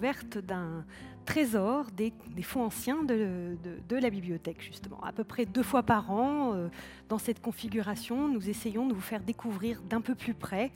[0.00, 0.84] d'un
[1.26, 2.12] trésor des,
[2.44, 3.58] fonds anciens de,
[3.90, 5.02] la bibliothèque, justement.
[5.02, 6.68] À peu près deux fois par an, euh,
[7.08, 10.70] dans cette configuration, nous essayons de vous faire découvrir d'un peu plus près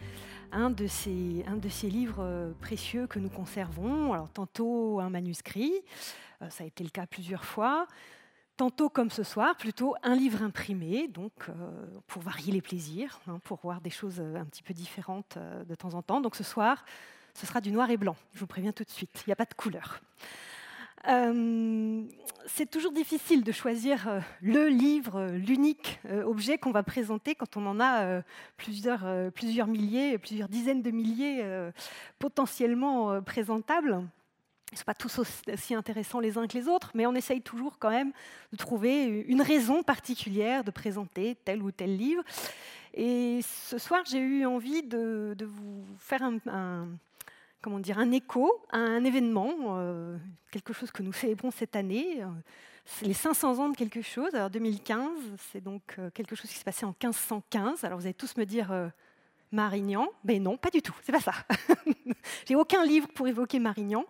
[0.51, 4.13] un de ces, un de ces livres euh, précieux que nous conservons.
[4.13, 5.73] Alors, tantôt un manuscrit,
[6.43, 7.87] euh, ça a été le cas plusieurs fois.
[8.57, 11.33] Tantôt, comme ce soir, plutôt un livre imprimé, donc
[12.09, 15.95] pour varier les plaisirs, hein, pour voir des choses un petit peu différentes de temps
[15.95, 16.21] en temps.
[16.21, 16.85] Donc ce soir,
[17.35, 19.37] ce sera du noir et blanc, je vous préviens tout de suite, il n'y a
[19.37, 20.01] pas de couleur.
[21.09, 22.03] Euh,
[22.47, 27.57] c'est toujours difficile de choisir euh, le livre, l'unique euh, objet qu'on va présenter quand
[27.57, 28.23] on en a
[28.57, 31.45] plusieurs, plusieurs milliers, plusieurs dizaines de milliers
[32.19, 34.03] potentiellement présentables.
[34.71, 37.43] Ils ne sont pas tous aussi intéressants les uns que les autres, mais on essaye
[37.43, 38.13] toujours quand même
[38.53, 42.23] de trouver une raison particulière de présenter tel ou tel livre.
[42.95, 46.89] Et ce soir, j'ai eu envie de, vous faire un
[47.63, 50.19] comment dire, un écho à un événement, euh,
[50.51, 52.23] quelque chose que nous célébrons cette année.
[52.85, 54.35] C'est les 500 ans de quelque chose.
[54.35, 55.09] Alors 2015,
[55.53, 57.85] c'est donc euh, quelque chose qui s'est passé en 1515.
[57.85, 58.89] Alors vous allez tous me dire euh,
[59.53, 61.33] Marignan, mais non, pas du tout, c'est pas ça.
[62.49, 64.05] J'ai aucun livre pour évoquer Marignan.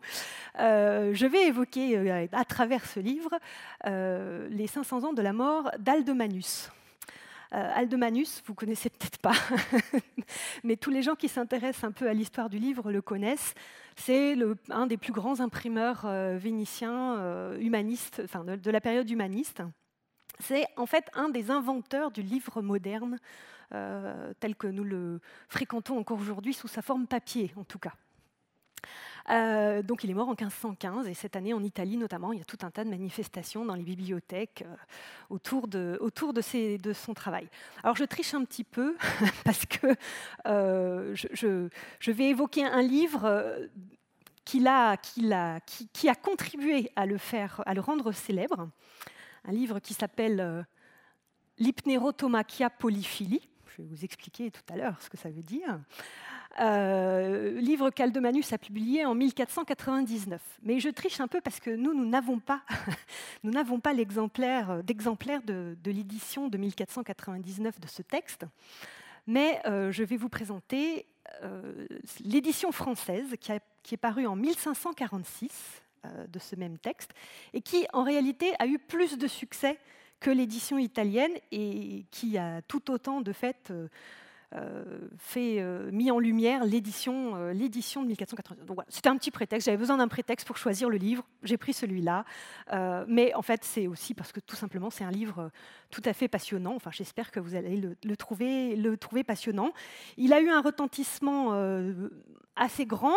[0.56, 3.30] je vais évoquer à travers ce livre
[3.84, 6.70] les 500 ans de la mort d'Aldemanus.
[7.54, 9.34] Euh, Aldemanus, vous connaissez peut-être pas,
[10.64, 13.54] mais tous les gens qui s'intéressent un peu à l'histoire du livre le connaissent.
[13.94, 14.36] C'est
[14.70, 19.62] un des plus grands imprimeurs euh, vénitiens euh, humanistes, enfin de, la période humaniste.
[20.38, 23.18] C'est en fait un des inventeurs du livre moderne
[24.38, 27.94] tel que nous le fréquentons encore aujourd'hui sous sa forme papier en tout cas.
[29.30, 32.42] Euh, donc il est mort en 1515 et cette année en Italie notamment, il y
[32.42, 34.76] a tout un tas de manifestations dans les bibliothèques euh,
[35.30, 37.48] autour, de, son travail.
[37.82, 38.96] Alors je triche un petit peu
[39.44, 39.94] parce que
[40.46, 43.68] euh, je, vais évoquer un livre
[44.44, 44.96] qui a,
[46.20, 47.16] contribué à le,
[47.64, 48.68] à le rendre célèbre,
[49.44, 50.66] un livre qui s'appelle
[51.58, 53.48] L'hypnérotomachia polyphilie.
[53.66, 55.78] Je vais vous expliquer tout à l'heure ce que ça veut dire.
[56.60, 60.40] Euh, livre qu'Aldemanus a publié en 1499.
[60.62, 62.62] Mais je triche un peu parce que nous, nous n'avons pas,
[63.42, 68.44] nous n'avons pas l'exemplaire, d'exemplaire de, l'édition de 1499 de ce texte.
[69.26, 71.06] Mais euh, je vais vous présenter
[71.42, 71.86] euh,
[72.20, 73.52] l'édition française qui,
[73.82, 75.82] qui, est parue en 1546
[76.28, 77.12] de ce même texte
[77.52, 79.78] et qui, en réalité, a eu plus de succès
[80.22, 83.88] que l'édition italienne et qui a tout autant de fait euh,
[85.18, 88.66] fait, euh, mis en lumière l'édition, euh, l'édition de 1492.
[88.66, 89.66] Donc voilà, c'était un petit prétexte.
[89.66, 91.24] J'avais besoin d'un prétexte pour choisir le livre.
[91.42, 92.24] J'ai pris celui-là.
[93.08, 95.50] mais en fait, c'est aussi parce que tout simplement, c'est un livre
[95.90, 96.74] tout à fait passionnant.
[96.74, 99.72] Enfin, j'espère que vous allez le, trouver, le trouver passionnant.
[100.16, 101.52] Il a eu un retentissement
[102.56, 103.16] assez grand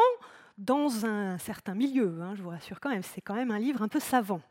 [0.57, 2.21] dans un certain milieu.
[2.21, 3.03] Hein, je vous rassure quand même.
[3.03, 4.41] C'est quand même un livre un peu savant.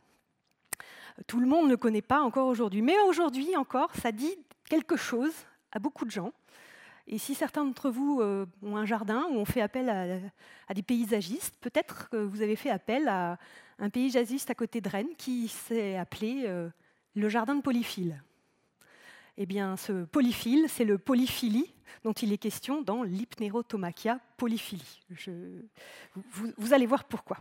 [1.27, 2.83] Tout le monde ne le connaît pas encore aujourd'hui.
[2.83, 4.37] Mais aujourd'hui encore, ça dit
[4.69, 5.33] quelque chose
[5.73, 6.33] à beaucoup de gens.
[7.07, 10.83] Et si certains d'entre vous euh, ont un jardin ou ont fait appel à, des
[10.83, 13.39] paysagistes, peut-être que vous avez fait appel à
[13.79, 16.69] un paysagiste à côté de Rennes qui s'est appelé euh,
[17.15, 18.23] le jardin de Polyphile.
[19.37, 25.01] Eh bien, ce polyphile, c'est le polyphilie dont il est question dans l'hypnérotomachia polyphilie.
[26.57, 27.39] vous, allez voir pourquoi.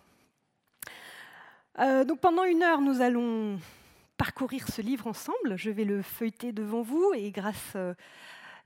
[1.80, 3.60] Euh, donc pendant une heure, nous allons
[4.18, 5.56] parcourir ce livre ensemble.
[5.56, 7.78] Je vais le feuilleter devant vous et grâce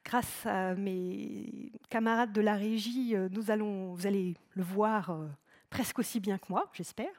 [0.07, 5.27] grâce à mes camarades de la régie, euh, nous allons, vous allez le voir euh,
[5.69, 7.11] presque aussi bien que moi, j'espère.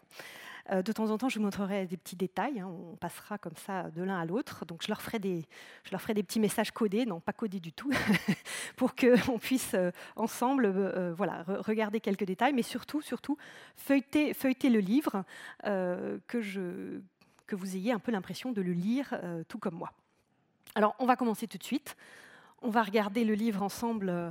[0.70, 2.60] Euh, de temps en temps, je vous montrerai des petits détails.
[2.60, 4.64] Hein, on passera comme ça de l'un à l'autre.
[4.64, 5.44] Donc, je leur, ferai des,
[5.84, 7.90] je leur ferai des petits messages codés, non pas codés du tout,
[8.76, 9.76] pour qu'on puisse
[10.16, 13.36] ensemble voilà, regarder quelques détails, mais surtout, surtout
[13.76, 14.32] feuilleter,
[14.64, 15.24] le livre,
[15.62, 17.00] que, je,
[17.46, 19.18] que vous ayez un peu l'impression de le lire
[19.48, 19.92] tout comme moi.
[20.74, 21.96] Alors, on va commencer tout de suite.
[22.62, 24.30] On va regarder le livre ensemble euh,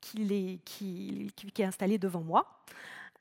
[0.00, 2.46] qui, est, installé devant moi.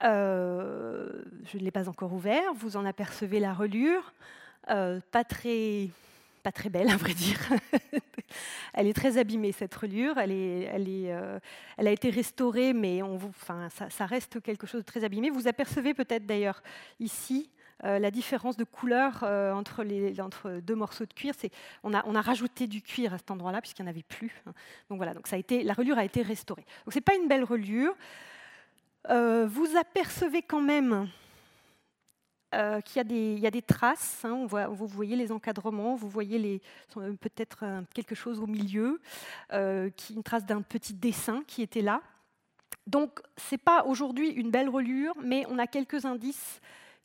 [0.03, 2.53] Euh, je ne l'ai pas encore ouvert.
[2.53, 4.13] Vous en apercevez la relure.
[4.69, 5.89] Euh, pas, très,
[6.69, 7.39] belle, à vrai dire.
[8.73, 10.19] elle est très abîmée, cette relure.
[10.19, 11.41] Elle,
[11.77, 13.19] a été restaurée, mais on,
[13.89, 15.31] ça, reste quelque chose de très abîmé.
[15.31, 16.61] Vous apercevez peut-être d'ailleurs
[16.99, 17.49] ici
[17.83, 21.33] euh, la différence de couleur euh, entre, les, entre, deux morceaux de cuir.
[21.83, 24.31] On a, on a rajouté du cuir à cet endroit-là puisqu'il n'y en avait plus.
[24.89, 26.65] Donc voilà, donc ça a été, la relure a été restaurée.
[26.85, 27.95] Donc c'est pas une belle relure.
[29.09, 31.09] Euh, vous apercevez quand même
[32.85, 34.23] qu'il y, a des, y a des traces.
[34.23, 34.33] Hein.
[34.33, 36.61] on voit, vous voyez les encadrements, vous voyez
[36.93, 37.65] peut-être
[37.95, 39.01] quelque chose au milieu,
[39.51, 42.03] une trace d'un petit dessin qui était là.
[42.85, 46.61] Donc, ce n'est pas aujourd'hui une belle relure, mais on a quelques indices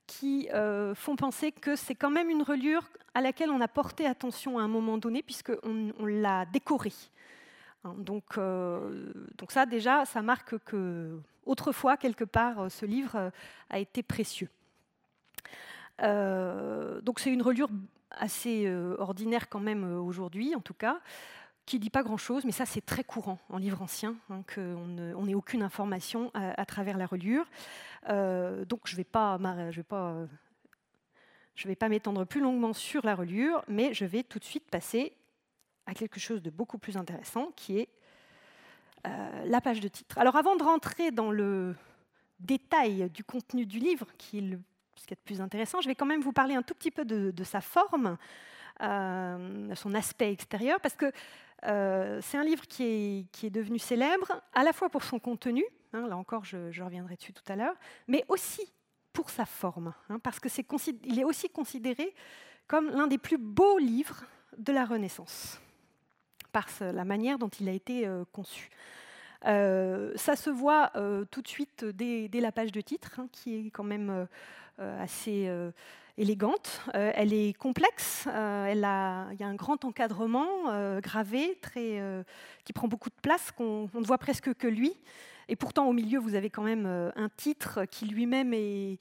[0.09, 2.83] qui euh, font penser que c'est quand même une relure
[3.15, 6.95] à laquelle on a porté attention à un moment donné, puisqu'on on, l'a décorée.
[7.85, 13.31] Hein, donc, euh, donc, ça, déjà, ça marque que autrefois, quelque part, ce livre
[13.71, 14.49] a été précieux.
[16.01, 17.69] donc c'est une relure
[18.11, 21.01] assez ordinaire quand même aujourd'hui, en tout cas
[21.69, 25.25] qui ne dit pas grand-chose, mais ça c'est très courant en livre ancien, hein, qu'on
[25.25, 27.47] n'ait aucune information à, travers la reliure.
[28.09, 29.39] Euh, donc je ne vais pas
[31.89, 35.13] m'étendre plus longuement sur la reliure, mais je vais tout de suite passer
[35.85, 37.89] à quelque chose de beaucoup plus intéressant, qui est
[39.07, 40.17] euh, la page de titre.
[40.19, 41.77] Alors avant de rentrer dans le
[42.41, 44.59] détail du contenu du livre, qui est le,
[44.97, 46.91] ce qui est le plus intéressant, je vais quand même vous parler un tout petit
[46.91, 48.17] peu de, sa forme,
[48.81, 51.13] euh, son aspect extérieur, parce que
[51.67, 56.07] euh, c'est un livre qui est, devenu célèbre, à la fois pour son contenu, hein,
[56.07, 57.75] là encore je, reviendrai dessus tout à l'heure,
[58.07, 58.63] mais aussi
[59.13, 62.15] pour sa forme, hein, parce qu'il est aussi considéré
[62.67, 64.25] comme l'un des plus beaux livres
[64.57, 65.61] de la Renaissance,
[66.53, 68.71] par la manière dont il a été euh, conçu.
[69.47, 70.93] Euh, ça se voit
[71.31, 74.27] tout de suite dès, la page de titre, hein, qui est quand même
[74.79, 75.49] assez
[76.19, 76.83] élégante.
[76.95, 78.27] Euh, elle est complexe.
[78.27, 82.03] Euh, elle a, il y a un grand encadrement euh, gravé, très,
[82.65, 84.93] qui prend beaucoup de place, qu'on ne voit presque que lui.
[85.49, 88.99] Et pourtant, au milieu, vous avez quand même un titre qui lui-même est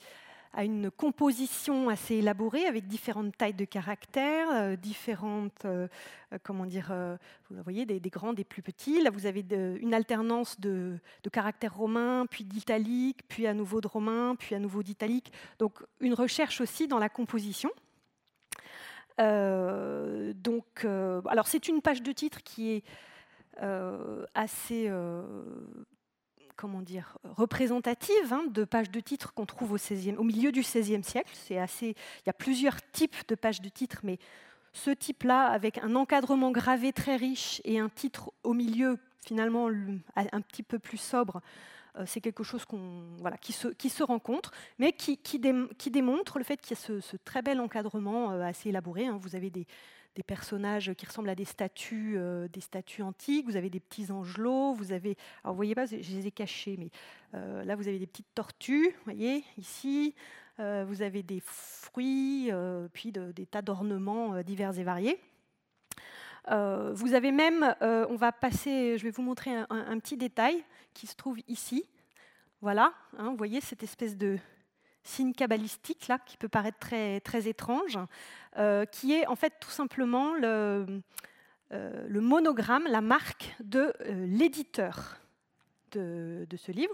[0.53, 5.87] à une composition assez élaborée avec différentes tailles de caractères, euh, différentes, euh,
[6.33, 6.93] euh, comment dire,
[7.49, 9.01] vous voyez, des, grands, des plus petits.
[9.01, 10.99] Là, vous avez une alternance de,
[11.31, 15.31] caractères romains, puis d'italique, puis à nouveau de romain, puis à nouveau d'italique.
[15.59, 17.69] Donc, une recherche aussi dans la composition.
[19.17, 22.83] donc, alors c'est une page de titre qui est
[24.33, 24.89] assez
[26.57, 31.31] comment dire, représentative hein, de pages de titres qu'on trouve au, milieu du XVIe siècle.
[31.33, 34.17] C'est assez, il y a plusieurs types de pages de titres, mais
[34.73, 39.69] ce type-là, avec un encadrement gravé très riche et un titre au milieu, finalement
[40.15, 41.41] un petit peu plus sobre,
[41.97, 42.65] euh, c'est quelque chose
[43.19, 47.41] voilà, qui, se, rencontre, mais qui, qui, démontre le fait qu'il y a ce, très
[47.41, 49.07] bel encadrement euh, assez élaboré.
[49.07, 49.19] Hein.
[49.21, 49.65] Vous avez des,
[50.17, 53.45] des personnages qui ressemblent à des statues, euh, des statues antiques.
[53.45, 54.73] Vous avez des petits angelots.
[54.73, 55.15] Vous avez,
[55.45, 56.89] vous voyez pas, je les ai cachés, mais
[57.35, 58.89] euh, là vous avez des petites tortues.
[58.89, 60.15] Vous voyez ici,
[60.59, 62.51] euh, vous avez des fruits,
[62.93, 65.19] puis des tas d'ornements divers et variés.
[66.47, 70.63] vous avez même, on va passer, je vais vous montrer un, petit détail
[70.95, 71.85] qui se trouve ici.
[72.61, 74.39] Voilà, hein, vous voyez cette espèce de,
[75.07, 77.97] signe kabbalistique qui peut paraître très, étrange,
[78.57, 81.01] euh, qui est en fait tout simplement le,
[81.71, 85.17] euh, monogramme, la marque de euh, l'éditeur
[85.91, 86.93] de, ce livre.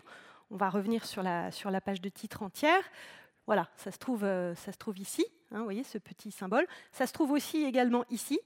[0.52, 2.84] On va revenir sur la, page de titre entière.
[3.46, 6.66] Voilà, ça se trouve, ça se ici, hein, vous voyez ce petit symbole.
[6.94, 8.40] Ça se trouve aussi également ici,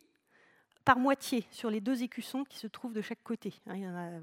[0.83, 3.53] par moitié, sur les deux écussons qui se trouvent de chaque côté.
[3.67, 4.21] Hein,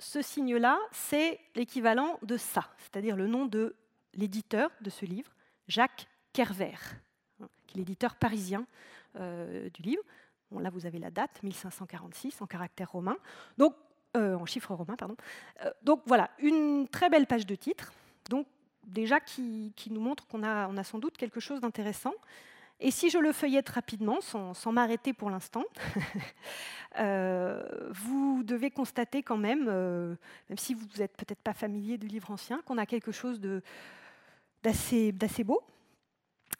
[0.00, 3.76] ce signe-là, c'est l'équivalent de ça, c'est-à-dire le nom de
[4.14, 5.30] l'éditeur de ce livre,
[5.68, 6.74] Jacques Kerver,
[7.40, 8.66] hein, qui est l'éditeur parisien
[9.16, 10.02] euh, du livre.
[10.58, 13.16] Là, vous avez la date, 1546, en caractère romain,
[13.56, 13.76] donc,
[14.16, 15.16] euh, en chiffre romain, pardon.
[15.64, 17.92] Euh, donc voilà, une très belle page de titre,
[18.28, 18.46] donc
[18.84, 22.14] déjà qui, nous montre qu'on a, on a sans doute quelque chose d'intéressant.
[22.80, 25.64] Et si je le feuillette rapidement, sans, m'arrêter pour l'instant,
[26.98, 30.14] euh, vous devez constater quand même, euh,
[30.48, 33.38] même si vous n'êtes peut-être pas familier du livre ancien, qu'on a quelque chose
[34.62, 35.60] d'assez beau.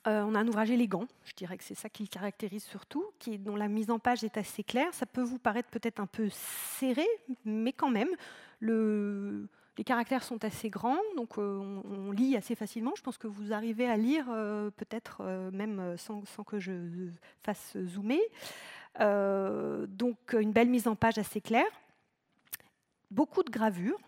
[0.06, 3.04] Euh, on a un ouvrage élégant, je dirais que c'est ça qui le caractérise surtout,
[3.38, 4.92] dont la mise en page est assez claire.
[4.92, 7.06] Ça peut vous paraître peut-être un peu serré,
[7.44, 8.08] mais quand même,
[8.60, 9.48] le,
[9.80, 12.92] les caractères sont assez grands, donc euh, on, lit assez facilement.
[12.99, 17.08] Je pense que vous arrivez à lire euh, peut-être euh, même sans, que je
[17.42, 18.20] fasse zoomer.
[18.99, 21.72] donc une belle mise en page assez claire.
[23.10, 23.99] Beaucoup de gravures.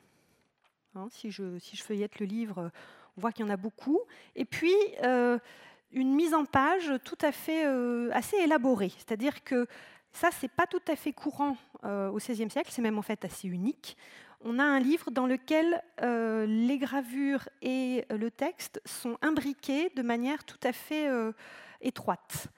[0.95, 2.71] Hein, si, je, feuillette le livre,
[3.17, 4.00] on voit qu'il y en a beaucoup.
[4.37, 7.64] Et puis une mise en page tout à fait
[8.12, 8.93] assez élaborée.
[8.99, 9.67] C'est-à-dire que
[10.12, 13.49] ça, c'est pas tout à fait courant au XVIe siècle, c'est même en fait assez
[13.49, 13.97] unique
[14.45, 20.03] on a un livre dans lequel euh, les gravures et le texte sont imbriqués de
[20.03, 21.33] manière tout à fait euh,
[21.81, 22.49] étroite,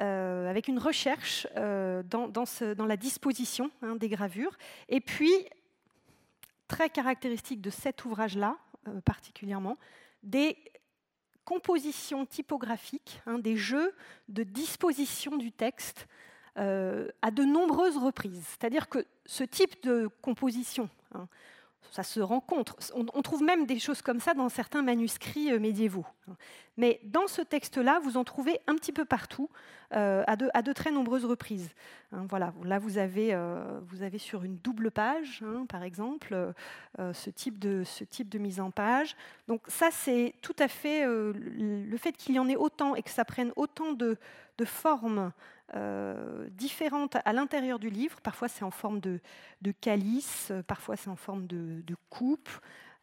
[0.00, 4.56] euh, avec une recherche dans, la disposition hein, des gravures.
[4.88, 5.32] Et puis,
[6.68, 8.56] très caractéristique de cet ouvrage-là,
[9.04, 9.78] particulièrement,
[10.22, 10.56] des
[11.44, 13.94] compositions typographiques, hein, des jeux
[14.28, 16.06] de disposition du texte
[16.56, 18.44] à de nombreuses reprises.
[18.46, 21.28] C'est-à-dire que ce type de composition Hein
[21.92, 22.76] ça se rencontre.
[22.94, 26.06] On, trouve même des choses comme ça dans certains manuscrits euh, médiévaux.
[26.78, 29.50] Mais dans ce texte-là, vous en trouvez un petit peu partout,
[29.94, 31.68] euh, à, de, très nombreuses reprises.
[32.12, 36.54] Hein, voilà, là, vous avez, euh, vous avez sur une double page, hein, par exemple,
[36.98, 37.84] ce, type de,
[38.38, 39.14] mise en page.
[39.46, 43.10] Donc ça, c'est tout à fait le fait qu'il y en ait autant et que
[43.10, 44.16] ça prenne autant de
[44.64, 45.32] formes
[45.74, 48.20] euh, différentes à l'intérieur du livre.
[48.20, 49.20] Parfois c'est en forme de,
[49.80, 52.50] calice, parfois c'est en forme de, coupe.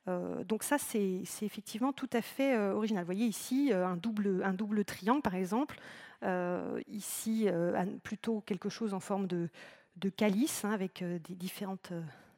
[0.08, 3.04] Euh, donc ça c'est effectivement tout à fait euh, original.
[3.04, 5.80] Vous voyez ici un double, un double triangle par exemple.
[6.88, 7.48] ici
[8.04, 9.50] plutôt quelque chose en forme de,
[10.16, 11.92] calice hein, avec des différentes,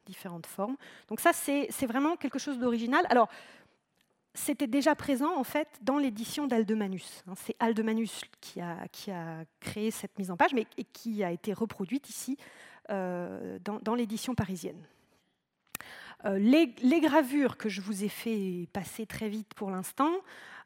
[0.06, 0.76] différentes formes.
[1.08, 3.04] Donc ça c'est vraiment quelque chose d'original.
[3.10, 3.28] Alors
[4.34, 7.22] c'était déjà présent en fait dans l'édition d'Aldemanus.
[7.26, 7.34] Hein.
[7.36, 8.76] C'est Aldemanus qui a,
[9.60, 12.36] créé cette mise en page, mais qui a été reproduite ici
[12.90, 14.82] euh, dans, l'édition parisienne.
[16.24, 20.12] Euh, les, gravures que je vous ai fait passer très vite pour l'instant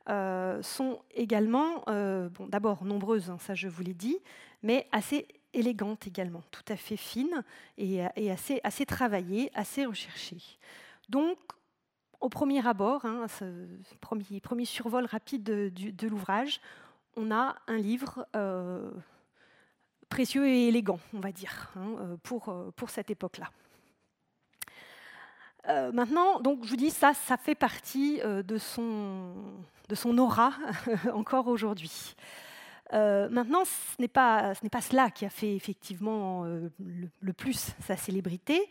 [0.08, 4.18] euh, sont également, bon, d'abord nombreuses, hein, ça je vous l'ai dit,
[4.62, 7.42] mais assez élégantes également, tout à fait fines
[7.78, 10.58] et, et assez, assez travaillées, assez recherchées.
[11.08, 11.38] Donc,
[12.20, 13.44] au premier abord, hein, ce
[14.00, 16.60] premier, survol rapide de, l'ouvrage,
[17.16, 18.90] on a un livre euh,
[20.08, 23.50] précieux et élégant, on va dire, hein, euh, pour, euh, pour cette époque-là.
[25.92, 29.34] maintenant, donc, je vous dis, ça, ça fait partie de, son,
[29.88, 30.52] de son aura
[31.12, 32.14] encore aujourd'hui.
[32.92, 38.70] maintenant, ce n'est pas, ce pas cela qui a fait effectivement le, plus sa célébrité.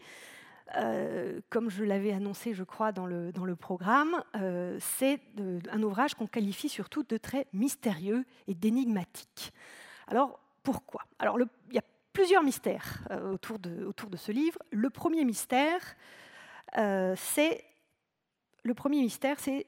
[0.73, 5.19] Euh, comme je l'avais annoncé, je crois, dans le, dans le programme, euh, c'est
[5.71, 9.53] un ouvrage qu'on qualifie surtout de très mystérieux et d'énigmatique.
[10.07, 11.03] Alors, pourquoi?
[11.19, 14.57] Alors, il y a plusieurs mystères euh, autour, de, autour de ce livre.
[14.71, 15.81] Le premier mystère,
[17.15, 17.63] c'est
[19.37, 19.67] c'est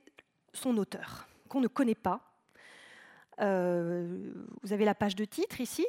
[0.54, 2.20] son auteur, qu'on ne connaît pas.
[3.38, 5.86] vous avez la page de titre ici?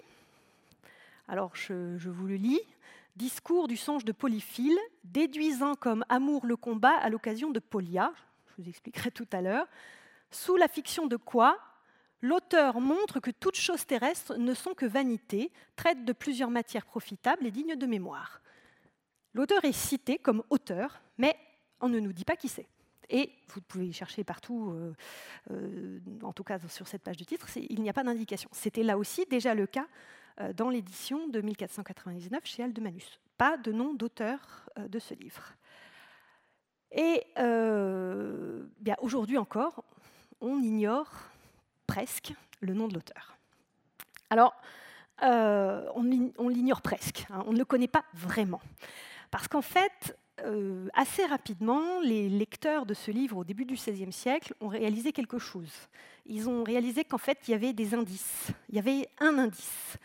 [1.26, 2.60] Alors, je, je vous le lis.
[3.18, 8.12] Discours du songe de Polyphile, déduisant comme amour le combat à l'occasion de Polia,
[8.46, 9.66] je vous expliquerai tout à l'heure,
[10.30, 11.58] sous la fiction de quoi
[12.22, 17.44] l'auteur montre que toutes choses terrestres ne sont que vanité, traite de plusieurs matières profitables
[17.44, 18.40] et dignes de mémoire.
[19.34, 21.34] L'auteur est cité comme auteur, mais
[21.80, 22.68] on ne nous dit pas qui c'est.
[23.10, 24.94] Et vous pouvez chercher partout, euh,
[25.50, 28.48] euh, en tout cas sur cette page de titre, il n'y a pas d'indication.
[28.52, 29.88] C'était là aussi déjà le cas
[30.54, 33.18] dans l'édition de 1499 chez Aldemanus.
[33.36, 35.54] Pas de nom d'auteur euh, de ce livre.
[36.92, 39.84] Et euh, bien aujourd'hui encore,
[40.40, 41.10] on ignore
[41.86, 43.36] presque le nom de l'auteur.
[44.30, 44.54] Alors,
[45.20, 46.02] on,
[46.48, 48.60] l'ignore presque, hein, on ne le connaît pas vraiment.
[49.30, 50.16] Parce qu'en fait,
[50.94, 55.38] assez rapidement, les lecteurs de ce livre au début du XVIe siècle ont réalisé quelque
[55.38, 55.72] chose.
[56.24, 58.48] Ils ont réalisé qu'en fait, il y avait des indices.
[58.68, 59.98] Il y avait un indice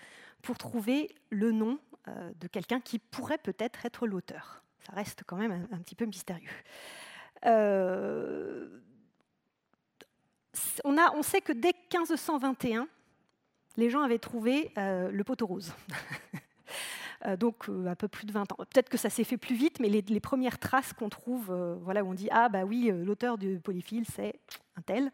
[0.44, 4.64] pour trouver le nom euh, de quelqu'un qui pourrait peut-être être l'auteur.
[4.86, 6.50] Ça reste quand même un, petit peu mystérieux.
[7.46, 8.68] Euh,
[10.84, 12.88] on, sait que dès 1521,
[13.78, 15.74] les gens avaient trouvé euh, le poteau rose.
[17.40, 18.58] donc un peu plus de 20 ans.
[18.58, 22.10] Peut-être que ça s'est fait plus vite, mais les, premières traces qu'on trouve, voilà, où
[22.10, 24.40] on dit ah bah oui, l'auteur du polyphile, c'est
[24.78, 25.12] un tel.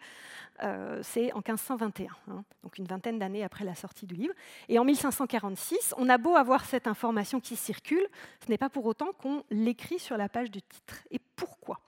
[0.64, 4.34] Euh, c'est en 1521, hein, donc une vingtaine d'années après la sortie du livre.
[4.68, 8.06] Et en 1546, on a beau avoir cette information qui circule,
[8.44, 10.96] ce n'est pas pour autant qu'on l'écrit sur la page du titre.
[11.12, 11.80] Et pourquoi?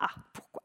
[0.00, 0.62] Ah, pourquoi?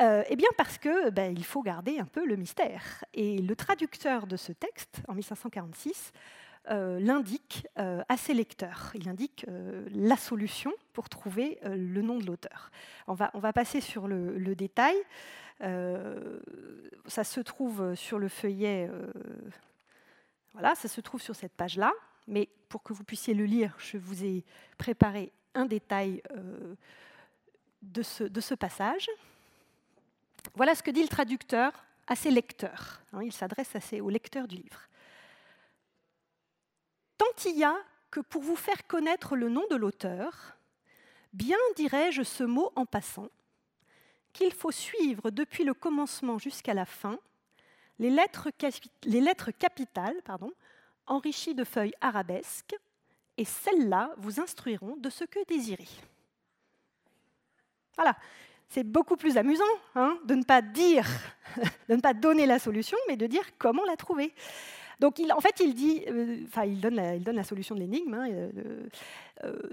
[0.00, 3.04] Euh, eh bien parce que ben, il faut garder un peu le mystère.
[3.14, 8.92] Et le traducteur de ce texte, en 1546, euh, l'indique à ses lecteurs.
[8.94, 9.46] Il indique
[9.92, 12.70] la solution pour trouver le nom de l'auteur.
[13.06, 14.96] On va, on va, passer sur le, détail.
[15.62, 16.40] Euh,
[17.06, 19.12] ça se trouve sur le feuillet, euh,
[20.52, 21.92] voilà, ça se trouve sur cette page-là,
[22.26, 24.44] mais pour que vous puissiez le lire, je vous ai
[24.76, 26.74] préparé un détail euh,
[27.82, 29.08] de, ce, de, ce, passage.
[30.54, 31.72] Voilà ce que dit le traducteur
[32.06, 33.02] à ses lecteurs.
[33.12, 34.80] Hein, il s'adresse aux lecteurs du livre.
[37.22, 37.76] Tant il y a
[38.10, 40.56] que pour vous faire connaître le nom de l'auteur,
[41.32, 43.28] bien dirais-je ce mot en passant,
[44.32, 47.20] qu'il faut suivre depuis le commencement jusqu'à la fin
[48.00, 48.48] les lettres,
[49.04, 50.50] les lettres capitales pardon,
[51.06, 52.74] enrichies de feuilles arabesques,
[53.36, 55.86] et celles-là vous instruiront de ce que désirer.
[57.94, 58.16] Voilà,
[58.68, 59.62] c'est beaucoup plus amusant
[59.94, 61.06] hein, de ne pas dire,
[61.88, 64.34] de ne pas donner la solution, mais de dire comment la trouver.
[65.02, 66.04] Donc, en fait, il dit,
[66.46, 68.28] enfin, il, donne la, solution de l'énigme, hein,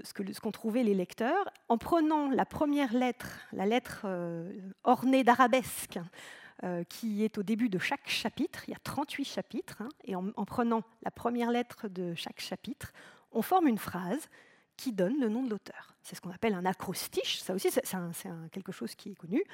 [0.02, 4.06] ce qu'on ce trouvaient les lecteurs, en prenant la première lettre, la lettre
[4.82, 6.00] ornée d'arabesques,
[6.88, 10.32] qui est au début de chaque chapitre, il y a 38 chapitres, hein, et en,
[10.36, 12.92] en, prenant la première lettre de chaque chapitre,
[13.30, 14.28] on forme une phrase
[14.76, 15.94] qui donne le nom de l'auteur.
[16.02, 17.84] C'est ce qu'on appelle un acrostiche, ça aussi c'est
[18.50, 19.44] quelque chose qui est connu.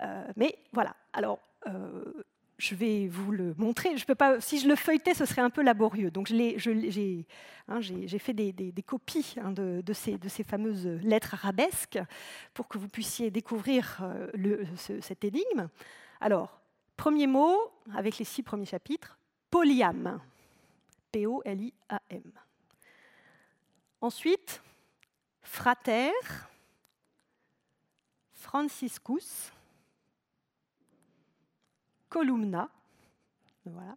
[0.00, 2.24] Euh, mais voilà, alors euh,
[2.60, 3.96] je vais vous le montrer.
[3.96, 6.10] Je peux pas, si je le feuilletais, ce serait un peu laborieux.
[6.10, 6.56] Donc j'ai
[7.68, 7.80] hein,
[8.18, 11.98] fait des, copies hein, de, ces, fameuses lettres arabesques
[12.52, 15.68] pour que vous puissiez découvrir euh, le, cette énigme.
[16.20, 16.60] Alors,
[16.96, 17.56] premier mot,
[17.94, 19.18] avec les six premiers chapitres,
[19.50, 20.20] polyam.
[21.12, 22.32] P-O-L-I-A-M.
[24.00, 24.62] Ensuite,
[25.42, 26.12] frater,
[28.32, 29.50] franciscus,
[32.10, 32.68] columna,
[33.64, 33.96] voilà,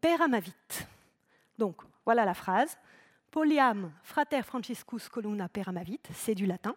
[0.00, 0.54] per amavit.
[1.58, 2.78] Donc, voilà la phrase.
[3.30, 6.74] Poliam, frater franciscus columna per amavit, c'est du latin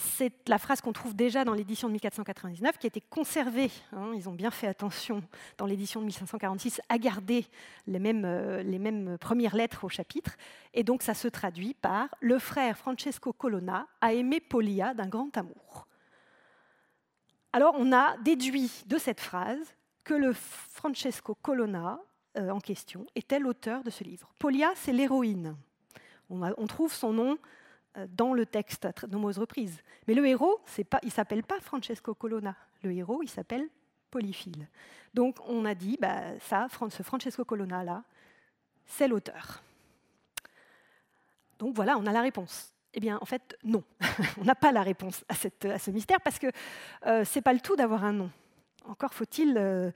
[0.00, 3.70] c'est la phrase qu'on trouve déjà dans l'édition de 1499, qui a été conservée.
[3.92, 5.22] Hein, ils ont bien fait attention
[5.58, 7.46] dans l'édition de 1546 à garder
[7.86, 10.36] les mêmes, euh, les mêmes premières lettres au chapitre.
[10.74, 15.36] Et donc ça se traduit par Le frère Francesco Colonna a aimé Polia d'un grand
[15.36, 15.86] amour.
[17.52, 22.00] Alors on a déduit de cette phrase que le Francesco Colonna
[22.36, 24.32] euh, en question était l'auteur de ce livre.
[24.38, 25.56] Polia, c'est l'héroïne.
[26.28, 27.38] on trouve son nom
[27.96, 29.82] euh, dans le texte à de nombreuses reprises.
[30.06, 32.54] Mais le héros, il ne s'appelle pas Francesco Colonna.
[32.84, 33.68] Le héros, il s'appelle
[34.12, 34.68] Polyphile.
[35.12, 38.04] Donc on a dit, bah, ça, ce Francesco Colonna-là,
[38.86, 39.60] c'est l'auteur.
[41.58, 42.72] Donc voilà, on a la réponse.
[42.94, 43.84] Eh bien, en fait, non.
[44.40, 45.34] on n'a pas la réponse à,
[45.78, 46.48] ce mystère parce que
[47.06, 48.30] euh, ce n'est pas le tout d'avoir un nom.
[48.86, 49.90] Encore faut-il euh,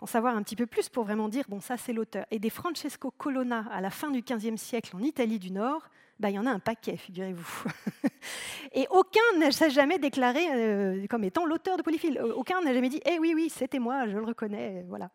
[0.00, 2.24] en savoir un petit peu plus pour vraiment dire, bon, ça, c'est l'auteur.
[2.30, 5.88] Et des Francesco Colonna à la fin du XVe siècle en Italie du Nord,
[6.18, 7.64] bah, il y en a un paquet, figurez-vous.
[8.72, 12.18] Et aucun ne s'est jamais déclaré euh, comme étant l'auteur de Polyphile.
[12.18, 14.84] Euh, aucun n'a jamais dit Eh oui, oui, c'était moi, je le reconnais.
[14.88, 15.10] Voilà.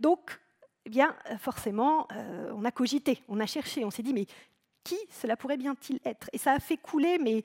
[0.00, 0.40] Donc,
[0.84, 2.08] eh bien, forcément,
[2.54, 4.26] on a cogité, on a cherché, on s'est dit Mais
[4.88, 6.28] qui cela pourrait bien-il être?
[6.32, 7.42] Et ça a fait couler mais,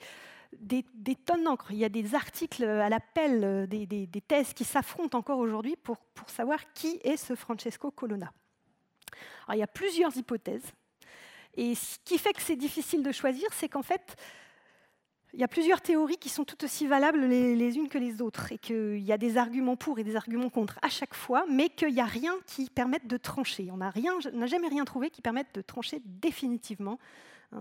[0.60, 0.84] des,
[1.16, 1.72] tonnes d'encre.
[1.72, 5.98] Il y a des articles à l'appel, des, des, thèses qui s'affrontent encore aujourd'hui pour,
[5.98, 8.32] pour savoir qui est ce Francesco Colonna.
[9.48, 10.74] Alors, il y a plusieurs hypothèses
[11.56, 14.16] et ce qui fait que c'est difficile de choisir, c'est qu'en fait,
[15.34, 18.52] il y a plusieurs théories qui sont tout aussi valables les, unes que les autres,
[18.52, 21.70] et qu'il y a des arguments pour et des arguments contre à chaque fois, mais
[21.70, 23.70] qu'il n'y a rien qui permette de trancher.
[23.72, 27.00] On n'a jamais rien trouvé qui permette de trancher définitivement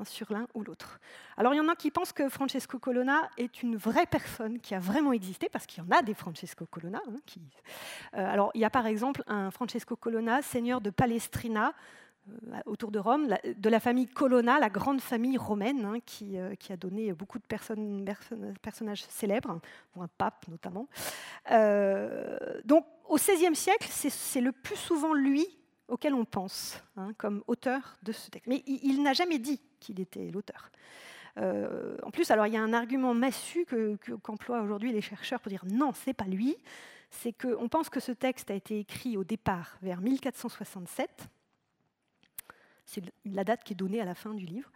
[0.04, 1.00] sur l'un ou l'autre.
[1.36, 4.74] Alors il y en a qui pensent que Francesco Colonna est une vraie personne qui
[4.74, 7.00] a vraiment existé, parce qu'il y en a des Francesco Colonna.
[7.08, 7.16] Hein,
[8.14, 11.74] euh, alors il y a par exemple un Francesco Colonna, seigneur de Palestrina,
[12.28, 16.72] euh, autour de Rome, de la famille Colonna, la grande famille romaine hein, euh, qui,
[16.72, 19.60] a donné beaucoup de personnages célèbres,
[19.98, 20.88] un pape notamment.
[22.64, 25.46] Donc au XVIe siècle, c'est le plus souvent lui
[25.88, 28.48] auquel on pense hein, comme auteur de ce texte.
[28.48, 30.70] Mais il, n'a jamais dit qu'il était l'auteur.
[31.36, 33.66] en plus, alors il y a un argument massu
[34.22, 36.56] qu'emploient que, aujourd'hui les chercheurs pour dire non, c'est pas lui.
[37.10, 41.28] C'est qu'on pense que ce texte a été écrit au départ vers 1467
[42.92, 44.70] c'est la date qui est donnée à la fin du livre.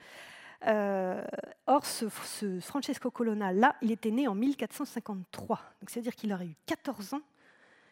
[0.66, 1.22] Euh,
[1.66, 2.08] or, ce,
[2.60, 5.60] Francesco Colonna, là, il était né en 1453.
[5.80, 7.20] Donc, c'est-à-dire qu'il aurait eu 14 ans.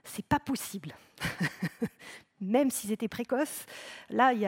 [0.05, 0.95] C'est pas possible.
[2.41, 3.65] Même s'ils étaient précoces,
[4.11, 4.43] là, il,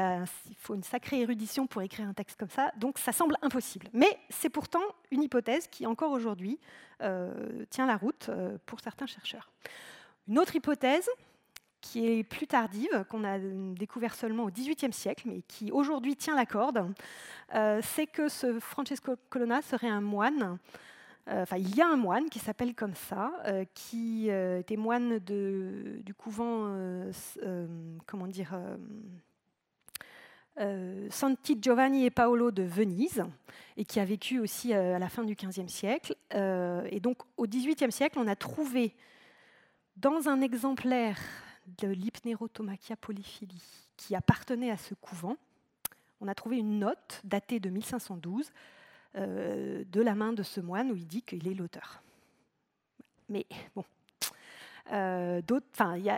[0.51, 2.71] il, faut une sacrée érudition pour écrire un texte comme ça.
[2.77, 3.89] Donc, ça semble impossible.
[3.93, 6.59] Mais c'est pourtant une hypothèse qui, encore aujourd'hui,
[7.03, 9.51] euh, tient la route euh, pour certains chercheurs.
[10.29, 11.09] Une autre hypothèse,
[11.83, 16.35] qui est plus tardive, qu'on a découvert seulement au XVIIIe siècle, mais qui aujourd'hui tient
[16.35, 16.93] la corde,
[17.55, 20.59] euh, c'est que ce Francesco Colonna serait un moine.
[21.29, 26.15] Euh, il y a un moine qui s'appelle comme ça, euh, qui était moine du
[26.17, 26.73] couvent,
[28.07, 28.59] comment dire,
[31.11, 33.25] Santi Giovanni et Paolo de Venise,
[33.77, 36.15] et qui a vécu aussi à la fin du XVe siècle.
[36.33, 38.95] et donc, au XVIIIe siècle, on a trouvé
[39.97, 41.19] dans un exemplaire
[41.79, 45.37] de l'Hypnerotomachia polyphilie qui appartenait à ce couvent,
[46.21, 48.51] on a trouvé une note datée de 1512
[49.17, 52.03] euh, de la main de ce moine où il dit qu'il est l'auteur.
[53.31, 53.85] Mais bon,
[54.93, 55.41] euh,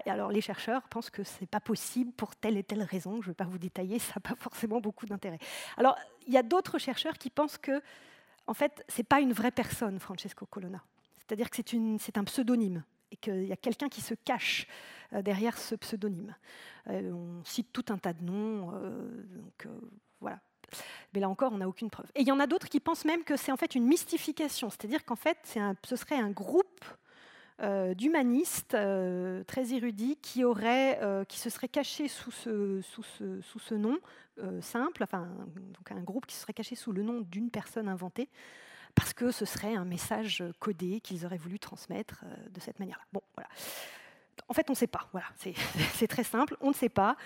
[0.07, 3.23] alors les chercheurs pensent que ce n'est pas possible pour telle et telle raison.
[3.23, 5.39] Je ne vais pas vous détailler, ça n'a pas forcément beaucoup d'intérêt.
[5.77, 7.81] Alors il y a d'autres chercheurs qui pensent que,
[8.49, 10.83] en fait, c'est pas une vraie personne, Francesco Colonna.
[11.19, 11.57] C'est-à-dire que
[12.01, 12.83] c'est un pseudonyme.
[13.13, 14.67] et qu'il y a quelqu'un qui se cache
[15.13, 16.35] derrière ce pseudonyme.
[16.87, 19.69] on cite tout un tas de noms, donc
[20.21, 20.41] voilà.
[21.15, 22.07] Mais là encore, on n'a aucune preuve.
[22.15, 24.71] Et il y en a d'autres qui pensent même que c'est en fait une mystification,
[24.71, 26.85] c'est-à-dire qu'en fait, ce serait un groupe
[27.61, 33.99] euh, d'humanistes euh, très érudits qui, euh, qui se seraient cachés sous ce, nom
[34.61, 35.27] simple, enfin
[35.57, 38.29] donc un groupe qui se serait caché sous le nom d'une personne inventée,
[38.95, 43.05] parce que ce serait un message codé qu'ils auraient voulu transmettre de cette manière-là.
[43.13, 43.49] Bon, voilà.
[44.47, 45.09] En fait, on ne sait pas.
[45.11, 45.27] Voilà,
[45.95, 46.57] c'est très simple.
[46.61, 47.17] On ne sait pas.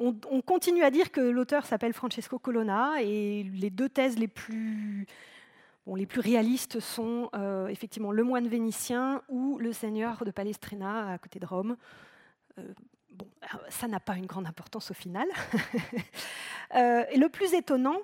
[0.00, 5.06] On, continue à dire que l'auteur s'appelle Francesco Colonna et les deux thèses les plus,
[6.16, 11.46] réalistes sont euh, effectivement le moine vénitien ou le seigneur de Palestrina à côté de
[11.46, 11.76] Rome.
[12.58, 12.62] Euh,
[13.10, 13.26] bon,
[13.70, 15.26] ça n'a pas une grande importance au final.
[16.76, 17.96] Euh, et le plus étonnant,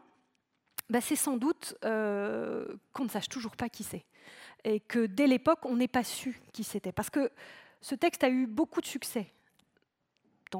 [0.89, 4.07] bah, c'est sans doute qu'on ne sache toujours pas qui c'est.
[4.65, 6.91] Et que dès l'époque, on n'ait pas su qui c'était.
[6.91, 7.31] Parce que
[7.83, 9.35] ce texte a eu beaucoup de succès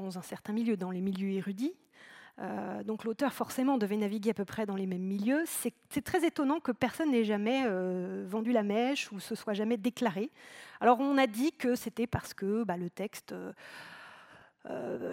[0.01, 1.73] dans un certain milieu, dans les milieux érudits.
[2.41, 5.43] Euh, donc l'auteur forcément devait naviguer à peu près dans les mêmes milieux.
[5.45, 9.77] C'est très étonnant que personne n'ait jamais euh, vendu la mèche ou se soit jamais
[9.77, 10.31] déclaré.
[10.81, 13.33] Alors on a dit que c'était parce que bah, le texte...
[13.33, 13.53] Euh,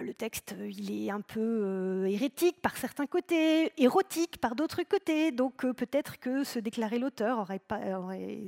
[0.00, 5.66] le texte, il est un peu hérétique par certains côtés, érotique par d'autres côtés, donc
[5.74, 7.60] peut-être que se déclarer l'auteur aurait,
[7.94, 8.44] aurait,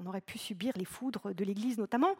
[0.00, 2.16] on aurait pu subir les foudres de l'Église notamment.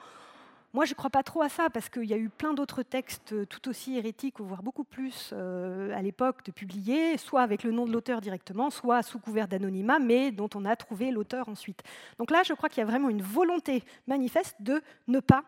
[0.74, 2.82] Moi, je ne crois pas trop à ça, parce qu'il y a eu plein d'autres
[2.82, 7.62] textes euh, tout aussi hérétiques, voire beaucoup plus euh, à l'époque de publier, soit avec
[7.62, 11.50] le nom de l'auteur directement, soit sous couvert d'anonymat, mais dont on a trouvé l'auteur
[11.50, 11.82] ensuite.
[12.18, 15.44] Donc là, je crois qu'il y a vraiment une volonté manifeste de ne pas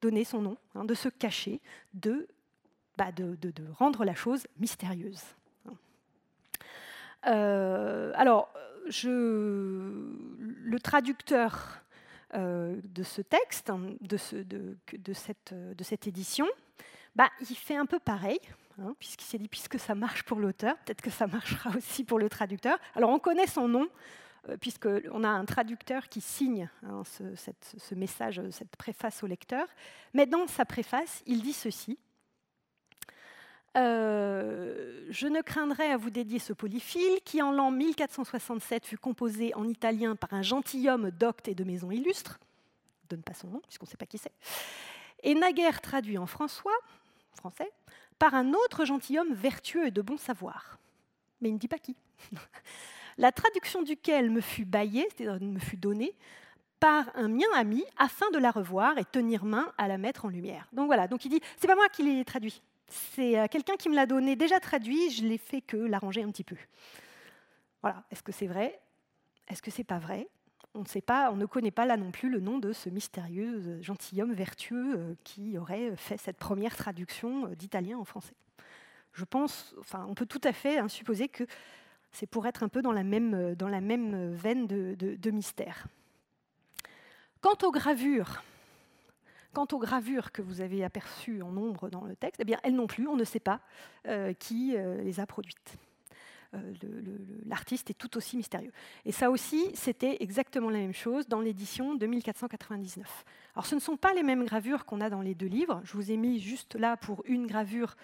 [0.00, 1.60] donner son nom, hein, de se cacher,
[1.94, 2.26] de,
[2.96, 3.36] bah, de,
[3.78, 5.22] rendre la chose mystérieuse.
[7.28, 8.52] Euh, alors,
[8.88, 9.08] je,
[10.38, 11.82] le traducteur
[12.36, 16.46] de ce texte, hein, de, cette, édition,
[17.14, 18.38] bah, il fait un peu pareil,
[18.78, 22.18] hein, puisqu'il s'est dit, puisque ça marche pour l'auteur, peut-être que ça marchera aussi pour
[22.18, 22.78] le traducteur.
[22.94, 23.88] Alors on connaît son nom,
[24.48, 29.66] euh, puisqu'on a un traducteur qui signe hein, ce, message, cette préface au lecteur,
[30.14, 31.98] mais dans sa préface, il dit ceci.
[33.76, 39.54] Euh, je ne craindrais à vous dédier ce polyphile qui, en l'an 1467, fut composé
[39.54, 42.38] en italien par un gentilhomme docte et de maison illustre,
[43.08, 44.32] donne pas son nom puisqu'on ne sait pas qui c'est,
[45.22, 46.76] et naguère traduit en François,
[47.34, 47.70] français,
[48.18, 50.78] par un autre gentilhomme vertueux et de bon savoir.
[51.40, 51.96] Mais il ne dit pas qui.
[53.18, 56.14] La traduction duquel me fut baillée, c'est-à-dire me fut donnée,
[56.80, 60.28] par un mien ami afin de la revoir et tenir main à la mettre en
[60.28, 60.68] lumière.
[60.72, 63.88] Donc voilà, donc il dit, c'est pas moi qui l'ai traduit, c'est euh, quelqu'un qui
[63.88, 66.56] me l'a donné déjà traduit, je l'ai fait que l'arranger un petit peu.
[67.82, 68.80] Voilà, est-ce que c'est vrai?
[69.48, 70.28] Est-ce que c'est pas vrai?
[70.74, 72.88] On ne sait pas, on ne connaît pas là non plus le nom de ce
[72.90, 78.34] mystérieux euh, gentilhomme vertueux euh, qui aurait fait cette première traduction d'italien en français.
[79.12, 81.44] Je pense, enfin, on peut tout à fait hein, supposer que
[82.12, 83.54] c'est pour être un peu dans la même,
[84.34, 85.86] veine de mystère.
[87.40, 88.42] Quant aux gravures,
[89.56, 92.74] Quant aux gravures que vous avez aperçues en nombre dans le texte, eh bien, elles
[92.74, 93.62] non plus, on ne sait pas
[94.06, 95.78] euh, qui euh, les a produites.
[96.52, 96.60] Euh,
[97.46, 98.70] l'artiste est tout aussi mystérieux.
[99.06, 103.24] Et ça aussi, c'était exactement la même chose dans l'édition de 1499.
[103.54, 105.80] Alors ce ne sont pas les mêmes gravures qu'on a dans les deux livres.
[105.84, 107.96] Je vous ai mis juste là pour une gravure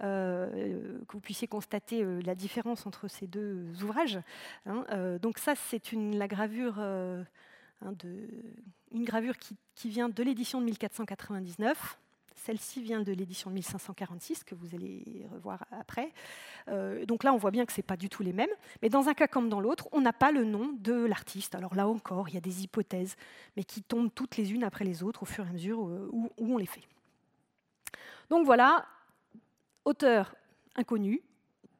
[0.00, 4.18] que vous puissiez constater la différence entre ces deux ouvrages.
[4.64, 5.18] Hein.
[5.20, 6.78] donc ça, c'est la gravure
[7.82, 7.94] Hein,
[8.92, 9.56] une gravure qui,
[9.88, 11.98] vient de l'édition de 1499.
[12.34, 16.12] Celle-ci vient de l'édition de 1546, que vous allez revoir après.
[16.68, 18.50] Euh, donc là, on voit bien que ce n'est pas du tout les mêmes.
[18.82, 21.54] Mais dans un cas comme dans l'autre, on n'a pas le nom de l'artiste.
[21.54, 23.16] Alors là encore, il y a des hypothèses,
[23.56, 26.08] mais qui tombent toutes les unes après les autres au fur et à mesure euh,
[26.12, 26.82] où on les fait.
[28.30, 28.86] Donc voilà,
[29.84, 30.34] auteur
[30.76, 31.20] inconnu,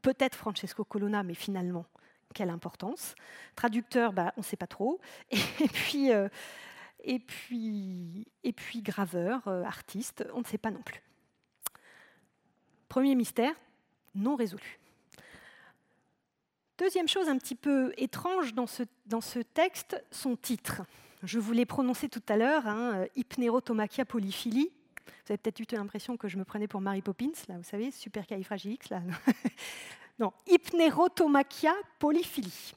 [0.03, 1.87] peut-être Francesco Colonna, mais finalement,
[2.35, 3.15] quelle importance.
[3.57, 5.01] Traducteur, bah, on ne sait pas trop.
[5.31, 6.29] Et puis, euh,
[7.05, 11.01] et puis, et puis graveur, euh, artiste, on ne sait pas non plus.
[12.89, 13.55] Premier mystère,
[14.15, 14.79] non résolu.
[16.77, 20.83] Deuxième chose un petit peu étrange dans ce, texte, son titre.
[21.23, 24.71] Je vous l'ai prononcé tout à l'heure, hein, Hypnerotomachia polyphilie.
[25.07, 27.91] Vous avez peut-être eu l'impression que je me prenais pour Mary Poppins, là, vous savez,
[27.91, 29.03] super califragilix, là.
[30.21, 32.75] Non, hypnerotomachia polyphilie.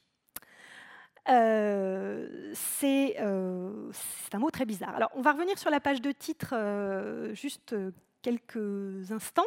[1.29, 2.53] Euh,
[2.83, 4.95] euh, c'est un mot très bizarre.
[4.95, 7.75] Alors, on va revenir sur la page de titre euh, juste
[8.21, 9.43] quelques instants.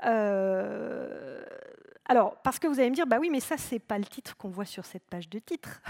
[0.00, 1.36] alors,
[2.42, 4.48] parce que vous allez me dire, bah oui, mais ça, c'est pas le titre qu'on
[4.48, 5.80] voit sur cette page de titre.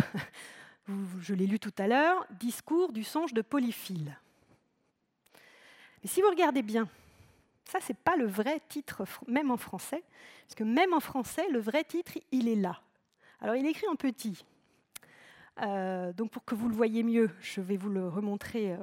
[1.20, 4.14] je l'ai lu tout à l'heure, Discours du songe de Polyphile.
[6.02, 6.86] Mais si vous regardez bien,
[7.68, 10.02] ça, ce n'est pas le vrai titre, même en français,
[10.46, 12.80] parce que même en français, le vrai titre, il est là.
[13.40, 14.44] Alors, il est écrit en petit.
[15.60, 18.78] Euh, donc, pour que vous le voyez mieux, je vais vous le remontrer euh,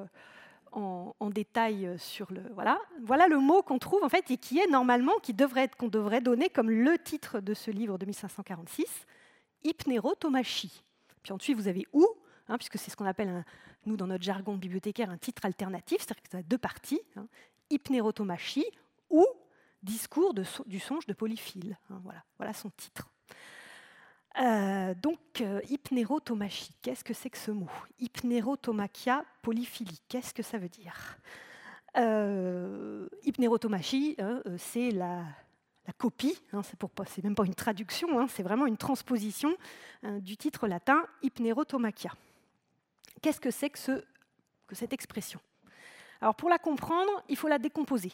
[0.71, 2.41] en, détail sur le.
[2.54, 5.76] Voilà, voilà le mot qu'on trouve en fait et qui est normalement, qui devrait être,
[5.76, 8.86] qu'on devrait donner comme le titre de ce livre de 1546,
[9.63, 10.84] Hypnérotomachie.
[11.24, 12.06] Puis ensuite, vous avez où,
[12.48, 13.43] hein, puisque c'est ce qu'on appelle,
[13.86, 17.26] nous, dans notre jargon bibliothécaire, un titre alternatif, c'est-à-dire que ça a deux parties, hein,
[17.69, 18.65] hypnérotomachie
[19.10, 19.25] ou
[19.84, 21.78] discours du songe de Polyphile.
[21.89, 22.01] Hein,
[22.38, 23.10] voilà, son titre.
[24.41, 27.69] Euh, donc, euh, hypnérotomachie, qu'est-ce que c'est que ce mot?
[27.99, 31.17] Hypnérotomachia polyphilie, qu'est-ce que ça veut dire?
[31.97, 35.23] Euh, Hypnérotomachie, hein, c'est la,
[35.97, 39.56] copie, hein, c'est même pas une traduction, c'est vraiment une transposition
[40.04, 42.12] du titre latin Hypnérotomachia.
[43.21, 43.78] Qu'est-ce que c'est que
[44.73, 45.39] cette expression?
[46.21, 48.12] Alors, pour la comprendre, il faut la décomposer.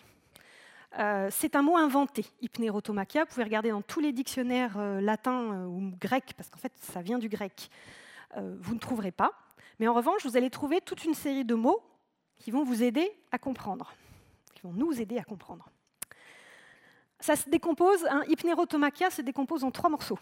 [1.00, 3.24] Euh, c'est un mot inventé, hypnérotomachia.
[3.24, 6.74] Vous pouvez regarder dans tous les dictionnaires euh, latins euh, ou grecs, parce qu'en fait,
[6.76, 7.70] ça vient du grec.
[8.36, 9.32] vous ne trouverez pas.
[9.80, 11.82] Mais en revanche, vous allez trouver toute une série de mots
[12.38, 13.94] qui vont vous aider à comprendre,
[14.54, 15.70] qui vont nous aider à comprendre.
[17.20, 20.20] Ça se décompose, hein, hypnérotomachia se décompose en trois morceaux.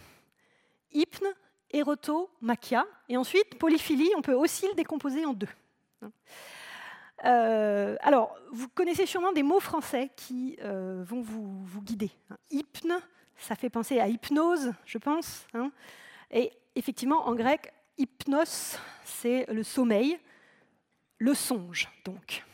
[0.92, 1.28] Hypne,
[1.72, 5.48] érotomachia, et ensuite, polyphilie, on peut aussi le décomposer en deux.
[7.26, 12.12] Euh, alors, vous connaissez sûrement des mots français qui euh, vont vous, guider.
[12.30, 12.38] Hein.
[12.52, 13.00] Hypne,
[13.38, 15.46] ça fait penser à hypnose, je pense.
[15.54, 15.72] Hein.
[16.32, 20.18] Et effectivement, en grec, hypnos, c'est le sommeil,
[21.18, 22.46] le songe, donc,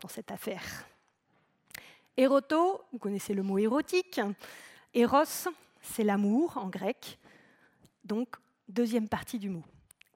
[0.00, 0.86] dans cette affaire.
[2.16, 4.20] Éroto, vous connaissez le mot érotique.
[4.94, 5.48] Eros,
[5.80, 7.18] c'est l'amour en grec.
[8.04, 8.36] Donc,
[8.68, 9.64] deuxième partie du mot.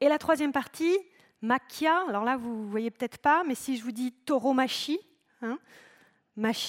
[0.00, 0.96] Et la troisième partie,
[1.42, 4.98] Makia, alors là, vous ne voyez peut-être pas, mais si je vous dis tauromachi,
[5.42, 5.58] hein,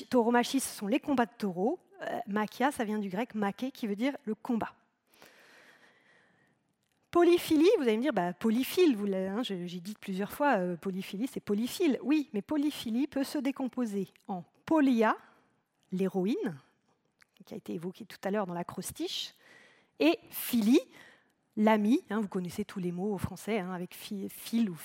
[0.09, 1.79] tauromachi, ce sont les combats de taureaux.
[2.03, 4.73] Euh, makia, ça vient du grec make, qui veut dire le combat.
[7.09, 11.39] Polyphilie, vous allez me dire, bah, polyphile, hein, j'ai dit plusieurs fois, euh, polyphilie, c'est
[11.39, 11.97] polyphile.
[12.03, 15.17] Oui, mais polyphilie peut se décomposer en polia,
[15.91, 16.59] l'héroïne,
[17.45, 19.33] qui a été évoquée tout à l'heure dans l'acrostiche,
[19.99, 20.81] et philie,
[21.59, 24.75] L'ami, hein, vous connaissez tous les mots au français, hein, avec phil ou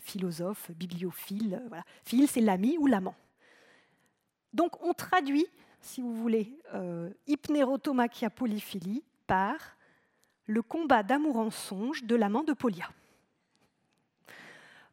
[0.00, 1.60] philosophe, bibliophile.
[1.60, 1.84] Euh, voilà.
[2.04, 3.16] Phil, c'est l'ami ou l'amant.
[4.52, 5.46] Donc on traduit,
[5.80, 9.56] si vous voulez, euh, hypnérotomachia polyphilie par
[10.46, 12.88] le combat d'amour en songe de l'amant de Polia.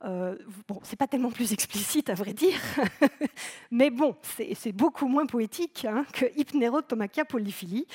[0.05, 2.57] Euh, bon, c'est pas tellement plus explicite à vrai dire,
[3.71, 7.85] mais bon, c'est beaucoup moins poétique hein, que Hypnérotomachia polyphilie.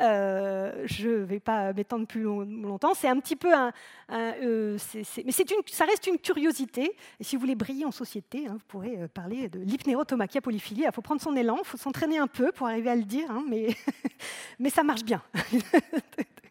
[0.00, 2.92] Euh, je ne vais pas m'étendre plus longtemps.
[2.94, 3.72] C'est un petit peu un,
[4.12, 6.94] euh, mais une, ça reste une curiosité.
[7.20, 10.84] Et si vous voulez briller en société, hein, vous pourrez euh, parler de l'hypnérotomachia polyphilie.
[10.86, 13.30] Il faut prendre son élan, il faut s'entraîner un peu pour arriver à le dire,
[13.30, 13.68] hein, mais,
[14.58, 15.22] mais ça marche bien.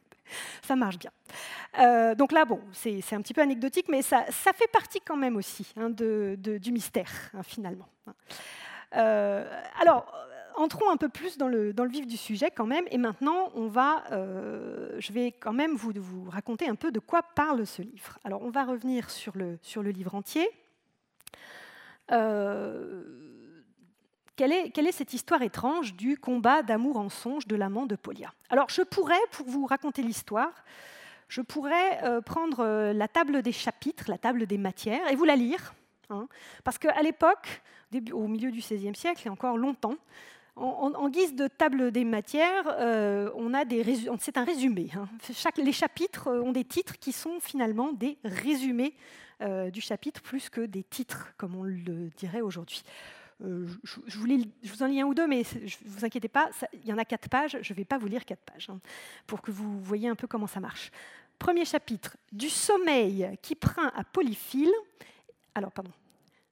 [0.62, 1.12] ça marche bien.
[1.80, 5.36] Euh, donc là, bon, c'est un petit peu anecdotique, mais ça, fait partie quand même
[5.36, 7.88] aussi hein, du mystère, hein, finalement.
[8.96, 9.46] Euh,
[9.82, 10.12] alors,
[10.56, 14.04] entrons un peu plus dans le, vif du sujet quand même, et maintenant, on va,
[14.12, 18.20] euh, je vais quand même vous, vous, raconter un peu de quoi parle ce livre.
[18.24, 20.48] Alors, on va revenir sur le, sur le livre entier.
[24.36, 28.68] Quelle est, cette histoire étrange du combat d'amour en songe de l'amant de Polia Alors,
[28.70, 30.52] je pourrais, pour vous raconter l'histoire,
[31.30, 35.24] je pourrais euh, prendre euh, la table des chapitres, la table des matières, et vous
[35.24, 35.74] la lire.
[36.10, 36.28] Hein,
[36.66, 37.62] parce qu'à l'époque,
[38.12, 39.96] au milieu du XVIe siècle, et encore longtemps,
[40.58, 43.84] en, guise de table des matières, euh, on a des
[44.20, 44.90] c'est un résumé.
[44.96, 45.08] Hein.
[45.58, 48.96] Les chapitres ont des titres qui sont finalement des résumés
[49.74, 52.84] du chapitre plus que des titres, comme on le dirait aujourd'hui.
[53.44, 56.94] Euh, je, vous en lis un ou deux, mais ne vous inquiétez pas, il y
[56.94, 58.80] en a quatre pages, je ne vais pas vous lire quatre pages, hein,
[59.28, 60.92] pour que vous voyez un peu comment ça marche.
[61.38, 64.72] Premier chapitre, du sommeil qui prend à Polyphile,
[65.54, 65.92] alors pardon,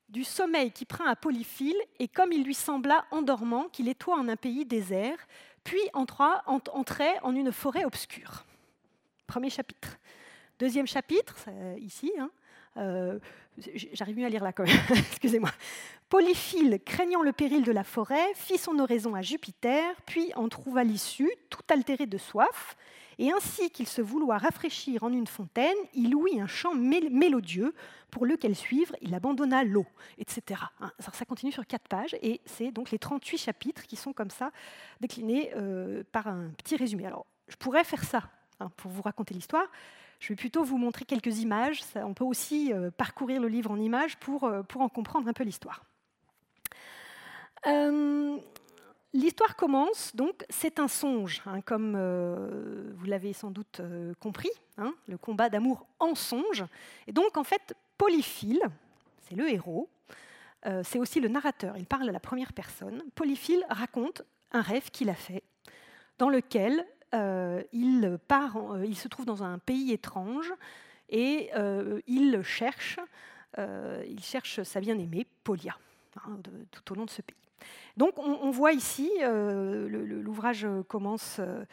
[0.09, 4.27] du sommeil qui prend à Polyphile, et comme il lui sembla endormant qu'il étoit en
[4.27, 5.17] un pays désert,
[5.63, 8.43] puis entra, entrait en une forêt obscure.
[9.25, 9.97] Premier chapitre.
[10.59, 12.29] Deuxième chapitre, ici, hein,
[12.77, 13.19] euh,
[13.93, 15.51] j'arrive mieux à lire là quand même, excusez-moi.
[16.09, 20.83] Polyphile, craignant le péril de la forêt, fit son oraison à Jupiter, puis en trouva
[20.83, 22.75] l'issue, tout altéré de soif,
[23.19, 27.73] et ainsi qu'il se vouloit rafraîchir en une fontaine, il ouït un chant mélodieux,
[28.09, 29.87] pour lequel suivre, il abandonna l'eau,
[30.19, 30.61] etc.
[30.79, 34.29] Hein, ça continue sur quatre pages, et c'est donc les 38 chapitres qui sont comme
[34.29, 34.51] ça
[35.01, 37.07] déclinés euh, par un petit résumé.
[37.07, 38.23] Alors, je pourrais faire ça
[38.59, 39.65] hein, pour vous raconter l'histoire.
[40.23, 41.81] Je vais plutôt vous montrer quelques images.
[41.95, 45.83] on peut aussi parcourir le livre en images pour, pour en comprendre un peu l'histoire.
[49.13, 51.97] L'histoire commence, donc, c'est un songe, hein, comme
[52.95, 53.81] vous l'avez sans doute
[54.21, 56.63] compris, hein, le combat d'amour en songe.
[57.05, 58.61] Et donc, en fait, Polyphile,
[59.23, 59.89] c'est le héros,
[60.83, 63.03] c'est aussi le narrateur, il parle à la première personne.
[63.13, 64.21] Polyphile raconte
[64.53, 65.43] un rêve qu'il a fait,
[66.17, 70.51] dans lequel euh, il, part euh, il se trouve dans un pays étrange
[71.09, 72.99] et euh, il, cherche,
[73.57, 75.77] il cherche sa bien-aimée, Polia,
[76.17, 76.39] hein,
[76.71, 77.35] tout au long de ce pays.
[77.95, 81.63] Donc on, voit ici, euh, l'ouvrage commence euh,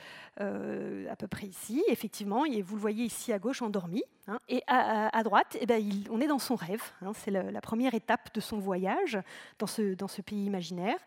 [0.40, 4.38] euh, à peu près ici, effectivement, et vous le voyez ici à gauche endormi, hein,
[4.48, 8.35] et à, droite, eh ben, on est dans son rêve, hein, c'est la, première étape
[8.35, 9.18] de son voyage
[9.59, 10.98] dans ce, pays imaginaire.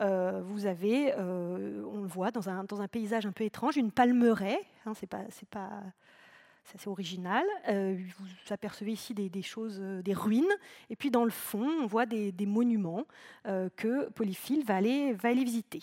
[0.00, 5.08] vous avez, on le voit, dans un, paysage un peu étrange, une palmeraie, hein, c'est
[5.48, 5.70] pas
[6.64, 7.44] c'est original.
[7.68, 10.52] Euh, vous apercevez ici des, choses, euh, des ruines,
[10.90, 13.04] et puis dans le fond, on voit des, monuments
[13.46, 15.80] euh, que Polyphile va aller, visiter.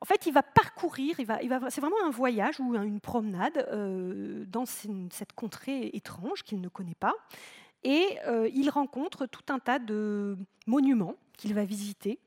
[0.00, 5.90] En fait, il va parcourir, c'est vraiment un voyage ou une promenade dans cette contrée
[5.92, 7.14] étrange qu'il ne connaît pas.
[7.82, 8.16] Et
[8.54, 12.20] il rencontre tout un tas de monuments qu'il va visiter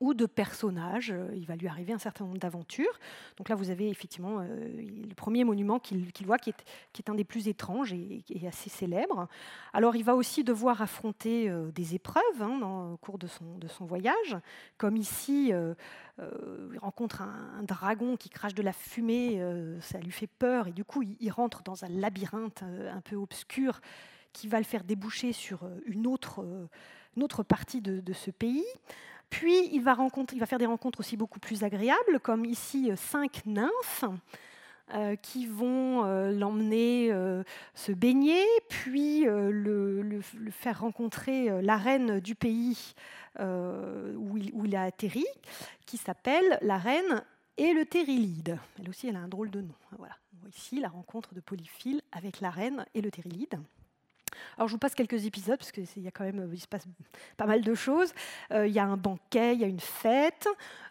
[0.00, 1.10] ou de personnages.
[1.10, 2.98] Euh, il va lui arriver un certain nombre d'aventures.
[3.36, 4.46] Donc là, vous avez effectivement euh,
[5.08, 9.28] le premier monument qu'il voit, qui est, un des plus étranges et, assez célèbre.
[9.72, 14.36] Alors, il va aussi devoir affronter euh, des épreuves hein, au cours de son, voyage,
[14.76, 15.52] comme ici,
[16.18, 19.40] il rencontre un, dragon qui crache de la fumée,
[19.80, 23.80] ça lui fait peur, et du coup, il, rentre dans un labyrinthe un peu obscur
[24.32, 26.44] qui va le faire déboucher sur une autre,
[27.44, 28.64] partie de ce pays.
[29.30, 29.96] Puis il va,
[30.46, 34.04] faire des rencontres aussi beaucoup plus agréables, comme ici euh, cinq nymphes.
[34.94, 37.12] Euh, qui vont euh, l'emmener
[37.74, 42.94] se baigner, puis le, faire rencontrer la reine du pays
[43.38, 45.26] où il, a atterri,
[45.84, 47.22] qui s'appelle la reine
[47.58, 48.58] et le Térilide.
[48.80, 49.74] Elle aussi, a un drôle de nom.
[49.98, 50.16] Voilà.
[50.56, 53.60] Ici, la rencontre de Polyphile avec la reine et le Térilide.
[54.56, 56.84] Alors je vous passe quelques épisodes parce qu'il y a quand même il se passe
[57.36, 58.12] pas mal de choses.
[58.52, 60.48] Euh, il y a un banquet, il y a une fête,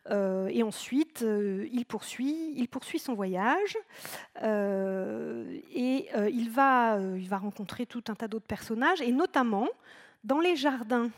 [0.09, 3.77] euh, et ensuite euh, il poursuit, il poursuit son voyage
[4.41, 9.67] et il va, il va rencontrer tout un tas d'autres personnages et notamment
[10.23, 11.09] dans les jardins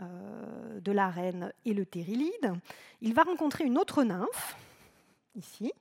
[0.00, 2.52] de la reine et le Térilide,
[3.00, 4.56] il va rencontrer une autre nymphe
[5.34, 5.72] ici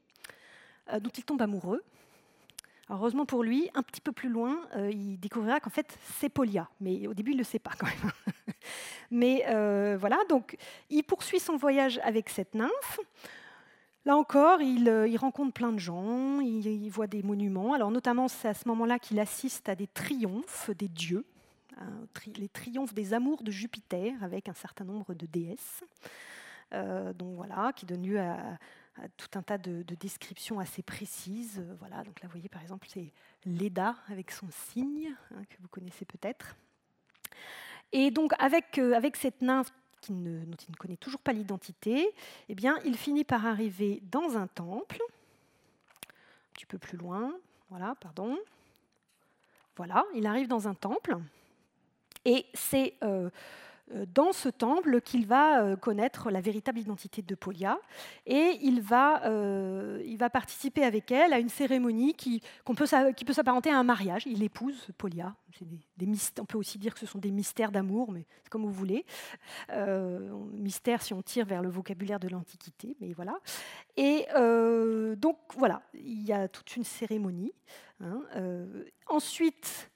[0.92, 1.84] dont il tombe amoureux
[2.90, 6.70] heureusement pour lui, un petit peu plus loin, euh, il découvrira qu'en fait, c'est Polia.
[6.80, 8.12] Mais au début, il ne le sait pas quand même.
[9.12, 10.58] Mais euh, voilà, donc
[10.90, 13.00] il poursuit son voyage avec cette nymphe.
[14.06, 17.74] Là encore, il, euh, rencontre plein de gens, il, voit des monuments.
[17.74, 21.26] Alors notamment, c'est à ce moment-là qu'il assiste à des triomphes des dieux,
[21.78, 25.84] hein, les triomphes des amours de Jupiter avec un certain nombre de déesses.
[27.76, 28.58] qui donne lieu à,
[29.18, 31.60] tout un tas de, descriptions assez précises.
[31.60, 33.12] Euh, voilà, donc là, vous voyez par exemple, c'est
[33.46, 36.56] Leda avec son signe, hein, que vous connaissez peut-être.
[37.92, 42.10] Et donc, avec, euh, avec cette nymphe qui dont il ne connaît toujours pas l'identité,
[42.50, 47.34] eh bien, il finit par arriver dans un temple, un petit peu plus loin,
[47.70, 48.38] voilà, pardon.
[49.76, 51.18] Voilà, il arrive dans un temple,
[52.26, 53.30] et c'est euh,
[54.08, 57.80] dans ce temple qu'il va euh, connaître la véritable identité de Polia
[58.26, 63.24] et il va, euh, il va participer avec elle à une cérémonie qui, peut, qui
[63.24, 64.24] peut s'apparenter à un mariage.
[64.26, 65.36] Il épouse Polia.
[65.98, 66.08] Des,
[66.40, 69.06] on peut aussi dire que ce sont des mystères d'amour, mais c'est comme vous voulez.
[70.54, 73.40] mystère si on tire vers le vocabulaire de l'Antiquité, mais voilà.
[73.96, 74.28] Et
[75.16, 77.54] donc voilà, il y a toute une cérémonie.
[78.02, 78.22] Hein,
[79.08, 79.90] ensuite,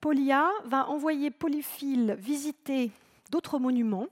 [0.00, 2.90] Polia va envoyer Polyphile visiter
[3.30, 4.08] d'autres monuments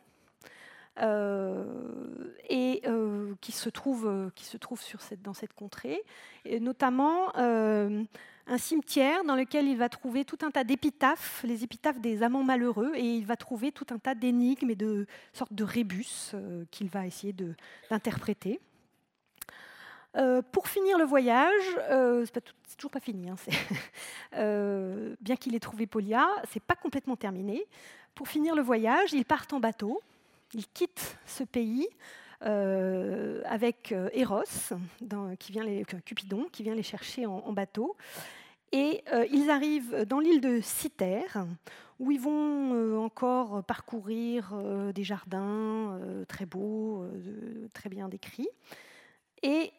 [1.01, 1.65] euh,
[2.53, 4.31] euh, qui se trouvent, euh,
[5.23, 6.03] dans cette contrée,
[6.61, 12.23] notamment un cimetière dans lequel il va trouver tout un tas d'épitaphes, les épitaphes des
[12.23, 16.33] amants malheureux, et il va trouver tout un tas d'énigmes et de sortes de rébus
[16.71, 17.35] qu'il va essayer
[17.91, 18.61] d'interpréter.
[20.53, 23.31] pour finir le voyage, c'est toujours pas fini.
[23.31, 23.37] Hein,
[25.21, 27.67] bien qu'il ait trouvé Polia, c'est pas complètement terminé.
[28.15, 30.01] Pour finir le voyage, ils partent en bateau,
[30.55, 31.89] ils quittent ce pays
[32.43, 34.45] euh, avec euh, Eros,
[35.39, 37.97] qui vient les, Cupidon, qui vient les chercher en, bateau.
[38.71, 41.47] Et euh, ils arrivent dans l'île de Cythère,
[41.99, 44.53] où ils vont encore parcourir
[44.93, 47.05] des jardins très beaux,
[47.73, 48.49] très bien décrits.
[49.43, 49.73] Et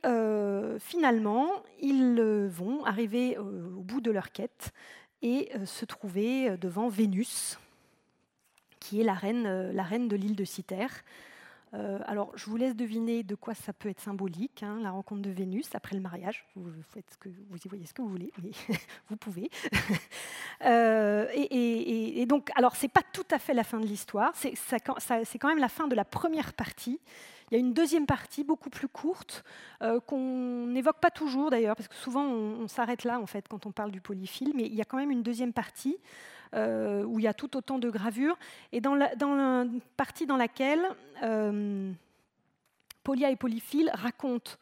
[0.80, 4.72] finalement, ils vont arriver au bout de leur quête
[5.22, 7.60] et se trouver devant Vénus,
[8.86, 10.92] qui est la reine, la reine de l'île de Cythère.
[11.76, 15.22] Euh, alors, je vous laisse deviner de quoi ça peut être symbolique, hein, la rencontre
[15.22, 16.46] de Vénus après le mariage.
[16.56, 18.52] Vous, faites ce que, vous y voyez ce que vous voulez, mais
[19.10, 19.50] vous pouvez.
[20.64, 24.32] Euh, et, donc, alors, c'est pas tout à fait la fin de l'histoire.
[24.36, 27.02] C'est quand même la fin de la première partie.
[27.52, 29.44] Il y a une deuxième partie beaucoup plus courte
[29.82, 33.48] euh, qu'on n'évoque pas toujours d'ailleurs, parce que souvent on, on s'arrête là en fait
[33.50, 35.98] quand on parle du polyphile, mais il y a quand même une deuxième partie
[36.56, 38.38] euh, où il y a tout autant de gravures,
[38.72, 39.10] et dans la,
[39.98, 40.88] partie dans laquelle
[41.22, 41.92] euh,
[43.04, 44.54] Polia et Polyphile racontent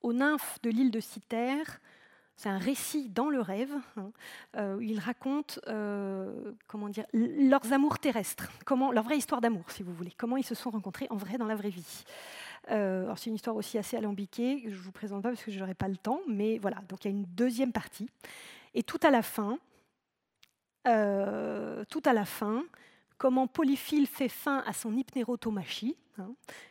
[0.00, 1.80] aux nymphes de l'île de Cythère,
[2.36, 4.10] c'est un récit dans le rêve, hein,
[4.56, 5.60] euh, où ils racontent
[6.68, 10.44] comment dire, leurs amours terrestres, comment, leur vraie histoire d'amour, si vous voulez, comment ils
[10.44, 12.04] se sont rencontrés en vrai dans la vraie vie.
[12.68, 15.58] alors c'est une histoire aussi assez alambiquée, je ne vous présente pas parce que je
[15.58, 18.08] n'aurai pas le temps, mais voilà, donc il y a une deuxième partie.
[18.72, 19.58] Et tout à la fin,
[20.86, 22.64] euh, tout à la fin,
[23.18, 25.96] comment Polyphile fait fin à son hypnérotomachie.
[26.18, 26.30] Hein.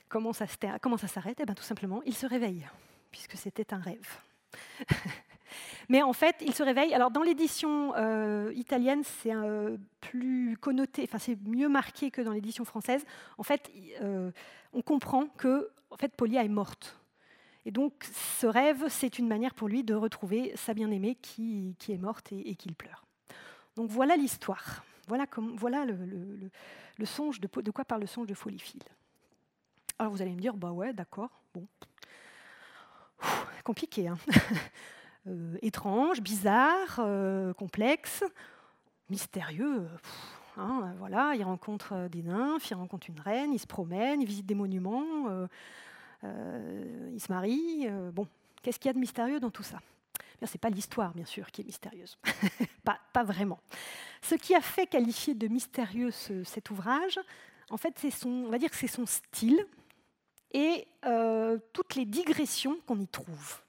[0.10, 2.68] comment ça, s'arrête eh bien, Tout simplement, il se réveille,
[3.12, 4.20] puisque c'était un rêve.
[5.90, 6.94] Mais en fait, il se réveille.
[6.94, 9.34] Alors, dans l'édition euh, italienne, c'est
[10.02, 13.06] plus connoté, enfin, c'est mieux marqué que dans l'édition française.
[13.38, 14.32] En fait, euh,
[14.74, 17.00] on comprend que en fait, Polia est morte.
[17.66, 21.98] Et donc, ce rêve, c'est une manière pour lui de retrouver sa bien-aimée qui, est
[21.98, 23.05] morte et qu'il pleure.
[23.76, 24.84] Donc voilà l'histoire.
[25.08, 28.82] Voilà, le, songe de, quoi parle le songe de Folifil.
[30.00, 31.68] Alors vous allez me dire, bah ouais, d'accord, bon.
[33.64, 34.18] compliqué, hein
[35.28, 38.24] euh, étrange, bizarre, euh, complexe,
[39.10, 39.88] mystérieux.
[40.58, 44.46] Hein, voilà, il rencontre des nymphes, il rencontre une reine, il se promène, il visite
[44.46, 45.28] des monuments,
[46.24, 47.88] euh, il se marie.
[48.14, 48.28] bon,
[48.64, 49.80] qu'est-ce qu'il y a de mystérieux dans tout ça?
[50.42, 52.18] Ce n'est pas l'histoire, bien sûr, qui est mystérieuse.
[52.84, 53.60] pas, vraiment.
[54.22, 57.20] Ce qui a fait qualifier de mystérieux cet ouvrage,
[57.70, 59.66] en fait, c'est son, on va dire c'est son style
[60.52, 63.62] et euh, toutes les digressions qu'on y trouve.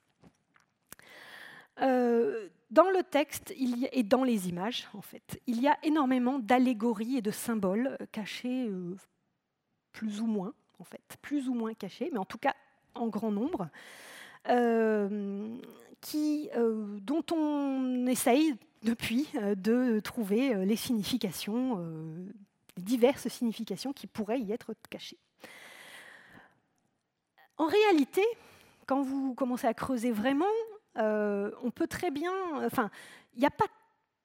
[1.83, 5.79] Euh, dans le texte il y et dans les images, en fait, il y a
[5.83, 8.71] énormément d'allégories et de symboles euh, cachés
[9.93, 12.55] plus ou moins, en fait, plus ou moins cachés, mais en tout cas
[12.95, 13.69] en grand nombre
[16.15, 21.85] euh, dont on essaye depuis euh, de trouver euh, les significations,
[22.77, 25.19] les diverses significations qui pourraient y être cachées.
[27.57, 28.23] En réalité,
[28.87, 30.45] quand vous commencez à creuser vraiment,
[30.97, 32.33] on peut très bien.
[32.65, 32.91] Enfin,
[33.35, 33.67] il n'y a pas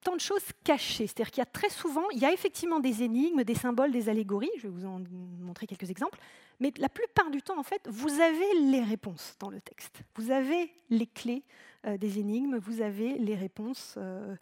[0.04, 1.08] tant de choses cachées.
[1.08, 4.10] C'est-à-dire qu'il y a très souvent, il y a effectivement des énigmes, des symboles, des
[4.10, 4.52] allégories.
[4.58, 5.02] Je vais vous en
[5.40, 6.20] montrer quelques exemples.
[6.60, 10.04] Mais la plupart du temps, en fait, vous avez les réponses dans le texte.
[10.16, 14.36] Vous avez les clés euh, des énigmes, vous avez les réponses euh,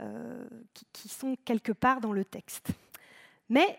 [0.00, 0.44] euh,
[0.92, 2.68] qui, sont quelque part dans le texte.
[3.48, 3.78] Mais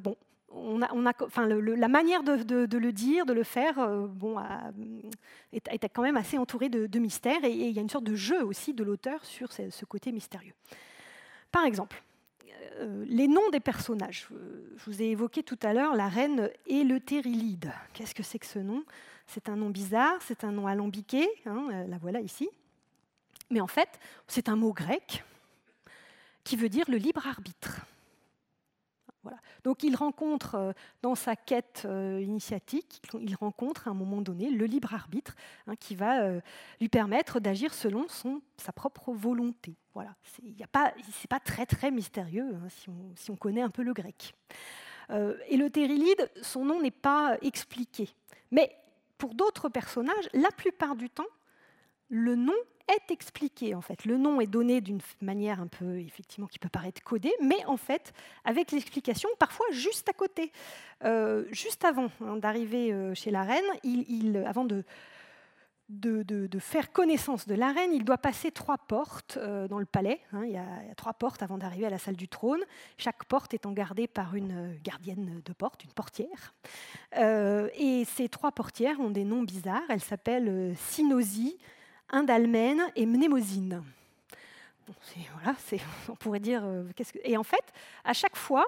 [0.00, 0.16] bon,
[0.50, 2.32] on a, enfin, la manière de,
[2.78, 3.78] le dire, de le faire,
[5.52, 8.44] est, quand même assez entourée de, mystères et, il y a une sorte de jeu
[8.44, 10.54] aussi de l'auteur sur ce, côté mystérieux.
[11.50, 12.02] Par exemple,
[13.06, 14.28] les noms des personnages.
[14.76, 17.72] Je vous ai évoqué tout à l'heure la reine Éleuthérylide.
[17.92, 18.84] Qu'est-ce que c'est que ce nom?
[19.28, 22.48] C'est un nom bizarre, c'est un nom alambiqué, hein, la voilà ici.
[23.50, 25.22] Mais en fait, c'est un mot grec
[26.44, 27.82] qui veut dire le libre arbitre.
[29.22, 29.38] Voilà.
[29.64, 30.72] Donc il rencontre euh,
[31.02, 35.34] dans sa quête euh, initiatique, il rencontre à un moment donné le libre arbitre
[35.66, 36.40] hein, qui va euh,
[36.80, 39.76] lui permettre d'agir selon sa propre volonté.
[39.92, 40.14] Voilà.
[40.22, 40.66] Ce n'est
[41.28, 44.34] pas, très mystérieux hein, si, on, si, on, connaît un peu le grec.
[45.10, 48.08] et le Térilide, son nom n'est pas expliqué.
[48.50, 48.74] Mais
[49.18, 51.26] pour d'autres personnages, la plupart du temps,
[52.08, 52.54] le nom
[52.88, 54.04] est expliqué en fait.
[54.04, 57.76] Le nom est donné d'une manière un peu effectivement qui peut paraître codée, mais en
[57.76, 58.14] fait
[58.44, 60.52] avec l'explication parfois juste à côté,
[61.04, 64.84] euh, juste avant hein, d'arriver euh, chez la reine, il, avant de
[65.88, 70.20] de, faire connaissance de la reine, il doit passer trois portes euh, dans le palais.
[70.32, 70.42] Hein.
[70.44, 70.66] il, y a,
[70.96, 72.60] trois portes avant d'arriver à la salle du trône.
[72.96, 76.54] Chaque porte étant gardée par une gardienne de porte, une portière.
[77.14, 79.82] et ces trois portières ont des noms bizarres.
[79.88, 81.58] Elles s'appellent Synosie,
[82.10, 83.82] Indalmène et Mnémosine.
[85.34, 85.56] voilà,
[86.08, 86.62] on pourrait dire.
[86.64, 86.84] Euh,
[87.24, 87.72] et en fait,
[88.04, 88.66] à chaque fois,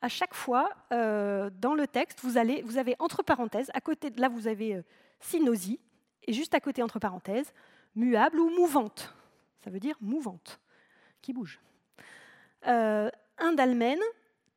[0.00, 4.10] à chaque fois euh, dans le texte, vous, allez, vous avez entre parenthèses, à côté
[4.10, 4.82] de là, vous avez euh,
[5.20, 5.80] synosie,
[6.28, 7.52] et juste à côté, entre parenthèses,
[7.96, 9.14] muable ou mouvante.
[9.64, 10.60] Ça veut dire mouvante,
[11.22, 11.58] qui bouge.
[13.38, 14.00] Indalmène,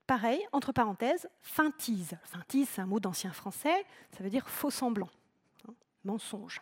[0.06, 2.18] pareil, entre parenthèses, feintise.
[2.26, 5.10] Feintise, c'est un mot d'ancien français, ça veut dire faux semblant,
[5.68, 6.62] hein, mensonge.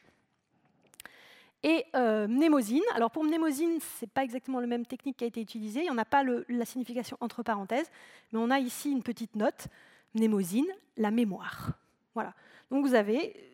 [1.63, 2.83] et euh, mnémosine.
[2.95, 5.81] Alors pour mnémosine, ce n'est pas exactement la même technique qui a été utilisée.
[5.81, 7.89] Il n'y en a pas la signification entre parenthèses,
[8.31, 9.67] mais on a ici une petite note.
[10.13, 11.71] Mnémosine, la mémoire.
[12.13, 12.33] Voilà.
[12.71, 13.48] Donc vous avez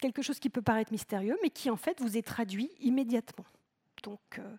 [0.00, 3.44] quelque chose qui peut paraître mystérieux, mais qui en fait vous est traduit immédiatement.
[4.02, 4.56] Donc, euh,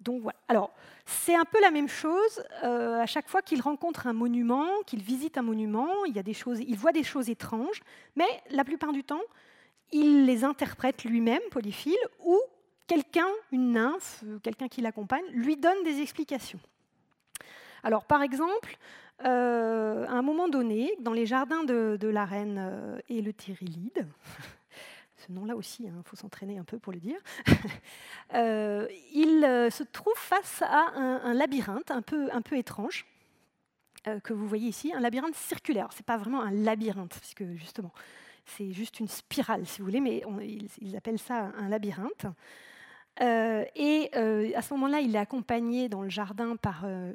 [0.00, 0.38] donc voilà.
[0.48, 0.72] Alors
[1.04, 5.02] c'est un peu la même chose euh, à chaque fois qu'il rencontre un monument, qu'il
[5.02, 6.04] visite un monument.
[6.06, 7.80] Il y a des choses, il voit des choses étranges,
[8.16, 9.22] mais la plupart du temps,
[9.90, 12.40] il les interprète lui-même, Polyphile, ou
[12.86, 16.60] quelqu'un, une nymphe, euh, quelqu'un qui l'accompagne, lui donne des explications.
[17.82, 18.76] Alors, par exemple,
[19.24, 24.06] euh, à un moment donné, dans les jardins de, la reine euh, et le Tyrillide,
[25.16, 27.18] ce nom-là aussi, il hein, faut s'entraîner un peu pour le dire,
[28.34, 33.06] il se trouve face à un, labyrinthe un peu, un peu étrange
[34.24, 35.92] que vous voyez ici, un labyrinthe circulaire.
[35.92, 37.92] Ce n'est pas vraiment un labyrinthe, puisque justement,
[38.44, 40.24] c'est juste une spirale, si vous voulez, mais
[40.80, 42.26] ils, appellent ça un labyrinthe.
[43.20, 47.12] Euh, et euh, à ce moment-là, il est accompagné dans le jardin par euh,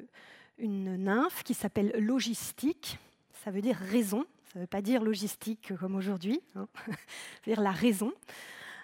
[0.57, 2.97] une nymphe qui s'appelle Logistique.
[3.43, 4.25] Ça veut dire raison.
[4.51, 6.41] Ça ne veut pas dire logistique comme aujourd'hui.
[6.55, 6.67] Hein.
[6.85, 8.13] ça veut dire la raison.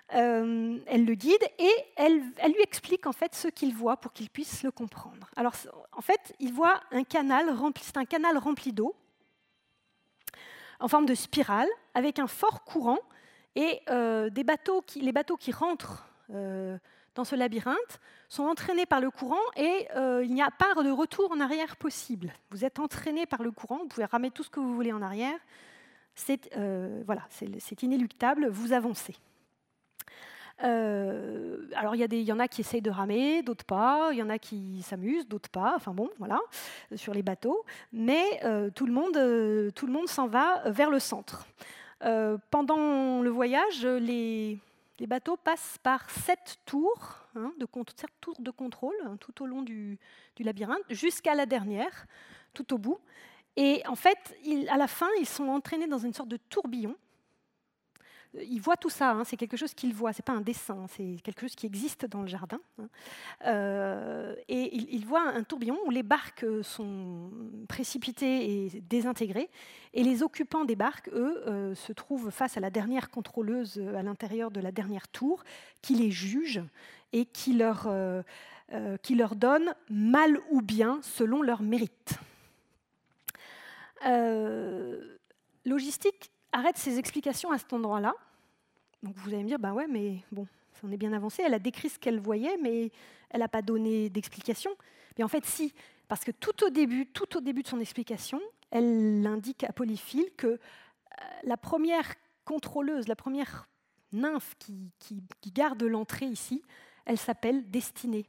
[0.10, 4.64] elle le guide et elle, lui explique en fait ce qu'il voit pour qu'il puisse
[4.64, 5.30] le comprendre.
[5.36, 5.54] Alors
[5.94, 8.96] en fait, il voit un canal rempli, c'est un canal rempli d'eau
[10.84, 13.00] en forme de spirale, avec un fort courant,
[13.56, 16.78] et euh, des bateaux qui, les bateaux qui rentrent euh,
[17.16, 18.00] dans ce labyrinthe
[18.30, 21.76] sont entraînés par le courant et euh, il n'y a pas de retour en arrière
[21.78, 22.34] possible.
[22.52, 25.02] Vous êtes entraîné par le courant, vous pouvez ramer tout ce que vous voulez en
[25.02, 25.38] arrière,
[26.16, 26.50] c'est
[27.06, 27.24] voilà,
[27.82, 29.16] inéluctable, vous avancez.
[30.64, 34.10] Euh, alors, il y, y, en a qui essayent de ramer, d'autres pas.
[34.12, 35.74] Il y en a qui s'amusent, d'autres pas.
[35.76, 36.40] Enfin bon, voilà,
[36.96, 37.66] sur les bateaux.
[37.92, 41.48] Mais euh, tout le monde, euh, tout le monde s'en va vers le centre.
[42.52, 44.58] pendant le voyage, les,
[45.04, 47.66] les, bateaux passent par sept tours, hein, de,
[48.52, 50.00] contrôle hein, tout au long du
[50.40, 52.06] labyrinthe, jusqu'à la dernière,
[52.54, 53.00] tout au bout.
[53.56, 54.36] Et en fait,
[54.70, 56.96] à la fin, ils sont entraînés dans une sorte de tourbillon
[58.42, 61.18] il voit tout ça, hein, c'est quelque chose qu'il voit, c'est pas un dessin, c'est
[61.24, 62.60] quelque chose qui existe dans le jardin.
[62.80, 62.88] Hein.
[63.46, 67.30] Euh, et il, voit un tourbillon où les barques sont
[67.68, 69.50] précipitées et désintégrées,
[69.94, 74.02] et les occupants des barques, eux, euh, se trouvent face à la dernière contrôleuse à
[74.02, 75.44] l'intérieur de la dernière tour,
[75.82, 76.62] qui les juge
[77.12, 78.24] et qui leur, euh,
[79.04, 82.18] qui leur donne mal ou bien selon leur mérite.
[85.66, 88.14] logistique arrête ses explications à cet endroit-là.
[89.02, 90.48] Donc vous allez me dire, bah ouais, mais bon,
[90.84, 91.44] en est bien avancé.
[91.46, 92.92] Elle a décrit ce qu'elle voyait, mais
[93.30, 94.72] elle n'a pas donné d'explication.
[95.22, 95.74] En fait, si,
[96.08, 98.40] parce que tout au début, de son explication,
[98.72, 100.58] elle indique à Polyphile que euh,
[101.44, 102.14] la première
[102.46, 103.68] contrôleuse, la première
[104.12, 106.62] nymphe qui garde l'entrée ici,
[107.06, 108.26] elle s'appelle Destinée.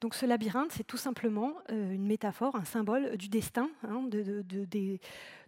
[0.00, 4.98] Donc ce labyrinthe, c'est tout simplement euh, une métaphore, un symbole du destin, hein, de,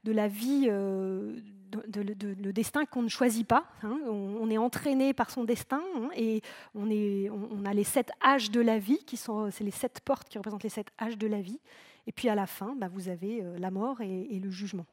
[0.04, 1.38] la vie, euh,
[1.72, 3.64] le destin qu'on ne choisit pas.
[3.82, 3.98] Hein.
[4.06, 6.42] On, est entraîné par son destin hein, et
[6.74, 10.36] on, a les sept âges de la vie, qui sont, c'est les sept portes qui
[10.36, 11.60] représentent les sept âges de la vie.
[12.06, 14.86] Et puis à la fin, bah, vous avez euh, la mort et, le jugement.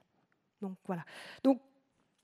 [0.61, 1.03] Donc voilà.
[1.43, 1.59] Donc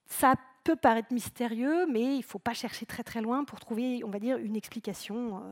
[0.05, 4.03] ça peut paraître mystérieux, mais il ne faut pas chercher très très loin pour trouver,
[4.05, 5.43] on va dire, une explication.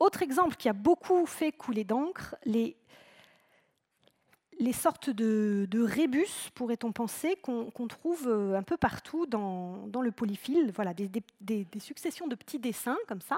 [0.00, 2.76] Autre exemple qui a beaucoup fait couler d'encre, les,
[4.72, 10.72] sortes de, rébus, pourrait-on penser, qu'on trouve euh, un peu partout dans, le polyphile.
[10.74, 13.36] Voilà, des, successions de petits dessins comme ça,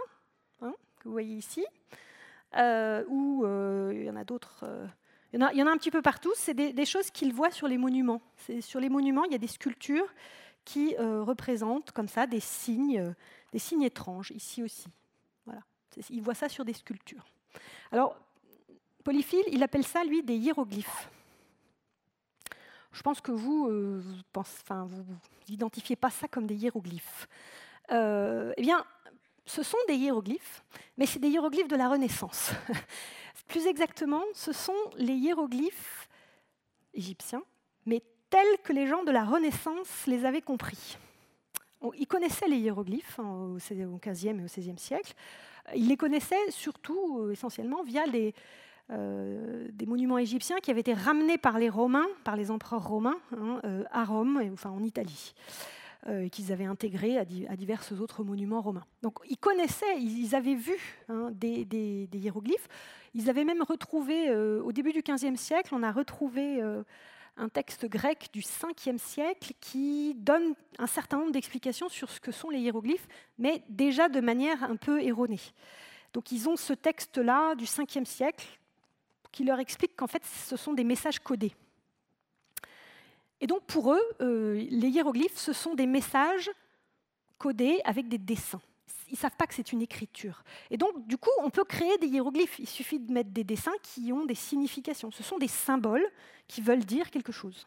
[0.62, 1.64] hein, que vous voyez ici,
[2.56, 4.64] euh, ou euh, il y en a d'autres.
[5.34, 6.32] il, y en a un petit peu partout.
[6.36, 8.22] C'est des, choses qu'il voit sur les monuments.
[8.60, 10.08] Sur les monuments, il y a des sculptures
[10.64, 13.14] qui représentent comme ça des signes,
[13.52, 14.88] des signes étranges, ici aussi.
[16.10, 17.24] Il voit ça sur des sculptures.
[17.92, 18.16] Alors,
[19.04, 21.08] Polyphile, il appelle ça, lui, des hiéroglyphes.
[22.92, 24.02] Je pense que vous, euh,
[25.48, 27.28] n'identifiez pas ça comme des hiéroglyphes.
[27.92, 28.84] Euh, eh bien,
[29.44, 30.64] ce sont des hiéroglyphes,
[30.96, 32.52] mais c'est des hiéroglyphes de la Renaissance.
[33.48, 36.08] Plus exactement, ce sont les hiéroglyphes
[36.94, 37.42] égyptiens,
[37.84, 40.96] mais tels que les gens de la Renaissance les avaient compris.
[41.98, 45.14] Ils connaissaient les hiéroglyphes hein, au XVe et au XVIe siècle.
[45.74, 48.04] Il les connaissait surtout, euh, essentiellement, via
[48.90, 53.18] euh, des monuments égyptiens qui avaient été ramenés par les Romains, par les empereurs romains,
[53.36, 55.34] hein, euh, à Rome, enfin en Italie,
[56.08, 58.84] et qu'ils avaient intégrés à, divers autres monuments romains.
[59.02, 60.76] Donc ils connaissaient, ils, avaient vu
[61.08, 62.68] hein, des, hiéroglyphes.
[63.14, 66.62] Ils avaient même retrouvé, au début du XVe siècle, on a retrouvé
[67.36, 72.32] un texte grec du 5e siècle qui donne un certain nombre d'explications sur ce que
[72.32, 73.08] sont les hiéroglyphes,
[73.38, 75.40] mais déjà de manière un peu erronée.
[76.12, 78.46] Donc ils ont ce texte-là du 5e siècle
[79.32, 81.52] qui leur explique qu'en fait ce sont des messages codés.
[83.40, 86.50] Et donc pour eux, euh, les hiéroglyphes, ce sont des messages
[87.38, 88.62] codés avec des dessins.
[89.08, 90.42] Ils ne savent pas que c'est une écriture.
[90.70, 92.58] Et donc, du coup, on peut créer des hiéroglyphes.
[92.58, 95.12] Il suffit de mettre des dessins qui ont des significations.
[95.12, 96.06] Ce sont des symboles
[96.48, 97.66] qui veulent dire quelque chose.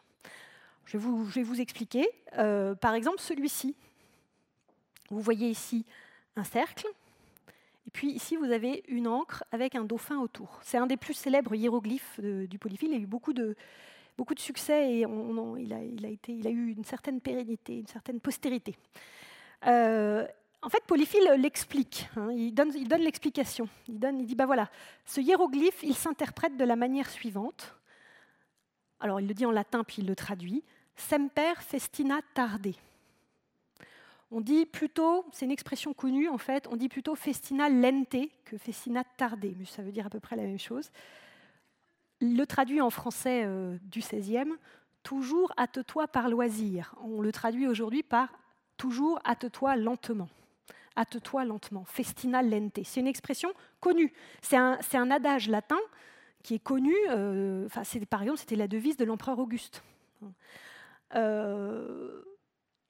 [0.86, 2.08] Je vais vous, expliquer.
[2.36, 3.76] Euh, par exemple, celui-ci.
[5.10, 5.84] Vous voyez ici
[6.36, 6.86] un cercle.
[7.86, 10.58] Et puis ici, vous avez une encre avec un dauphin autour.
[10.62, 12.90] C'est un des plus célèbres hiéroglyphes du polyphile.
[12.90, 13.56] Il a eu beaucoup de,
[14.38, 18.76] succès et il, a, eu une certaine pérennité, une certaine postérité.
[19.66, 20.26] Euh,
[20.62, 23.68] en fait, Polyphile l'explique, hein, il donne l'explication.
[23.88, 24.68] Il, il dit, bah voilà,
[25.06, 27.74] ce hiéroglyphe, il s'interprète de la manière suivante.
[29.00, 30.62] Alors, il le dit en latin, puis il le traduit.
[30.96, 32.74] Semper festina tarde.
[34.32, 38.56] On dit plutôt, c'est une expression connue en fait, on dit plutôt festina lente que
[38.58, 40.90] festina tarde, mais ça veut dire à peu près la même chose.
[42.20, 44.52] Le traduit en français euh, du XVIe,
[45.02, 46.94] toujours hâte-toi par loisir.
[47.02, 48.28] On le traduit aujourd'hui par
[48.76, 50.28] toujours hâte-toi lentement.
[50.96, 51.84] Hâte-toi lentement.
[51.84, 52.80] Festina lente.
[52.84, 54.12] C'est une expression connue.
[54.42, 55.78] C'est un, adage latin
[56.42, 56.94] qui est connu.
[57.08, 57.68] Euh,
[58.08, 59.82] par exemple, c'était la devise de l'empereur Auguste.
[61.14, 62.22] Euh,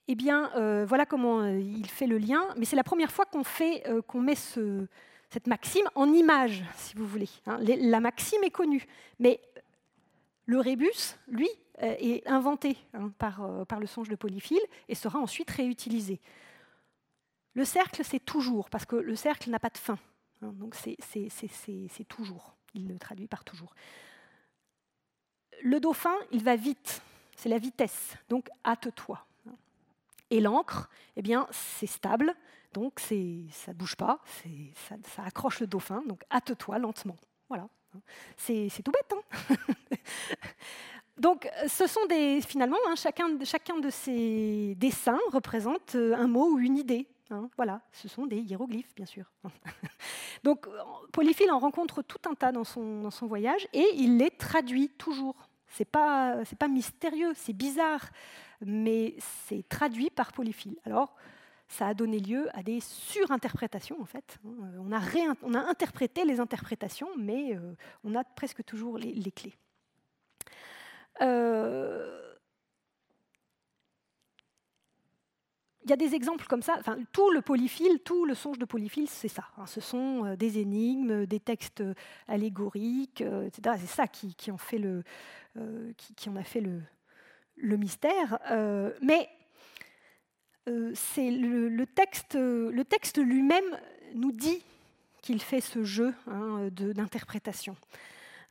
[0.07, 2.43] eh bien, euh, voilà comment il fait le lien.
[2.57, 4.87] Mais c'est la première fois qu'on fait, qu'on met ce,
[5.29, 7.29] cette maxime en image, si vous voulez.
[7.45, 7.59] Hein.
[7.61, 8.85] la maxime est connue,
[9.19, 9.39] mais
[10.45, 11.49] le rébus, lui,
[11.79, 16.19] est inventé hein, par, par le songe de Polyphile et sera ensuite réutilisé.
[17.53, 19.97] Le cercle, c'est toujours, parce que le cercle n'a pas de fin.
[20.41, 22.55] Hein, donc c'est toujours.
[22.73, 23.73] Il le traduit par toujours.
[25.63, 27.01] Le dauphin, il va vite.
[27.35, 28.15] C'est la vitesse.
[28.29, 29.25] Donc hâte-toi.
[30.29, 32.33] Et l'encre, eh bien, c'est stable.
[32.73, 34.19] Donc ça ne bouge pas.
[35.05, 36.01] Ça, accroche le dauphin.
[36.07, 37.17] Donc hâte-toi lentement.
[37.49, 37.67] Voilà.
[38.37, 39.13] C'est tout bête.
[39.49, 39.55] Hein
[41.17, 46.53] Donc, ce sont des, finalement, hein, chacun, chacun, de ces dessins représente euh, un mot
[46.53, 47.05] ou une idée.
[47.31, 49.31] Hein, voilà, ce sont des hiéroglyphes, bien sûr.
[50.43, 50.67] Donc,
[51.11, 55.47] Polyphile en rencontre tout un tas dans son, voyage et il les traduit toujours.
[55.67, 58.09] C'est pas, pas mystérieux, c'est bizarre,
[58.59, 59.15] mais
[59.47, 60.77] c'est traduit par Polyphile.
[60.85, 61.15] Alors,
[61.71, 64.37] ça a donné lieu à des surinterprétations, en fait.
[64.45, 64.51] Hein.
[64.79, 64.99] On a,
[65.41, 67.73] on a interprété les interprétations, mais euh,
[68.03, 69.55] on a presque toujours les, clés.
[71.21, 72.30] Euh,
[75.83, 76.75] il y a des exemples comme ça.
[76.79, 79.45] Enfin, tout le polyphile, tout le songe de polyphile, c'est ça.
[79.57, 79.65] Hein.
[79.65, 81.83] Ce sont euh, des énigmes, des textes
[82.27, 83.77] allégoriques, euh, etc.
[83.79, 88.39] C'est ça qui, en a fait le, mystère.
[89.01, 89.29] mais
[90.67, 93.77] le, texte, lui-même
[94.15, 94.63] nous dit
[95.21, 97.75] qu'il fait ce jeu hein, d'interprétation.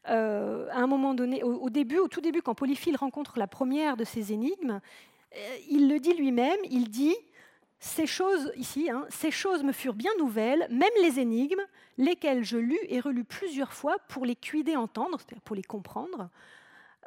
[0.09, 1.68] Euh, à un moment donné, au,
[2.09, 4.81] tout début, quand Polyphile rencontre la première de ces énigmes, euh,
[5.68, 7.16] il le dit lui-même, il dit
[7.78, 11.64] ces choses ici, hein, ces choses me furent bien nouvelles, même les énigmes,
[11.97, 16.28] lesquelles je lus et relus plusieurs fois pour les cuider entendre, c'est-à-dire pour les comprendre,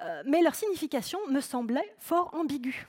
[0.02, 2.88] euh, mais leur signification me semblait fort ambiguë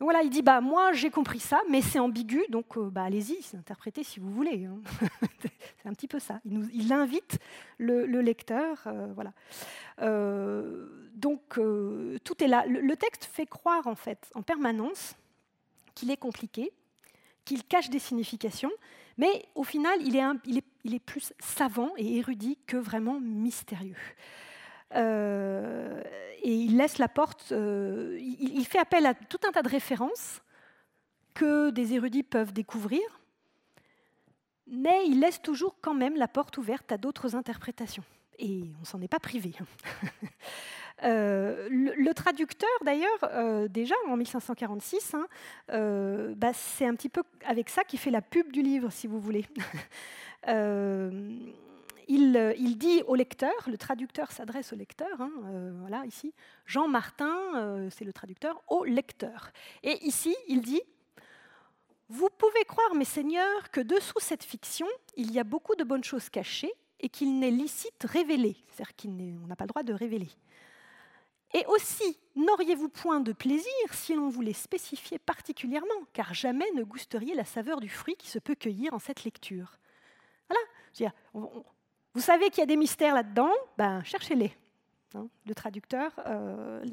[0.00, 3.38] voilà, il dit bah moi j'ai compris ça, mais c'est ambigu, donc euh, bah, allez-y,
[3.54, 4.64] interprétez si vous voulez.
[4.64, 4.80] Hein.
[5.82, 6.40] c'est un petit peu ça.
[6.46, 7.38] Il, invite
[7.76, 9.32] le, lecteur, euh, voilà.
[10.00, 11.60] Euh, donc
[12.24, 12.64] tout est là.
[12.66, 15.16] Le, texte fait croire en fait en permanence
[15.94, 16.72] qu'il est compliqué,
[17.44, 18.72] qu'il cache des significations,
[19.18, 23.96] mais au final il est plus savant et érudit que vraiment mystérieux.
[24.94, 26.02] Euh,
[26.42, 30.42] et il laisse la porte, euh, il, fait appel à tout un tas de références
[31.34, 33.02] que des érudits peuvent découvrir,
[34.66, 38.04] mais il laisse toujours quand même la porte ouverte à d'autres interprétations.
[38.38, 39.52] Et on s'en est pas privé.
[41.02, 45.26] Euh, le, traducteur, d'ailleurs, déjà en 1546, hein,
[46.36, 49.18] bah, c'est un petit peu avec ça qu'il fait la pub du livre, si vous
[49.18, 49.46] voulez.
[52.10, 56.34] Euh, il, dit au lecteur, le traducteur s'adresse au lecteur, hein, euh, voilà ici,
[56.66, 59.52] Jean Martin, euh, c'est le traducteur, au lecteur.
[59.84, 60.82] Et ici, il dit
[62.08, 66.02] Vous pouvez croire, mes seigneurs, que dessous cette fiction, il y a beaucoup de bonnes
[66.02, 70.28] choses cachées et qu'il n'est licite révéler, c'est-à-dire qu'on n'a pas le droit de révéler.
[71.54, 77.34] Et aussi, n'auriez-vous point de plaisir si l'on voulait spécifier particulièrement, car jamais ne gusteriez
[77.34, 79.78] la saveur du fruit qui se peut cueillir en cette lecture?
[80.48, 81.12] Voilà,
[82.14, 84.52] vous savez qu'il y a des mystères là-dedans, ben, cherchez-les.
[85.14, 85.26] Hein.
[85.44, 86.12] le, traducteur,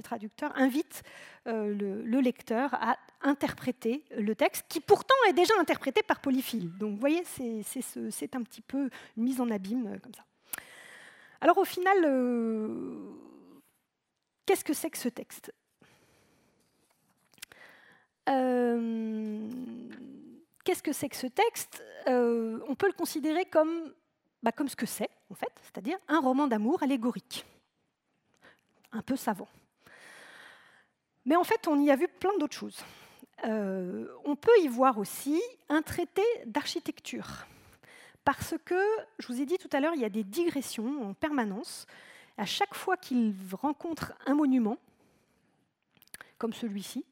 [0.04, 1.04] traducteur invite
[1.46, 6.76] le, lecteur à interpréter le texte, qui pourtant est déjà interprété par Polyphile.
[6.78, 10.24] Donc vous voyez, c'est un petit peu une mise en abîme comme ça.
[11.42, 11.98] Alors au final,
[14.46, 15.54] qu'est-ce que c'est que ce texte?
[20.66, 21.84] Qu'est-ce que c'est que ce texte?
[22.08, 23.94] On peut le considérer comme
[24.44, 27.46] bah, comme ce que c'est, en fait, c'est-à-dire un roman d'amour allégorique,
[28.92, 29.50] un peu savant.
[31.26, 32.84] Mais en fait, on y a vu plein d'autres choses.
[33.46, 37.46] Euh, on peut y voir aussi un traité d'architecture,
[38.24, 38.82] parce que,
[39.20, 41.86] je vous ai dit tout à l'heure, il y a des digressions en permanence.
[42.38, 44.78] À chaque fois qu'il rencontre un monument,
[46.38, 47.06] comme celui-ci,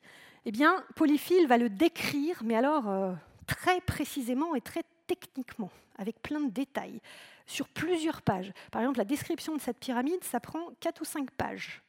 [0.45, 3.13] eh bien, Polyphile va le décrire, mais alors euh,
[3.47, 6.99] très précisément et très techniquement, avec plein de détails,
[7.45, 8.51] sur plusieurs pages.
[8.71, 11.83] Par exemple, la description de cette pyramide, ça prend 4 ou 5 pages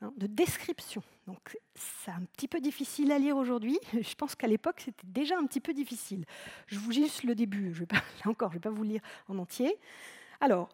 [0.00, 1.02] hein, de description.
[1.26, 3.78] Donc c'est un petit peu difficile à lire aujourd'hui.
[3.92, 6.24] Je pense qu'à l'époque, c'était déjà un petit peu difficile.
[6.66, 9.76] Je vous juste le début, là encore, je ne vais pas vous lire en entier.
[10.40, 10.68] Alors,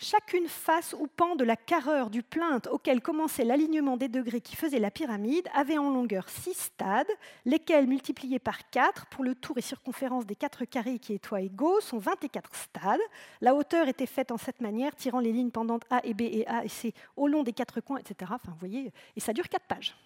[0.00, 4.54] Chacune face ou pan de la carreur du plinthe auquel commençait l'alignement des degrés qui
[4.54, 7.10] faisait la pyramide avait en longueur six stades,
[7.44, 11.80] lesquels multipliés par 4 pour le tour et circonférence des quatre carrés qui toit égaux
[11.80, 13.00] sont 24 stades.
[13.40, 16.46] La hauteur était faite en cette manière, tirant les lignes pendantes A et B et
[16.46, 18.30] A et C au long des quatre coins, etc.
[18.32, 19.96] Enfin, vous voyez, et ça dure quatre pages.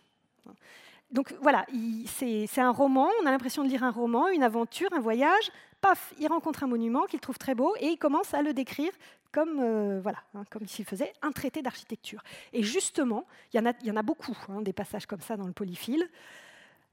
[1.10, 1.66] Donc voilà,
[2.06, 5.52] c'est un roman, on a l'impression de lire un roman, une aventure, un voyage.
[5.82, 8.92] Paf, il rencontre un monument qu'il trouve très beau et il commence à le décrire
[9.32, 10.00] comme, euh,
[10.34, 12.22] hein, s'il faisait un traité d'architecture.
[12.52, 16.08] Et justement, il y, en a, beaucoup, hein, des passages comme ça dans le polyphile,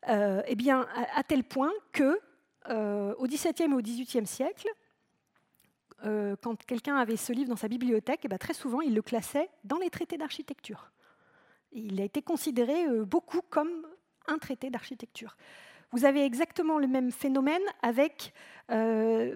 [0.08, 2.20] euh, eh bien, à, tel point que
[2.70, 4.68] euh, au XVIIe et au XVIIIe siècle,
[6.42, 9.50] quand quelqu'un avait ce livre dans sa bibliothèque, eh bien, très souvent, il le classait
[9.66, 10.92] dans les traités d'architecture.
[11.74, 13.86] Il a été considéré beaucoup comme
[14.28, 15.36] un traité d'architecture.
[15.92, 18.34] Vous avez exactement le même phénomène avec
[18.72, 19.36] euh,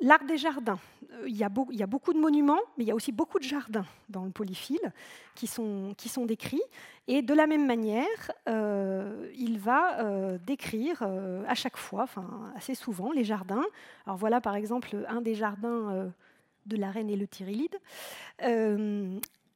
[0.00, 0.78] l'art des jardins.
[1.12, 3.86] Euh, il y, a beaucoup de monuments, mais il y a aussi beaucoup de jardins
[4.08, 4.92] dans le polyphile
[5.36, 6.62] qui sont, qui sont décrits.
[7.06, 11.02] Et de la même manière, euh, il va décrire
[11.46, 13.64] à chaque fois, enfin assez souvent, les jardins.
[14.06, 16.10] Alors voilà par exemple un des jardins
[16.66, 17.78] de la reine et le Tyrillide.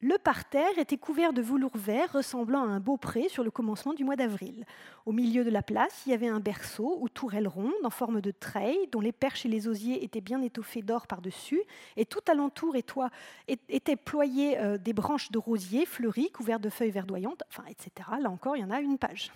[0.00, 3.94] Le parterre était couvert de velours vert ressemblant à un beau pré sur le commencement
[3.94, 4.64] du mois d'avril.
[5.06, 8.20] Au milieu de la place, il y avait un berceau ou tourelle ronde en forme
[8.20, 11.60] de treille dont les perches et les osiers étaient bien étoffés d'or par-dessus
[11.96, 13.10] et tout alentour et toit
[13.48, 18.08] étaient ployés euh, des branches de rosier fleuries couvertes de feuilles verdoyantes, enfin, etc.
[18.20, 19.32] Là encore, il y en a une page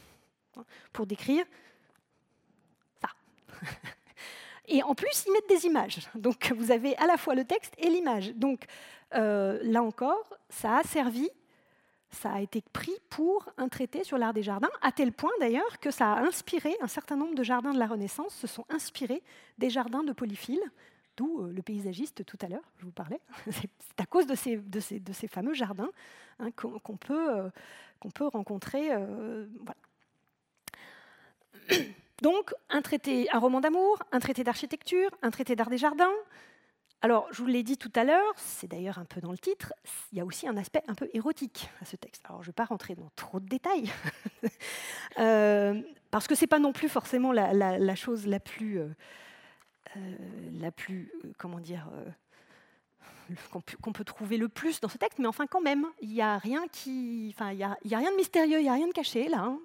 [0.93, 1.45] pour décrire
[3.01, 3.09] ça.
[4.69, 6.09] Et en plus, ils mettent des images.
[6.15, 8.33] Donc vous avez à la fois le texte et l'image.
[8.35, 8.65] Donc
[9.15, 11.29] euh, là encore, ça a servi,
[12.11, 15.79] ça a été pris pour un traité sur l'art des jardins, à tel point d'ailleurs
[15.81, 19.23] que ça a inspiré un certain nombre de jardins de la Renaissance, se sont inspirés
[19.59, 20.63] des jardins de Polyphile,
[21.17, 23.21] d'où euh, le paysagiste tout à l'heure, je vous parlais.
[23.51, 25.91] C'est à cause de ces, fameux jardins
[26.39, 27.51] hein, qu'on peut, euh,
[28.01, 28.89] qu'on peut rencontrer.
[28.89, 29.77] voilà.
[32.23, 36.13] Donc, un, traité, un roman d'amour, un traité d'architecture, un traité d'art des jardins.
[37.05, 39.75] Alors, je vous l'ai dit tout à l'heure, c'est d'ailleurs un peu dans le titre,
[40.13, 42.23] il y a aussi un aspect un peu érotique à ce texte.
[42.27, 43.91] Alors, je ne vais pas rentrer dans trop de détails,
[45.19, 45.83] euh,
[46.13, 48.87] parce que ce n'est pas non plus forcément la, chose la plus, euh,
[49.97, 50.17] euh,
[50.61, 51.91] la plus comment dire,
[53.83, 56.39] qu'on peut trouver le plus dans ce texte, mais enfin quand même, il n'y a
[56.39, 56.63] rien
[57.31, 59.59] enfin y a, rien de mystérieux, il n'y a rien de caché là, hein.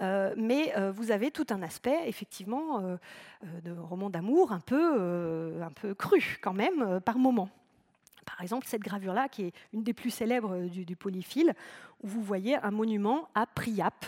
[0.00, 2.96] euh, mais euh, vous avez tout un aspect effectivement euh,
[3.64, 7.48] de roman d'amour un peu, un peu cru quand même par moment.
[8.24, 11.54] Par exemple, cette gravure-là, qui est une des plus célèbres du, du polyphile,
[12.02, 14.06] où vous voyez un monument à Priap,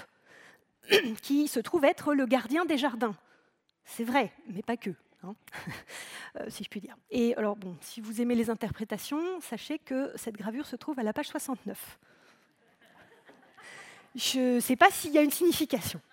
[1.22, 3.16] qui se trouve être le gardien des jardins.
[3.84, 4.94] C'est vrai, mais pas que.
[5.24, 5.34] Hein,
[6.40, 6.96] euh, si je puis dire.
[7.10, 11.02] Et alors, bon, si vous aimez les interprétations, sachez que cette gravure se trouve à
[11.02, 11.98] la page 69.
[14.14, 16.00] Je ne sais pas s'il y a une signification.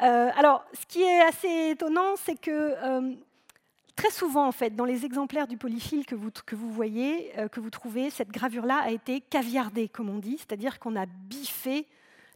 [0.00, 3.14] Euh, alors, ce qui est assez étonnant, c'est que euh,
[3.94, 7.60] très souvent, en fait, dans les exemplaires du polyphile que vous, que vous voyez, que
[7.60, 11.86] vous trouvez, cette gravure-là a été caviardée, comme on dit, c'est-à-dire qu'on a biffé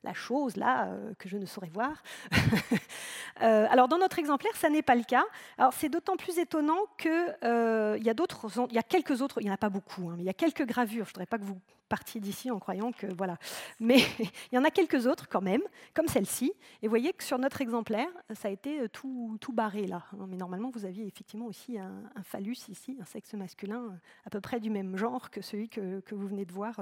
[0.07, 0.89] la chose là
[1.19, 2.03] que je ne saurais voir.
[3.37, 5.25] alors dans notre exemplaire, ça n'est pas le cas.
[5.59, 9.45] Alors c'est d'autant plus étonnant qu'il y a d'autres, il y a quelques autres, il
[9.45, 11.05] n'y en a pas beaucoup, hein, mais il y a quelques gravures.
[11.05, 13.37] Je ne voudrais pas que vous partiez d'ici en croyant que voilà.
[13.81, 15.63] Mais il y en a quelques autres quand même,
[15.95, 16.53] comme celle-ci.
[16.83, 20.05] Et vous voyez que sur notre exemplaire, ça a été tout, barré là.
[20.13, 20.27] Hein.
[20.29, 24.61] Mais normalement, vous aviez effectivement aussi un, phallus ici, un sexe masculin à peu près
[24.61, 26.81] du même genre que celui que, que vous venez de voir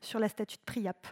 [0.00, 1.06] sur la statue de Priap.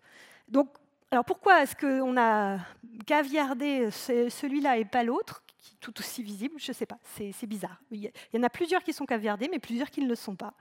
[0.48, 0.68] Donc
[1.14, 2.58] alors pourquoi est-ce qu'on a
[3.06, 6.56] caviardé celui-là et pas l'autre, qui est tout aussi visible?
[6.58, 7.80] Je ne sais pas, c'est bizarre.
[7.92, 10.54] Il y en a plusieurs qui sont caviardés, mais plusieurs qui ne le sont pas.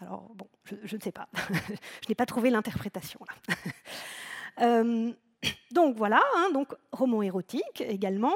[0.00, 1.28] Alors bon, je, ne sais pas.
[1.34, 3.54] je n'ai pas trouvé l'interprétation là.
[4.60, 5.12] Euh,
[5.70, 8.34] donc voilà, hein, donc roman érotique également,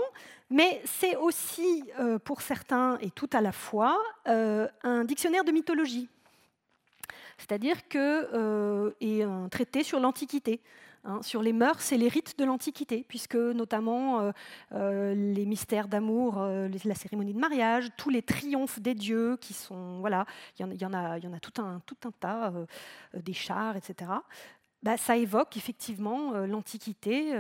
[0.49, 5.51] mais c'est aussi euh, pour certains et tout à la fois euh, un dictionnaire de
[5.51, 6.09] mythologie,
[7.37, 10.63] c'est-à-dire que et un traité sur l'Antiquité.
[11.07, 14.33] Hein, sur les mœurs et les rites de l'Antiquité, puisque notamment euh,
[14.73, 19.53] euh, les mystères d'amour, euh, la cérémonie de mariage, tous les triomphes des dieux, qui
[19.53, 20.25] sont, voilà,
[20.59, 22.55] il y, en a, tout un, tout un tas,
[23.13, 24.13] des chars, etc.
[24.83, 27.35] Bah, ça évoque effectivement l'Antiquité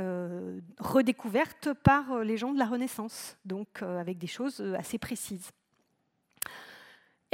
[0.78, 5.52] redécouverte par les gens de la Renaissance, donc avec des choses assez précises.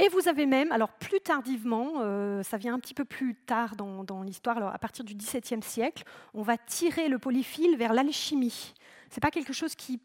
[0.01, 3.75] Et vous avez même, alors plus tardivement, euh, ça vient un petit peu plus tard
[3.75, 8.73] dans, l'histoire, à partir du XVIIe siècle, on va tirer le polyphile vers l'alchimie.
[9.11, 9.99] Ce n'est pas quelque chose qui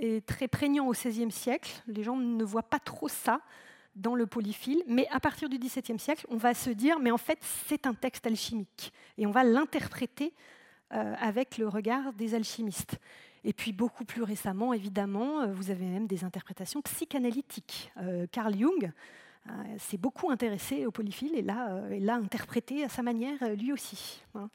[0.00, 3.42] est très prégnant au XVIe siècle, les gens ne voient pas trop ça
[3.96, 7.18] dans le polyphile, mais à partir du XVIIe siècle, on va se dire, mais en
[7.18, 7.38] fait,
[7.68, 10.32] c'est un texte alchimique, et on va l'interpréter
[10.94, 12.98] euh, avec le regard des alchimistes.
[13.44, 17.92] Et puis beaucoup plus récemment, évidemment, euh, vous avez même des interprétations psychanalytiques.
[18.32, 18.90] Carl Jung
[19.78, 24.22] s'est beaucoup intéressé au polyphile et l'a, euh, interprété à sa manière euh, lui aussi.
[24.34, 24.48] Hein.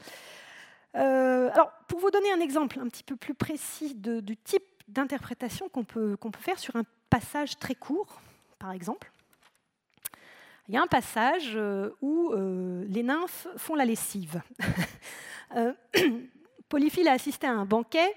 [0.93, 5.83] alors, pour vous donner un exemple un petit peu plus précis du type d'interprétation qu'on
[5.83, 8.19] peut, faire sur un passage très court,
[8.57, 9.11] par exemple,
[10.67, 11.57] il y a un passage
[12.01, 14.41] où les nymphes font la lessive.
[16.69, 18.13] Polyphile a assisté à un banquet,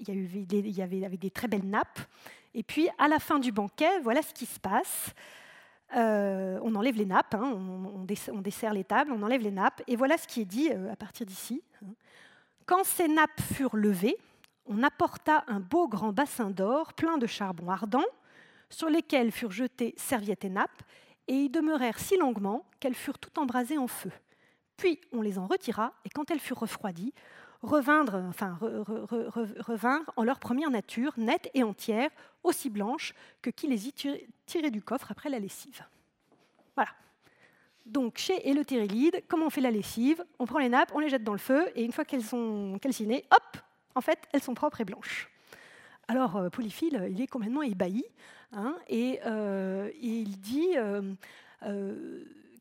[0.00, 2.00] il y, avait des très belles nappes,
[2.54, 5.14] et puis à la fin du banquet, voilà ce qui se passe.
[5.94, 9.94] Euh, on enlève les nappes, hein, on, dessert les tables, on enlève les nappes, et
[9.94, 11.62] voilà ce qui est dit euh, à partir d'ici.
[11.82, 11.90] Hein.
[12.66, 14.16] Quand ces nappes furent levées,
[14.66, 18.04] on apporta un beau grand bassin d'or plein de charbon ardent,
[18.68, 20.82] sur lesquels furent jetées serviettes et nappes,
[21.28, 24.10] et y demeurèrent si longuement qu'elles furent toutes embrasées en feu.
[24.76, 27.14] Puis on les en retira, et quand elles furent refroidies,
[27.62, 28.12] revinrent,
[30.16, 32.10] en leur première nature, nette et entière,
[32.42, 33.92] aussi blanche que qui les y
[34.46, 35.82] tirait du coffre après la lessive.
[36.74, 36.90] Voilà.
[37.84, 40.24] Donc, chez Eleuthérylide, comment on fait la lessive?
[40.38, 42.78] On prend les nappes, on les jette dans le feu, et une fois qu'elles sont
[42.80, 43.58] calcinées, hop,
[43.94, 45.30] en fait, elles sont propres et blanches.
[46.08, 48.04] Alors, euh, Polyphile, il est complètement ébahi,
[48.52, 51.14] hein, et, euh, il dit euh,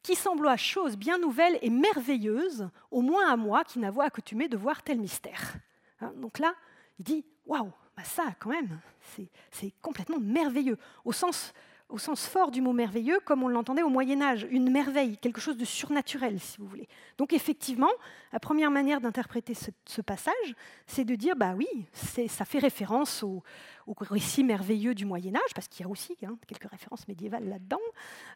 [0.05, 0.13] qui
[0.47, 4.83] à chose bien nouvelle et merveilleuse, au moins à moi qui n'avoue accoutumé de voir
[4.83, 5.55] tel mystère.
[5.99, 6.53] Hein, donc là,
[6.99, 8.79] il dit waouh, bah ça quand même,
[9.51, 11.53] c'est complètement merveilleux, au sens,
[12.15, 15.65] fort du mot merveilleux, comme on l'entendait au Moyen Âge, une merveille, quelque chose de
[15.65, 16.87] surnaturel, si vous voulez.
[17.17, 17.91] Donc effectivement,
[18.31, 23.41] la première manière d'interpréter ce, passage, c'est de dire bah oui, ça fait référence au,
[24.01, 27.81] récit merveilleux du Moyen Âge, parce qu'il y a aussi hein, quelques références médiévales là-dedans.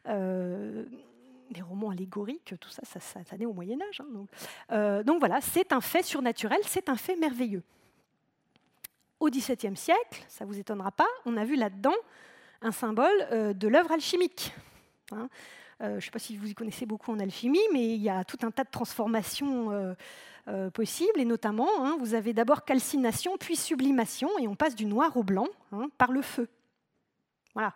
[0.07, 0.85] Euh,
[1.51, 4.01] des romans allégoriques, tout ça, ça, ça, naît au Moyen Âge.
[4.01, 4.25] Hein,
[4.71, 5.19] euh, donc.
[5.19, 7.63] voilà, c'est un fait surnaturel, c'est un fait merveilleux.
[9.19, 11.95] Au XVIIe siècle, ça ne vous étonnera pas, on a vu là-dedans
[12.61, 14.53] un symbole euh, de l'œuvre alchimique.
[15.11, 15.29] Hein.
[15.81, 18.09] Euh, je ne sais pas si vous y connaissez beaucoup en alchimie, mais il y
[18.09, 19.95] a tout un tas de transformations
[20.73, 25.15] possibles, et notamment, hein, vous avez d'abord calcination, puis sublimation, et on passe du noir
[25.15, 25.47] au blanc
[25.99, 26.49] par le feu.
[27.53, 27.75] Voilà.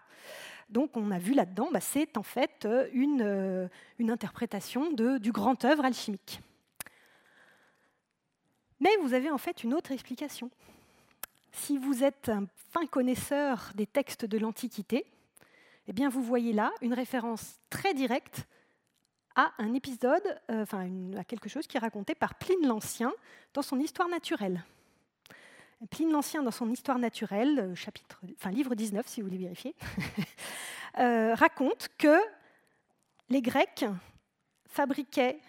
[0.73, 2.87] Donc on a vu là-dedans, bah, c'est en fait euh,
[3.21, 3.67] euh,
[3.99, 6.41] une, interprétation du grand œuvre alchimique.
[8.79, 10.49] Mais vous avez en fait une autre explication.
[11.51, 15.05] Si vous êtes un fin connaisseur des textes de l'Antiquité,
[15.87, 18.47] eh bien vous voyez là une référence très directe
[19.35, 23.13] à un épisode, euh, enfin à quelque chose qui est raconté par Pline l'Ancien
[23.53, 24.63] dans son Histoire naturelle.
[25.89, 29.75] Pline l'Ancien, dans son Histoire naturelle, euh, chapitre, enfin, livre 19, si vous voulez vérifier,
[30.99, 32.17] euh, raconte que
[33.29, 33.85] les Grecs
[34.67, 35.39] fabriquaient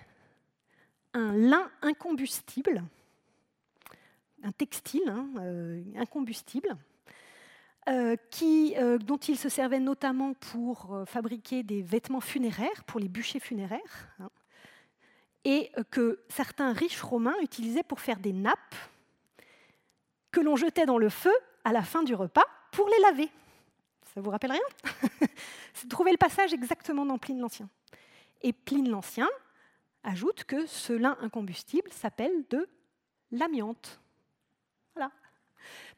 [1.13, 2.83] un lin incombustible,
[4.43, 6.77] un textile hein, euh, incombustible,
[7.87, 14.31] dont ils se servaient notamment pour fabriquer des vêtements funéraires, pour les bûchers funéraires, hein,
[15.45, 18.75] et que certains riches romains utilisaient pour faire des nappes
[20.35, 21.33] que l'on jetait dans le feu
[21.63, 23.31] à la fin du repas pour les laver.
[24.13, 25.29] Ça vous rappelle rien
[25.89, 27.69] Trouvez le passage exactement dans Pline l'Ancien.
[28.43, 29.29] Et Pline l'Ancien
[30.03, 32.69] ajoute que ce lin incombustible s'appelle de
[33.31, 34.01] l'amiante.
[34.97, 35.13] Voilà.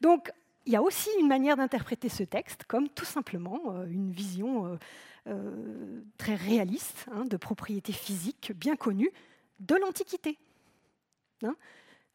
[0.03, 0.31] Donc,
[0.67, 4.67] il y a aussi une manière d'interpréter ce texte comme tout simplement euh, une vision
[4.67, 4.77] euh,
[5.29, 9.13] euh, très réaliste hein, de propriétés physiques bien connues
[9.61, 10.37] de l'Antiquité.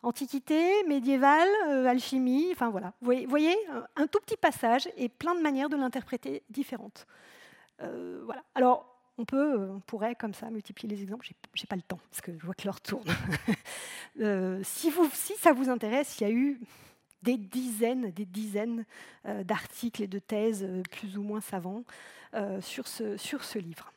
[0.03, 1.47] Antiquité, médiévale,
[1.87, 2.93] alchimie, enfin voilà.
[3.01, 3.55] Vous voyez,
[3.95, 7.05] un tout petit passage et plein de manières de l'interpréter différentes.
[7.79, 8.43] voilà.
[8.55, 11.27] Alors, on, peut, on pourrait comme ça multiplier les exemples.
[11.53, 13.07] J'ai pas le temps parce que je vois que l'heure tourne.
[14.63, 14.91] si,
[15.37, 16.59] ça vous intéresse, il y a eu
[17.21, 18.85] des dizaines, des dizaines
[19.25, 21.83] euh, d'articles et de thèses euh, plus ou moins savants
[22.33, 23.91] euh, sur ce livre.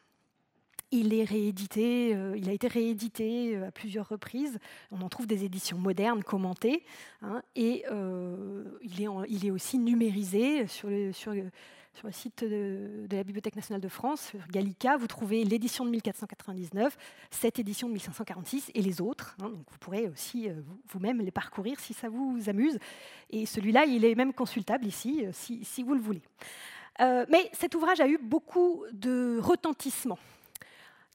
[1.02, 4.58] Réédité, il a été réédité à plusieurs reprises.
[4.90, 6.84] On en trouve des éditions modernes commentées,
[7.22, 7.84] hein, et
[8.82, 14.28] il, est il, est aussi numérisé sur le, site de, la Bibliothèque nationale de France,
[14.28, 16.96] sur Gallica, vous trouvez l'édition de 1499,
[17.30, 19.36] cette édition de 1546 et les autres.
[19.42, 19.50] Hein.
[19.54, 20.54] vous pourrez aussi euh,
[20.88, 22.78] vous-même les parcourir si ça vous amuse.
[23.30, 26.22] Et celui-là, il est même consultable ici, euh, si, vous le voulez.
[27.00, 30.18] Euh, mais cet ouvrage a eu beaucoup de retentissement.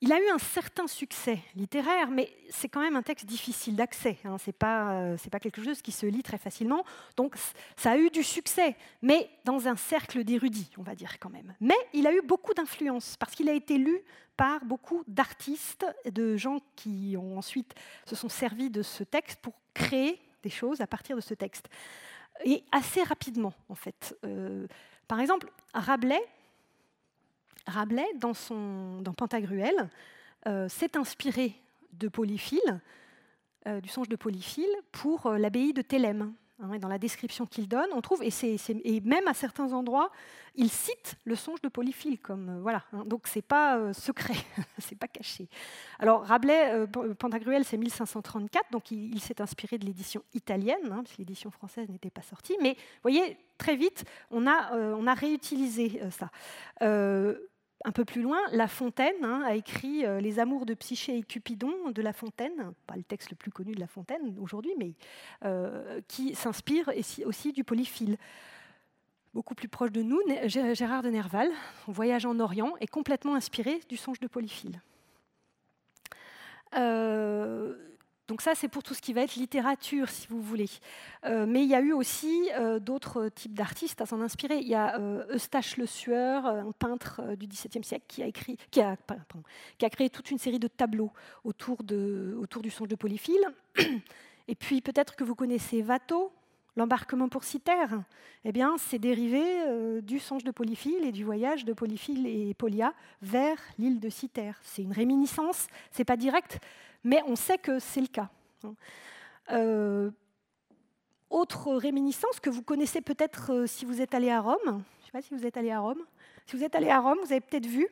[0.02, 4.18] Il a eu un certain succès littéraire, mais c'est quand même un texte difficile d'accès.
[4.24, 4.38] Hein.
[4.38, 6.86] Ce n'est pas, euh, pas, quelque chose qui se lit très facilement.
[7.18, 7.36] Donc
[7.76, 11.54] ça a eu du succès, mais dans un cercle d'érudits, on va dire quand même.
[11.60, 14.02] Mais il a eu beaucoup d'influence, parce qu'il a été lu
[14.38, 17.76] par beaucoup d'artistes, de gens qui ont ensuite
[18.06, 21.68] se sont servis de ce texte pour créer des choses à partir de ce texte.
[22.46, 24.18] Et assez rapidement, en fait.
[24.24, 24.66] Euh,
[25.10, 26.24] par exemple, Rabelais,
[27.70, 29.90] Rabelais, dans, son, dans Pantagruel,
[30.48, 31.54] euh, s'est inspiré
[31.92, 32.80] de Polyphile,
[33.68, 36.34] euh, du songe de Polyphile, pour euh, l'abbaye de Thélème.
[36.62, 38.32] Hein, dans la description qu'il donne, on trouve, et,
[38.84, 40.12] et, même à certains endroits,
[40.56, 42.84] il cite le songe de Polyphile, comme voilà.
[42.92, 44.36] Hein, donc c'est pas secret,
[44.78, 45.48] c'est pas caché.
[46.00, 46.86] Alors Rabelais,
[47.18, 51.88] Pantagruel, c'est 1534, donc il, s'est inspiré de l'édition italienne, hein, parce que l'édition française
[51.88, 52.58] n'était pas sortie.
[52.62, 56.30] Mais vous voyez, très vite, on a, on a réutilisé ça
[57.86, 61.24] un peu plus loin, La Fontaine hein, a écrit euh, Les amours de Psyché et
[61.24, 64.94] Cupidon de La Fontaine, pas le texte le plus connu de La Fontaine aujourd'hui, mais
[65.46, 66.92] euh, qui s'inspire
[67.26, 68.18] aussi du polyphile.
[69.34, 71.50] Beaucoup plus proche de nous, Gérard de Nerval,
[71.88, 74.82] Voyage en Orient, est complètement inspiré du songe de polyphile.
[76.76, 77.76] Euh,
[78.30, 80.70] donc ça, c'est pour tout ce qui va être littérature, si vous voulez.
[81.26, 84.60] Euh, mais il y a eu aussi euh, d'autres types d'artistes à s'en inspirer.
[84.60, 88.58] Il y a euh, Eustache Le Sueur, un peintre du XVIIe siècle, qui a, écrit,
[88.70, 91.12] qui, a, a créé toute une série de tableaux
[91.44, 91.80] autour,
[92.40, 93.44] autour du songe de Polyphile.
[94.48, 96.32] Et puis peut-être que vous connaissez Watteau,
[96.76, 98.02] l'embarquement pour Cythère.
[98.46, 102.94] Eh bien, c'est dérivé du songe de Polyphile et du voyage de Polyphile et Polia
[103.22, 104.60] vers l'île de Cythère.
[104.64, 106.60] C'est une réminiscence, c'est pas direct,
[107.04, 108.30] mais on sait que c'est le cas.
[109.52, 110.12] Euh,
[111.30, 114.84] autre réminiscence que vous connaissez peut-être euh, si vous êtes allé à Rome.
[115.00, 116.04] Je sais pas si vous êtes allé à Rome.
[116.46, 117.88] Si vous êtes allé à Rome, vous avez peut-être vu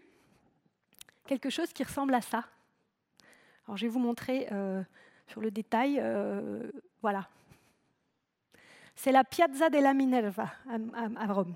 [1.26, 2.46] quelque chose qui ressemble à ça.
[3.66, 4.82] Alors, je vais vous montrer euh,
[5.28, 6.02] sur le détail.
[7.02, 7.28] voilà.
[8.98, 11.54] C'est la Piazza della Minerva à, Rome.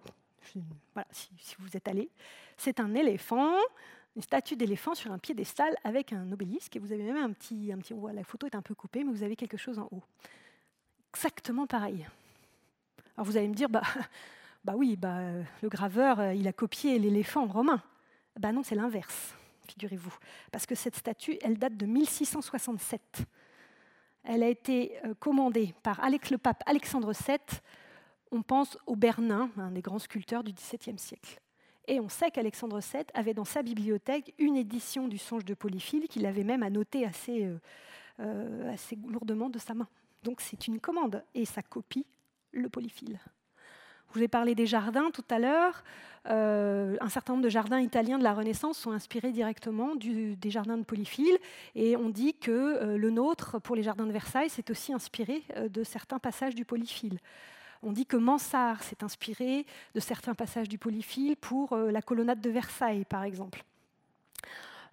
[0.94, 2.10] voilà, si, vous êtes allé.
[2.56, 3.56] C'est un éléphant
[4.16, 6.76] une statue d'éléphant sur un piédestal avec un obélisque.
[6.76, 7.96] Et vous avez même un petit, un petit.
[8.14, 10.04] La photo est un peu coupée, mais vous avez quelque chose en haut.
[11.16, 12.06] Exactement pareil.
[13.18, 13.84] Alors vous allez me dire, bah,
[14.64, 15.20] bah oui, bah,
[15.62, 17.82] le graveur, euh, il a copié l'éléphant romain.
[18.40, 19.34] Bah non, c'est l'inverse,
[19.68, 20.14] figurez-vous.
[20.52, 23.26] Parce que cette statue, elle date de 1667.
[24.24, 27.38] Elle a été euh, commandée par le pape Alexandre VII.
[28.32, 31.42] On pense au Bernin, un des grands sculpteurs du XVIIe siècle.
[31.88, 36.08] Et on sait qu'Alexandre VII avait dans sa bibliothèque une édition du songe de Polyphile
[36.08, 37.60] qu'il avait même annoté assez, euh,
[38.20, 39.88] euh, assez lourdement de sa main.
[40.24, 42.06] Donc c'est une commande et ça copie
[42.52, 43.20] le Polyphile.
[44.14, 45.84] Je vous ai parlé des jardins tout à l'heure.
[46.30, 50.78] Euh, un certain nombre de jardins italiens de la Renaissance sont inspirés directement des jardins
[50.78, 51.38] de Polyphile.
[51.76, 55.84] Et on dit que le nôtre, pour les jardins de Versailles, s'est aussi inspiré de
[55.84, 57.20] certains passages du Polyphile.
[57.84, 62.40] On dit que Mansart s'est inspiré de certains passages du polyphile pour euh, la colonnade
[62.40, 63.64] de Versailles, par exemple.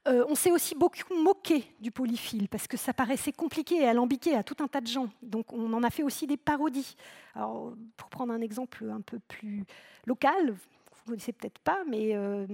[0.07, 4.35] Euh, on s'est aussi beaucoup moqué du polyphile parce que ça paraissait compliqué et alambiqué
[4.35, 5.09] à tout un tas de gens.
[5.23, 6.97] Donc on en a fait aussi des parodies.
[7.35, 9.65] Pour prendre un exemple un peu plus
[10.07, 12.47] local, vous ne connaissez peut-être pas, mais euh,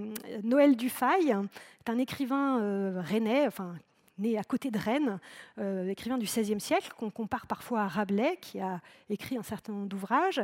[0.42, 3.74] Noël Dufay est un écrivain rennais, enfin
[4.18, 5.18] né à côté de Rennes,
[5.88, 9.86] écrivain du XVIe siècle, qu'on compare parfois à Rabelais, qui a écrit un certain nombre
[9.86, 10.42] d'ouvrages,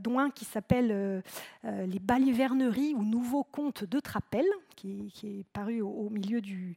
[0.00, 1.22] dont un qui s'appelle
[1.62, 6.76] Les baliverneries ou Nouveaux contes de Trapel, qui, est paru au, milieu du,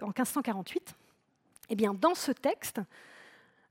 [0.00, 0.94] en 1548.
[1.70, 2.80] Eh bien, dans ce texte,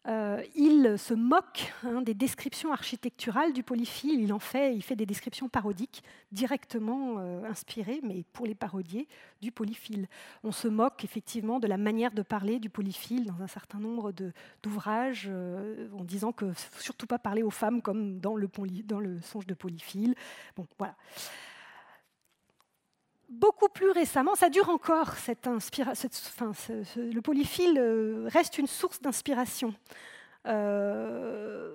[0.07, 4.19] euh, il se moque hein, des descriptions architecturales du polyphile.
[4.19, 9.07] Il en fait, il fait des descriptions parodiques directement euh, inspirées, mais pour les parodier,
[9.41, 10.07] du polyphile.
[10.43, 14.11] On se moque effectivement de la manière de parler du polyphile dans un certain nombre
[14.63, 18.49] d'ouvrages, euh, en disant que surtout pas parler aux femmes comme dans le,
[18.85, 20.15] dans le songe de polyphile.
[20.55, 20.95] Bon, voilà
[23.31, 25.15] beaucoup plus récemment, ça dure encore,
[26.97, 29.73] le polyphile euh, reste une source d'inspiration.
[30.47, 31.71] Euh,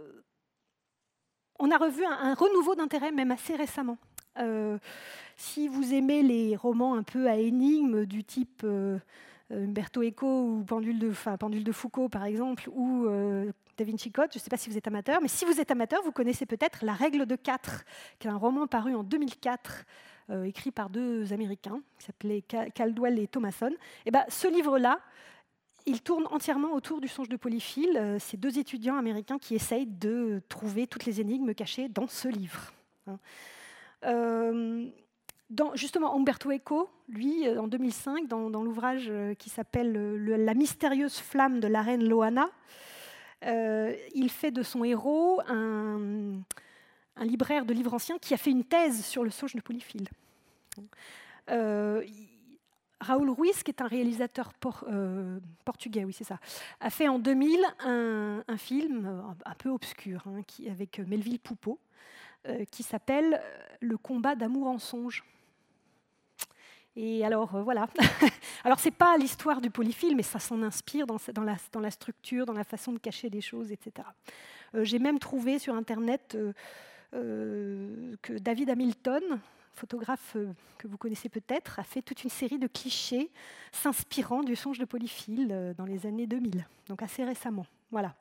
[1.58, 3.96] on a revu un, renouveau d'intérêt même assez récemment.
[4.38, 4.78] Euh,
[5.36, 8.66] si vous aimez les romans un peu à énigmes du type
[9.50, 13.06] Umberto Eco ou Pendule de, Foucault par exemple, ou
[13.78, 16.02] Da Vinci je ne sais pas si vous êtes amateur, mais si vous êtes amateur,
[16.02, 17.84] vous connaissez peut-être La règle de 4,
[18.18, 19.84] qui est un roman paru en 2004
[20.28, 23.70] euh, écrit par deux Américains, qui s'appelaient Caldwell et Thomason.
[23.70, 24.98] Et eh ben, ce livre-là,
[25.86, 27.96] il tourne entièrement autour du songe de Polyphile.
[27.96, 32.26] Euh, c'est deux étudiants américains qui essayent de trouver toutes les énigmes cachées dans ce
[32.26, 32.72] livre.
[33.06, 33.18] Hein.
[34.04, 34.86] Euh,
[35.74, 39.92] justement, Umberto Eco, lui, en 2005, dans, l'ouvrage qui s'appelle
[40.24, 42.50] La mystérieuse flamme de la reine Loana,
[43.42, 46.40] il fait de son héros un,
[47.16, 50.08] un libraire de livres anciens qui a fait une thèse sur le songe de Polyphile.
[51.50, 52.04] Euh,
[53.00, 54.52] Raoul Ruiz, qui est un réalisateur
[54.88, 56.38] euh, portugais, oui c'est ça,
[56.80, 60.40] a fait en 2000 un, film euh, un peu obscur hein,
[60.70, 61.78] avec Melville Poupeau,
[62.70, 63.42] qui s'appelle
[63.80, 65.24] Le combat d'amour en songe.
[66.94, 67.88] Et alors voilà.
[68.64, 72.62] alors c'est pas l'histoire du polyphile, mais ça s'en inspire dans, la, structure, dans la
[72.62, 74.06] façon de cacher des choses, etc.
[74.74, 76.36] J'ai même trouvé sur internet
[77.12, 79.40] que David Hamilton,
[79.76, 83.30] photographe euh, que vous connaissez peut-être, a fait toute une série de clichés
[83.72, 87.66] s'inspirant du songe de Polyphile euh, dans les années 2000, donc assez récemment.
[87.90, 88.14] Voilà.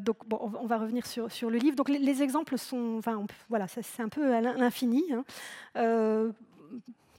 [0.00, 1.74] donc, bon, on va revenir sur, sur le livre.
[1.74, 3.00] Donc, les, exemples sont,
[3.48, 5.02] voilà, c'est un peu à l'infini.
[5.12, 5.24] Hein.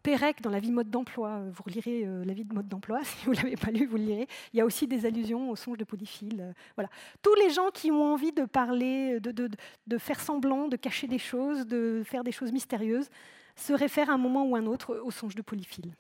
[0.04, 3.02] Pérec dans la vie mode d'emploi, euh, vous relirez euh, la vie de mode d'emploi,
[3.04, 4.28] si vous ne l'avez pas lu, vous le lirez.
[4.54, 6.42] Il y a aussi des allusions au songe de Polyphile.
[6.42, 6.90] Euh, voilà.
[7.22, 11.68] Tous les gens qui ont envie de parler, de, faire semblant, de cacher des choses,
[11.68, 13.10] de faire des choses mystérieuses,
[13.56, 15.94] se réfèrent à un moment ou un autre au songe de Polyphile.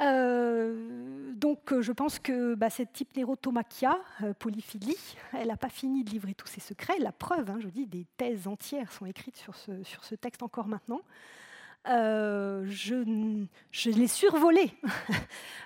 [0.00, 3.98] donc je pense que bah, cette type nérotomachia,
[4.38, 4.96] polyphilie,
[5.32, 6.98] elle n'a pas fini de livrer tous ses secrets.
[6.98, 10.42] La preuve, hein, je dis, des thèses entières sont écrites sur ce, sur ce texte
[10.42, 11.02] encore maintenant.
[11.88, 14.72] Euh, je, l'ai survolé.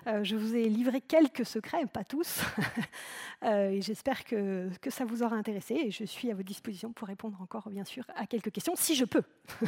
[0.09, 2.41] Euh, je vous ai livré quelques secrets, pas tous.
[3.43, 5.75] Euh, j'espère que, que, ça vous aura intéressé.
[5.75, 8.95] Et je suis à votre disposition pour répondre encore, bien sûr, à quelques questions, si
[8.95, 9.23] je peux.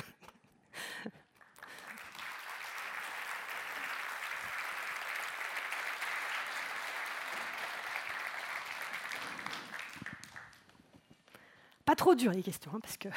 [11.85, 13.09] Pas trop dur les questions, hein, parce que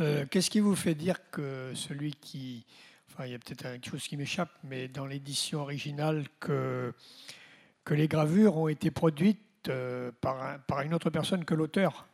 [0.00, 2.66] Euh, qu'est-ce qui vous fait dire que celui qui.
[3.10, 6.92] Enfin, il y a peut-être quelque chose qui m'échappe, mais dans l'édition originale, que,
[7.84, 9.38] que les gravures ont été produites
[9.68, 12.06] euh, par, par une autre personne que l'auteur?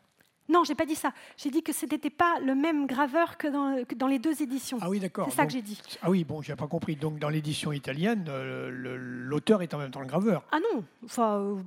[0.51, 1.13] Non, j'ai pas dit ça.
[1.37, 4.79] J'ai dit que ce n'était pas le même graveur que dans, dans, les deux éditions.
[4.81, 5.29] Ah oui, d'accord.
[5.31, 5.81] C'est ça que j'ai dit.
[6.03, 6.97] Ah oui, bon, j'ai pas compris.
[6.97, 10.43] Donc dans l'édition italienne, euh, l'auteur est en même temps le graveur.
[10.51, 11.59] Ah non, enfin,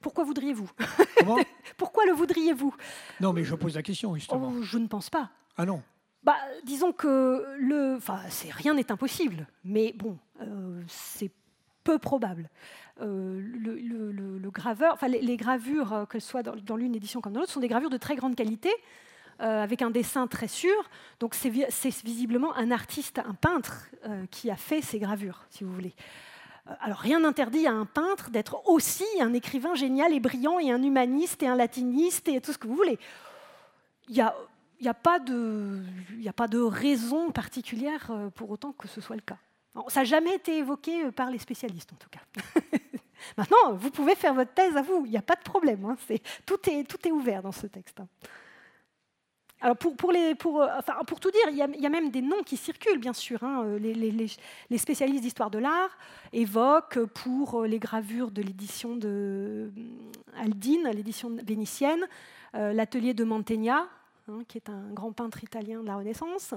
[0.00, 0.70] pourquoi voudriez-vous
[1.76, 2.74] Pourquoi le voudriez-vous
[3.20, 4.52] Non, mais je pose la question, justement.
[4.56, 5.30] Oh, je ne pense pas.
[5.56, 5.82] Ah non
[6.22, 8.20] bah, disons que le, enfin,
[8.50, 11.30] rien n'est impossible, mais bon, euh, c'est
[11.82, 12.50] peu probable.
[13.00, 17.52] Euh, le, graveur, enfin, les, gravures, euh, qu'elles soient dans, l'une édition comme dans l'autre,
[17.52, 18.70] sont des gravures de très grande qualité,
[19.38, 20.74] avec un dessin très sûr.
[21.18, 21.48] Donc c'est
[22.04, 23.88] visiblement un artiste, un peintre,
[24.30, 25.94] qui a fait ces gravures, si vous voulez.
[26.68, 30.70] Euh, alors rien n'interdit à un peintre d'être aussi un écrivain génial et brillant et
[30.70, 32.98] un humaniste et un latiniste et tout ce que vous voulez.
[34.08, 34.34] Il n'y a,
[34.86, 35.80] a, pas de,
[36.26, 39.38] a pas de raison particulière euh, pour autant que ce soit le cas.
[39.88, 42.20] ça n'a jamais été évoqué euh, par les spécialistes en tout cas.
[43.36, 45.84] Maintenant, vous pouvez faire votre thèse à vous, il n'y a pas de problème.
[45.84, 45.96] Hein.
[46.46, 48.00] tout, est, tout est ouvert dans ce texte.
[49.62, 50.74] Alors pour, pour, euh,
[51.06, 53.42] pour, tout dire, il y, a, même des noms qui circulent, bien sûr.
[53.44, 53.64] Hein.
[53.66, 55.90] Euh, les, spécialistes d'histoire de l'art
[56.32, 59.70] évoquent pour euh, les gravures de l'édition de
[60.38, 62.06] Aldine, l'édition vénitienne,
[62.54, 63.86] l'atelier de Mantegna,
[64.28, 66.54] hein, qui est un grand peintre italien de la Renaissance.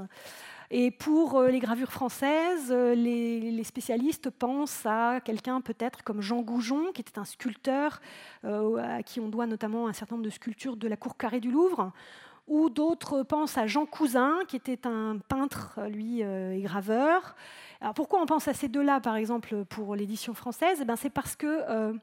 [0.72, 7.02] Et pour les gravures françaises, les, spécialistes pensent à quelqu'un peut-être comme Jean Goujon, qui
[7.02, 8.02] était un sculpteur
[8.44, 11.52] à qui on doit notamment un certain nombre de sculptures de la cour carrée du
[11.52, 11.92] Louvre,
[12.48, 17.36] ou d'autres pensent à Jean Cousin, qui était un peintre, lui, euh, et graveur.
[17.80, 20.80] Alors pourquoi on pense à ces deux-là, par exemple, pour l'édition française?
[20.82, 21.94] Eh ben, C'est parce que euh,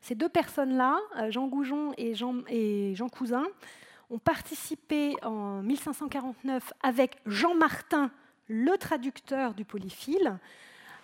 [0.00, 3.44] ces deux personnes-là, euh, Jean Goujon et Jean Cousin,
[4.10, 8.10] ont participé en 1549 avec Jean Martin,
[8.48, 10.38] le traducteur du polyphile,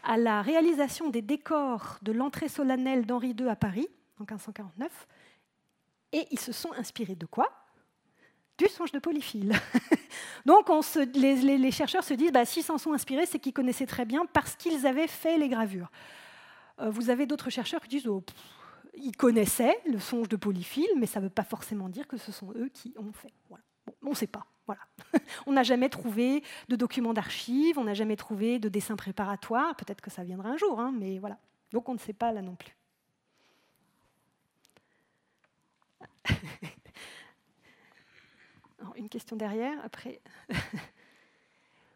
[0.03, 3.89] à la réalisation des décors de l'entrée solennelle d'Henri II à Paris
[4.19, 5.07] en 1549.
[6.13, 7.64] Et ils se sont inspirés de quoi?
[8.59, 9.53] Du songe de Polyphile.
[10.47, 10.71] Donc
[11.15, 14.55] les, chercheurs se disent, bah, s'ils s'en sont inspirés, c'est qu'ils connaissaient très bien parce
[14.57, 15.91] qu'ils avaient fait les gravures.
[16.81, 18.23] Euh, vous avez d'autres chercheurs qui disent, oh,
[18.97, 22.33] ils connaissaient le songe de Polyphile, mais ça ne veut pas forcément dire que ce
[22.33, 23.33] sont eux qui ont fait.
[24.03, 24.47] on ne sait pas.
[25.47, 29.77] On n'a jamais trouvé de documents d'archives, on n'a jamais trouvé de dessins préparatoires.
[29.77, 31.39] Peut-être que ça viendra un jour, hein, mais voilà.
[31.71, 32.75] Donc on ne sait pas là non plus.
[38.97, 40.21] une question derrière, après.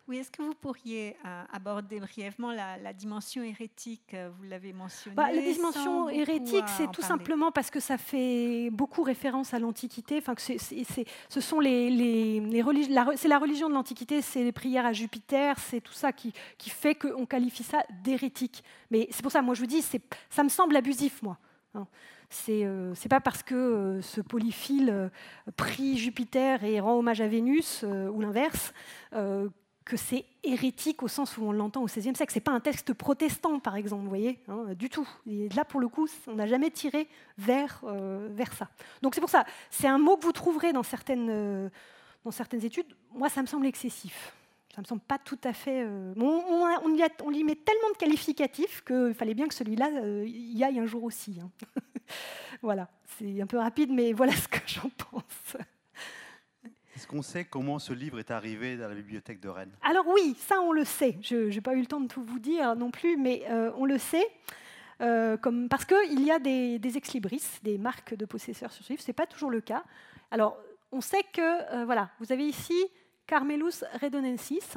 [0.08, 5.14] Oui, est-ce que vous pourriez euh, aborder brièvement la, dimension hérétique euh, Vous l'avez mentionné.
[5.14, 10.16] Bah, la dimension hérétique, c'est tout simplement parce que ça fait beaucoup référence à l'Antiquité.
[10.16, 12.64] Enfin, que ce sont les, les,
[13.16, 16.70] c'est la religion de l'Antiquité, c'est les prières à Jupiter, c'est tout ça qui, qui
[16.70, 18.64] fait qu'on qualifie ça d'hérétique.
[18.90, 19.84] Mais c'est pour ça, moi, je vous dis,
[20.30, 21.36] ça me semble abusif, moi.
[21.74, 21.86] Hein.
[22.30, 25.08] C'est euh, pas parce que euh, ce polyphile euh,
[25.56, 28.72] prie Jupiter et rend hommage à Vénus, ou l'inverse,
[29.12, 32.30] que c'est hérétique au sens où on l'entend au XVIe siècle.
[32.32, 35.08] C'est pas un texte protestant, par exemple, vous voyez, hein, du tout.
[35.26, 37.82] Et là, pour le coup, on n'a jamais tiré vers,
[38.28, 38.68] vers ça.
[39.00, 41.70] Donc c'est pour ça, c'est un mot que vous trouverez dans certaines,
[42.22, 42.94] dans certaines études.
[43.14, 44.34] Moi, ça me semble excessif.
[44.74, 45.86] Ça me semble pas tout à fait.
[45.86, 49.88] on, on, y on, y met tellement de qualificatifs qu'il fallait bien que celui-là
[50.26, 51.40] y aille un jour aussi.
[51.42, 51.50] Hein.
[52.62, 55.56] voilà, c'est un peu rapide, mais voilà ce que j'en pense.
[56.94, 59.72] Est-ce qu'on sait comment ce livre est arrivé dans la bibliothèque de Rennes?
[59.82, 61.16] Alors oui, ça on le sait.
[61.22, 63.84] Je n'ai pas eu le temps de tout vous dire non plus, mais euh, on
[63.84, 64.26] le sait.
[65.00, 68.92] Euh, comme, parce qu'il y a des, des ex-libris, des marques de possesseurs sur ce
[68.92, 69.02] livre.
[69.02, 69.84] Ce n'est pas toujours le cas.
[70.32, 70.58] Alors,
[70.90, 72.74] on sait que, euh, voilà, vous avez ici
[73.26, 74.74] Carmelus redonensis,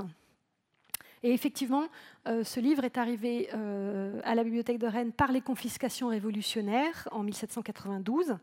[1.24, 1.88] et effectivement,
[2.28, 7.08] euh, ce livre est arrivé euh, à la bibliothèque de Rennes par les confiscations révolutionnaires
[7.12, 8.38] en 1792.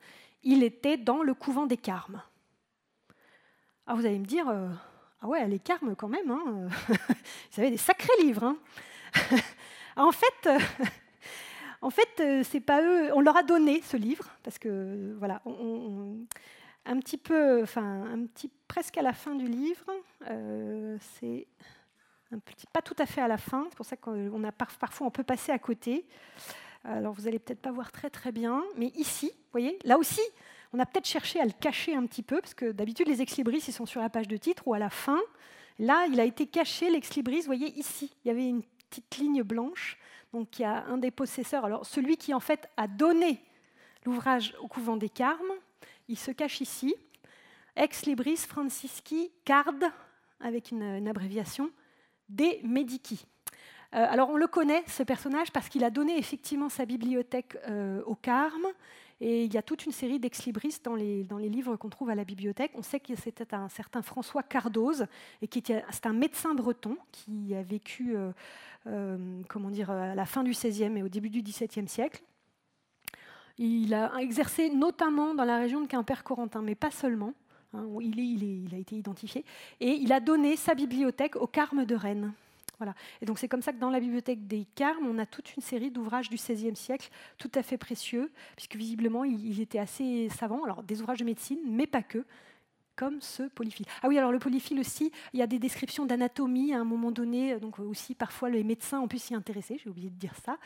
[0.44, 2.22] Il était dans le couvent des Carmes.
[3.86, 4.68] Alors vous allez me dire, euh,
[5.22, 6.68] ah ouais, les Carmes quand même, hein,
[7.58, 8.44] avaient des sacrés livres.
[8.44, 8.56] Hein.
[9.96, 10.48] en fait,
[11.82, 13.10] en fait, c'est pas eux.
[13.12, 15.42] On leur a donné ce livre parce que voilà,
[16.86, 19.90] un petit peu, enfin, un petit presque à la fin du livre,
[21.18, 21.48] c'est
[22.72, 25.24] pas tout à fait à la fin, c'est pour ça qu'on a parfois on peut
[25.24, 26.04] passer à côté.
[26.84, 30.20] Alors vous allez peut-être pas voir très très bien, mais ici, vous voyez, là aussi,
[30.72, 33.64] on a peut-être cherché à le cacher un petit peu, parce que d'habitude les ex-libris
[33.66, 35.20] ils sont sur la page de titre ou à la fin.
[35.78, 39.42] Là, il a été caché l'ex-libris, vous voyez ici, il y avait une petite ligne
[39.42, 39.96] blanche.
[40.32, 43.42] Donc il y a un des possesseurs, alors celui qui en fait a donné
[44.04, 45.52] l'ouvrage au couvent des Carmes,
[46.08, 46.94] il se cache ici.
[47.76, 49.72] Ex-libris Francisci Card,
[50.40, 51.70] avec une abréviation,
[52.28, 53.24] des Medici.
[53.94, 58.02] Euh, alors on le connaît, ce personnage, parce qu'il a donné effectivement sa bibliothèque euh,
[58.04, 58.66] au Carme,
[59.20, 62.10] et il y a toute une série d'ex-libris dans les, dans les livres qu'on trouve
[62.10, 62.70] à la bibliothèque.
[62.74, 65.06] On sait que c'était un certain François Cardoz,
[65.42, 65.48] et
[65.90, 68.16] c'est un médecin breton qui a vécu
[68.86, 72.22] euh, comment dire, à la fin du XVIe et au début du XVIIe siècle.
[73.58, 77.34] Il a exercé notamment dans la région de Quimper-Corentin, mais pas seulement.
[77.74, 79.44] Hein, il, a été identifié,
[79.80, 82.32] et il a donné sa bibliothèque au Carme de Rennes.
[82.78, 82.94] Voilà.
[83.20, 85.62] Et donc c'est comme ça que dans la bibliothèque des Carmes, on a toute une
[85.62, 90.64] série d'ouvrages du XVIe siècle tout à fait précieux, puisque visiblement il, était assez savant.
[90.64, 92.24] Alors des ouvrages de médecine, mais pas que,
[92.96, 93.84] comme ce polyphile.
[94.02, 97.10] Ah oui, alors le polyphile aussi, il y a des descriptions d'anatomie à un moment
[97.10, 100.56] donné, donc aussi parfois les médecins ont pu s'y intéresser, j'ai oublié de dire ça.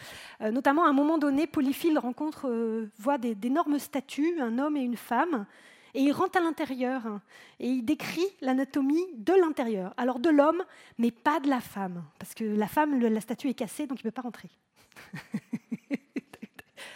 [0.43, 4.83] Euh, notamment à un moment donné, polyphile rencontre, euh, voit d'énormes statues, un homme et
[4.83, 5.47] une femme,
[5.95, 7.21] et il rentre à l'intérieur hein,
[7.61, 9.93] et il décrit l'anatomie de l'intérieur.
[9.97, 10.65] Alors de l'homme,
[10.99, 14.07] mais pas de la femme, parce que la femme, la statue est cassée, donc il
[14.07, 14.49] ne peut pas rentrer.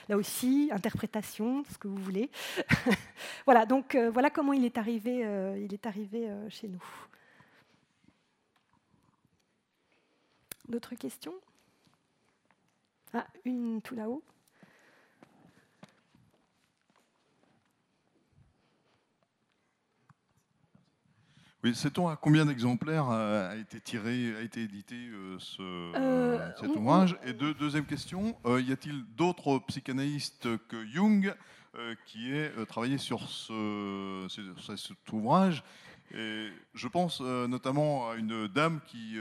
[0.08, 2.30] Là aussi, interprétation, ce que vous voulez.
[3.44, 6.82] voilà, donc euh, voilà comment il est arrivé, euh, il est arrivé euh, chez nous.
[10.68, 11.34] D'autres questions?
[13.12, 14.22] Ah, une tout là-haut.
[21.66, 24.94] Oui, sait-on à combien d'exemplaires a été tiré, a été édité
[25.40, 31.34] ce, cet ouvrage Et deuxième question, y a-t-il d'autres psychanalystes que Jung
[32.06, 35.64] qui aient travaillé sur, ce, sur cet ouvrage?
[36.14, 39.16] Et je pense notamment à une dame qui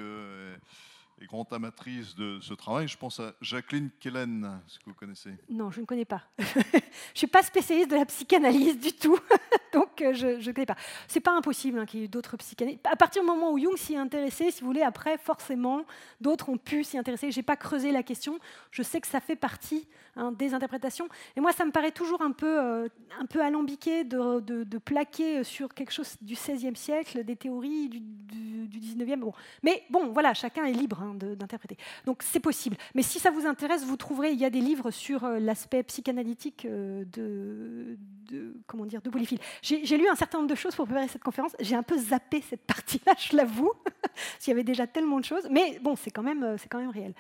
[1.22, 2.88] et grande amatrice de ce travail.
[2.88, 5.32] Je pense à Jacqueline Kellen, ce que vous connaissez?
[5.50, 6.24] Non, je ne connais pas.
[6.38, 6.82] je ne
[7.14, 9.18] suis pas spécialiste de la psychanalyse du tout,
[9.74, 10.76] donc euh, je ne connais pas.
[11.08, 12.86] C'est pas impossible hein, qu'il y ait d'autres psychanalystes.
[12.86, 15.86] À partir du moment où Jung s'y est intéressé, si vous voulez, après, forcément,
[16.20, 17.32] d'autres ont pu s'y intéresser.
[17.32, 18.40] Je n'ai pas creusé la question.
[18.72, 21.08] Je sais que ça fait partie hein, des interprétations.
[21.36, 22.88] Et moi, ça me paraît toujours un peu, euh,
[23.20, 28.00] un peu alambiqué de, de, plaquer sur quelque chose du XVIe siècle, des théories du,
[28.00, 29.20] du, XIXe.
[29.64, 31.02] Mais bon, voilà, chacun est libre.
[31.02, 31.05] Hein.
[31.14, 31.78] D'interpréter.
[32.06, 32.78] Donc c'est possible.
[32.94, 35.84] Mais si ça vous intéresse, vous trouverez, il y a des livres sur euh, l'aspect
[35.84, 37.98] psychanalytique euh, de,
[38.32, 39.40] de, comment dire, de Polyphile.
[39.62, 41.56] J'ai lu un certain nombre de choses pour préparer cette conférence.
[41.60, 43.72] J'ai un peu zappé cette partie-là, je l'avoue,
[44.40, 45.48] s'il y avait déjà tellement de choses.
[45.52, 47.14] Mais bon, c'est quand, même, euh, quand même réel.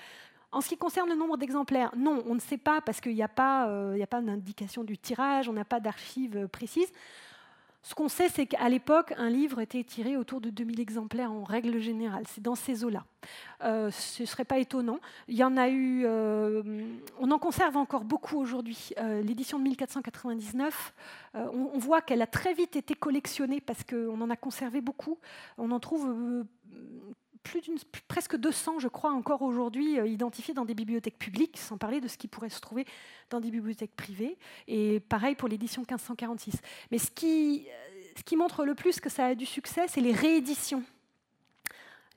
[0.51, 3.23] En ce qui concerne le nombre d'exemplaires, non, on ne sait pas parce qu'il n'y
[3.23, 6.91] a pas, a pas d'indication du tirage, on n'a pas d'archives précises.
[7.85, 11.43] Ce qu'on sait, c'est qu'à l'époque, un livre était tiré autour de 2000 exemplaires en
[11.43, 12.23] règle générale.
[12.27, 13.05] C'est dans ces eaux-là.
[13.63, 14.97] Euh, ce ne serait pas étonnant.
[15.27, 16.01] Il y en a eu.
[16.03, 16.63] Euh,
[17.19, 18.89] on en conserve encore beaucoup aujourd'hui.
[18.97, 20.95] Euh, l'édition de 1499,
[21.35, 25.19] on, voit qu'elle a très vite été collectionnée parce qu'on en a conservé beaucoup.
[25.59, 26.43] On en trouve
[27.45, 27.77] plus d'une,
[28.07, 32.17] presque 200, je crois, encore aujourd'hui identifiés dans des bibliothèques publiques, sans parler de ce
[32.17, 32.85] qui pourrait se trouver
[33.29, 34.37] dans des bibliothèques privées.
[34.67, 36.55] Et pareil pour l'édition 1546.
[36.91, 37.67] Mais ce qui,
[38.17, 40.83] ce qui montre le plus que ça a du succès, c'est les rééditions.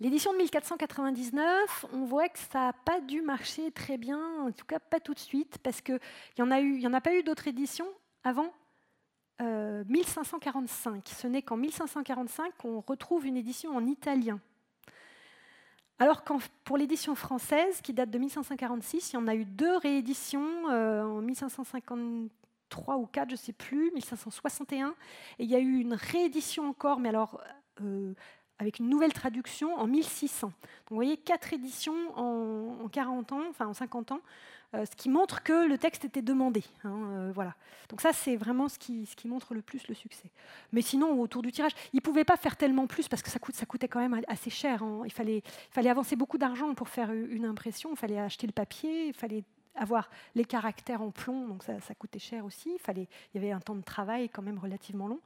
[0.00, 4.64] L'édition de 1499, on voit que ça n'a pas dû marcher très bien, en tout
[4.64, 6.00] cas pas tout de suite, parce qu'il
[6.38, 7.88] n'y en a pas eu d'autres éditions
[8.24, 8.52] avant
[9.40, 10.96] 1545.
[10.96, 14.40] Euh, ce n'est qu'en 1545 qu'on retrouve une édition en italien.
[16.00, 16.22] Alors
[16.64, 21.02] pour l'édition française, qui date de 1546, il y en a eu deux rééditions euh,
[21.02, 24.94] en 1553 ou 4, je ne sais plus, 1561.
[25.40, 27.40] Et il y a eu une réédition encore, mais alors
[27.82, 28.14] euh,
[28.58, 30.48] avec une nouvelle traduction en 1600.
[30.48, 30.54] Donc
[30.90, 34.20] vous voyez, quatre éditions en, en 40 ans, enfin en 50 ans,
[34.74, 36.62] euh, ce qui montre que le texte était demandé.
[36.84, 37.54] Hein, euh, voilà.
[37.88, 40.30] Donc ça, c'est vraiment ce qui, montre le plus le succès.
[40.72, 43.38] Mais sinon, autour du tirage, ils ne pouvaient pas faire tellement plus parce que ça,
[43.38, 44.82] coûtait quand même assez cher.
[44.82, 45.02] Hein.
[45.06, 48.52] Il, fallait, il fallait avancer beaucoup d'argent pour faire une impression, il fallait acheter le
[48.52, 49.42] papier, il fallait
[49.74, 52.72] avoir les caractères en plomb, donc ça, ça coûtait cher aussi.
[52.74, 55.20] Il, fallait, il y avait un temps de travail quand même relativement long.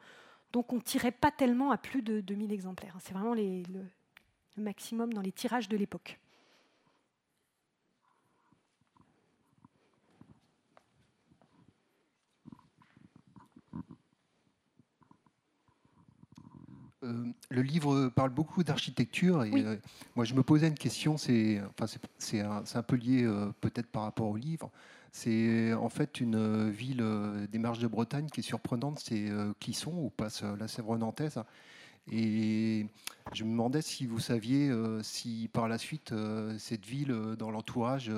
[0.53, 2.97] Donc on ne tirait pas tellement à plus de 2000 exemplaires.
[3.01, 6.19] C'est vraiment les, le maximum dans les tirages de l'époque.
[17.05, 19.77] Euh, le livre parle beaucoup d'architecture et euh,
[20.15, 21.87] moi je me posais une question, c'est enfin,
[22.75, 24.71] un, peu lié euh, peut-être par rapport au livre.
[25.13, 27.05] C'est en fait une ville
[27.51, 29.29] des marges de Bretagne qui est surprenante, c'est
[29.61, 31.39] Clisson où passe la Sèvre nantaise.
[32.11, 32.87] Et
[33.33, 34.73] je me demandais si vous saviez
[35.03, 36.15] si par la suite
[36.59, 38.11] cette ville dans l'entourage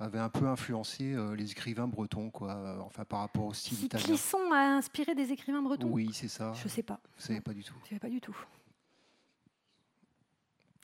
[0.00, 3.76] avait un peu influencé euh, les écrivains bretons, quoi, euh, enfin par rapport au style
[3.76, 4.04] si italien.
[4.04, 5.88] Clisson a inspiré des écrivains bretons?
[5.90, 6.52] Oui, c'est ça.
[6.54, 7.00] Je ne sais pas.
[7.16, 7.74] Vous savez pas du tout.
[7.84, 8.36] Je sais pas du tout.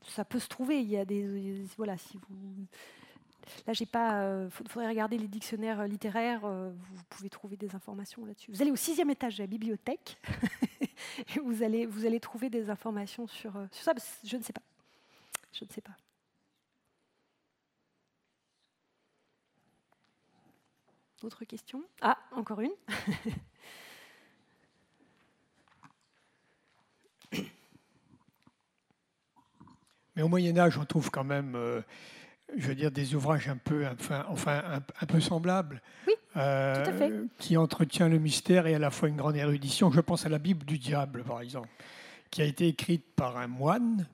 [0.08, 0.80] Ça peut se trouver.
[0.80, 2.66] Il y a des voilà, si vous
[3.66, 4.22] Là, j'ai pas.
[4.22, 6.46] Euh, faudrait regarder les dictionnaires littéraires.
[6.46, 8.50] vous pouvez trouver des informations là-dessus.
[8.50, 10.18] Vous allez au sixième étage de la bibliothèque
[11.36, 13.92] et vous allez, vous allez trouver des informations sur, sur ça.
[14.24, 14.62] Je ne sais pas.
[15.52, 15.96] Je ne sais pas.
[21.24, 21.82] Autre question?
[22.02, 22.72] Ah, encore une.
[30.16, 31.80] Mais au Moyen Âge, on trouve quand même, euh,
[32.56, 37.56] je veux dire, des ouvrages un peu, enfin, enfin un, peu semblables, oui, euh, qui
[37.56, 39.90] entretient le mystère et à la fois une grande érudition.
[39.90, 41.68] Je pense à la Bible du diable, par exemple,
[42.30, 44.06] qui a été écrite par un moine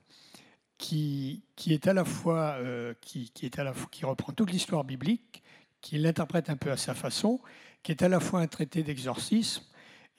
[0.77, 4.33] qui, qui est à la fois, euh, qui, qui, est à la fois, qui reprend
[4.33, 5.43] toute l'histoire biblique
[5.81, 7.39] qui l'interprète un peu à sa façon,
[7.83, 9.63] qui est à la fois un traité d'exorcisme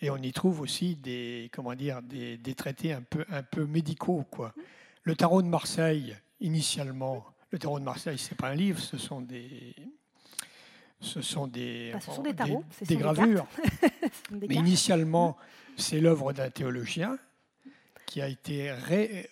[0.00, 4.26] et on y trouve aussi des, comment dire, des, traités un peu, un peu médicaux.
[4.30, 4.52] Quoi.
[5.04, 8.96] Le tarot de Marseille, initialement, le tarot de Marseille, ce n'est pas un livre, ce
[8.96, 9.74] sont des,
[11.00, 13.46] ce sont des, bah, des, tarots, des, gravures.
[14.30, 15.36] Mais initialement,
[15.76, 17.18] c'est l'œuvre d'un théologien
[18.06, 18.72] qui a été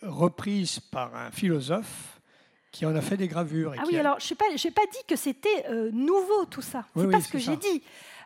[0.03, 2.21] reprise par un philosophe
[2.71, 3.75] qui en a fait des gravures.
[3.77, 4.45] ah oui, alors je n'ai pas,
[4.83, 6.85] pas, dit que c'était euh, nouveau tout ça.
[6.95, 7.83] C'est pas ce que j'ai dit.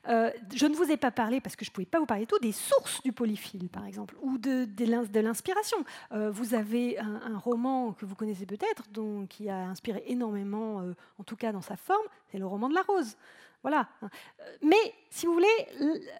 [0.08, 2.26] Euh, je ne vous ai pas parlé, parce que je ne pouvais pas vous parler
[2.26, 5.78] tout, des sources du polyphile, par exemple, ou de, de l'inspiration.
[6.12, 8.84] Euh, vous avez un, roman que vous connaissez peut-être,
[9.28, 12.74] qui a inspiré énormément, euh, en tout cas dans sa forme, c'est le roman de
[12.74, 13.16] la rose.
[13.62, 13.88] Voilà.
[14.60, 15.46] Mais, si vous voulez,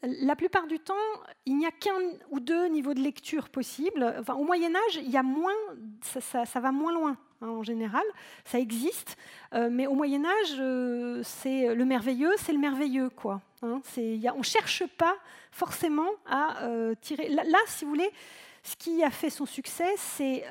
[0.02, 0.94] la plupart du temps,
[1.44, 1.92] il n'y a qu'un
[2.30, 4.14] ou deux niveaux de lecture possibles.
[4.18, 5.00] Enfin, au Moyen Âge,
[6.02, 7.18] ça va moins loin.
[7.44, 8.04] Hein, en général,
[8.46, 9.18] ça existe,
[9.52, 13.42] euh, mais au Moyen Âge, euh, c'est le merveilleux, c'est le merveilleux, quoi.
[13.62, 13.82] Hein,
[14.34, 15.14] on cherche pas
[15.50, 17.28] forcément à euh, tirer.
[17.28, 18.10] Là, si vous voulez,
[18.62, 20.44] ce qui a fait son succès, c'est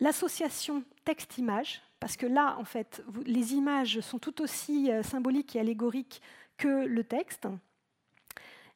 [0.00, 6.20] l'association texte-image, parce que là, en fait, les images sont tout aussi symboliques et allégoriques
[6.56, 7.46] que le texte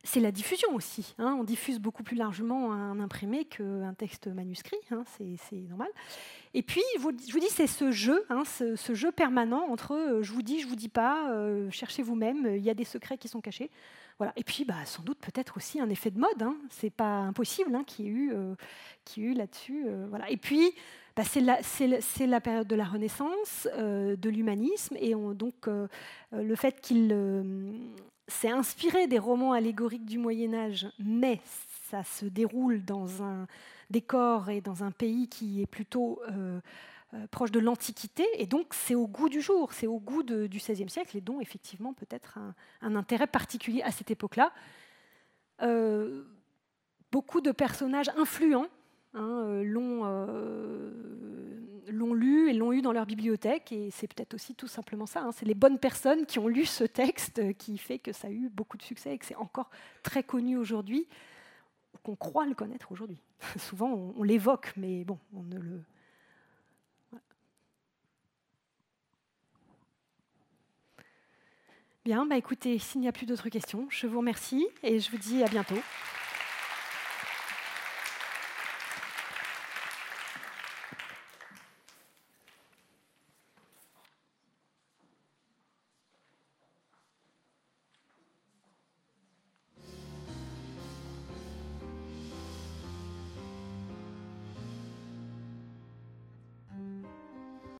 [0.04, 1.14] c'est la diffusion aussi.
[1.18, 1.36] Hein.
[1.38, 5.88] On diffuse beaucoup plus largement un imprimé qu'un texte manuscrit, hein, c'est normal.
[6.54, 10.32] Et puis, je vous dis, c'est ce jeu, hein, ce, jeu permanent entre euh, je
[10.32, 13.28] vous dis, je vous dis pas, euh, cherchez vous-même, il y a des secrets qui
[13.28, 13.70] sont cachés.
[14.18, 14.32] Voilà.
[14.36, 16.44] Et puis, bah, sans doute peut-être aussi un effet de mode.
[16.68, 18.54] C'est pas impossible qu'il y ait eu, euh,
[19.16, 19.86] eu là-dessus.
[20.10, 20.30] voilà.
[20.30, 20.74] Et puis,
[21.16, 25.68] bah, c'est la, période de la Renaissance, de l'humanisme, et donc
[26.32, 27.12] le fait qu'il
[28.28, 31.40] s'est inspiré des romans allégoriques du Moyen Âge, mais
[31.90, 33.47] ça se déroule dans un
[33.90, 36.60] décor et dans un pays qui est plutôt euh,
[37.14, 40.59] euh, proche de l'Antiquité, et donc c'est au goût du jour, c'est au goût du
[40.59, 42.39] XVIe siècle, et dont effectivement peut-être
[42.80, 44.52] un, intérêt particulier à cette époque-là.
[45.60, 46.24] Euh,
[47.12, 48.68] beaucoup de personnages influents
[49.14, 50.05] hein, l'ont
[51.93, 53.72] l'ont lu et l'ont eu dans leur bibliothèque.
[53.72, 55.22] Et c'est peut-être aussi tout simplement ça.
[55.22, 55.32] Hein.
[55.32, 58.48] C'est les bonnes personnes qui ont lu ce texte qui fait que ça a eu
[58.48, 59.70] beaucoup de succès et que c'est encore
[60.02, 61.06] très connu aujourd'hui,
[62.02, 63.18] qu'on croit le connaître aujourd'hui.
[63.59, 65.82] Souvent, on, l'évoque, mais bon, on ne le.
[72.05, 75.18] Bien, bah écoutez, s'il n'y a plus d'autres questions, je vous remercie et je vous
[75.18, 75.78] dis à bientôt.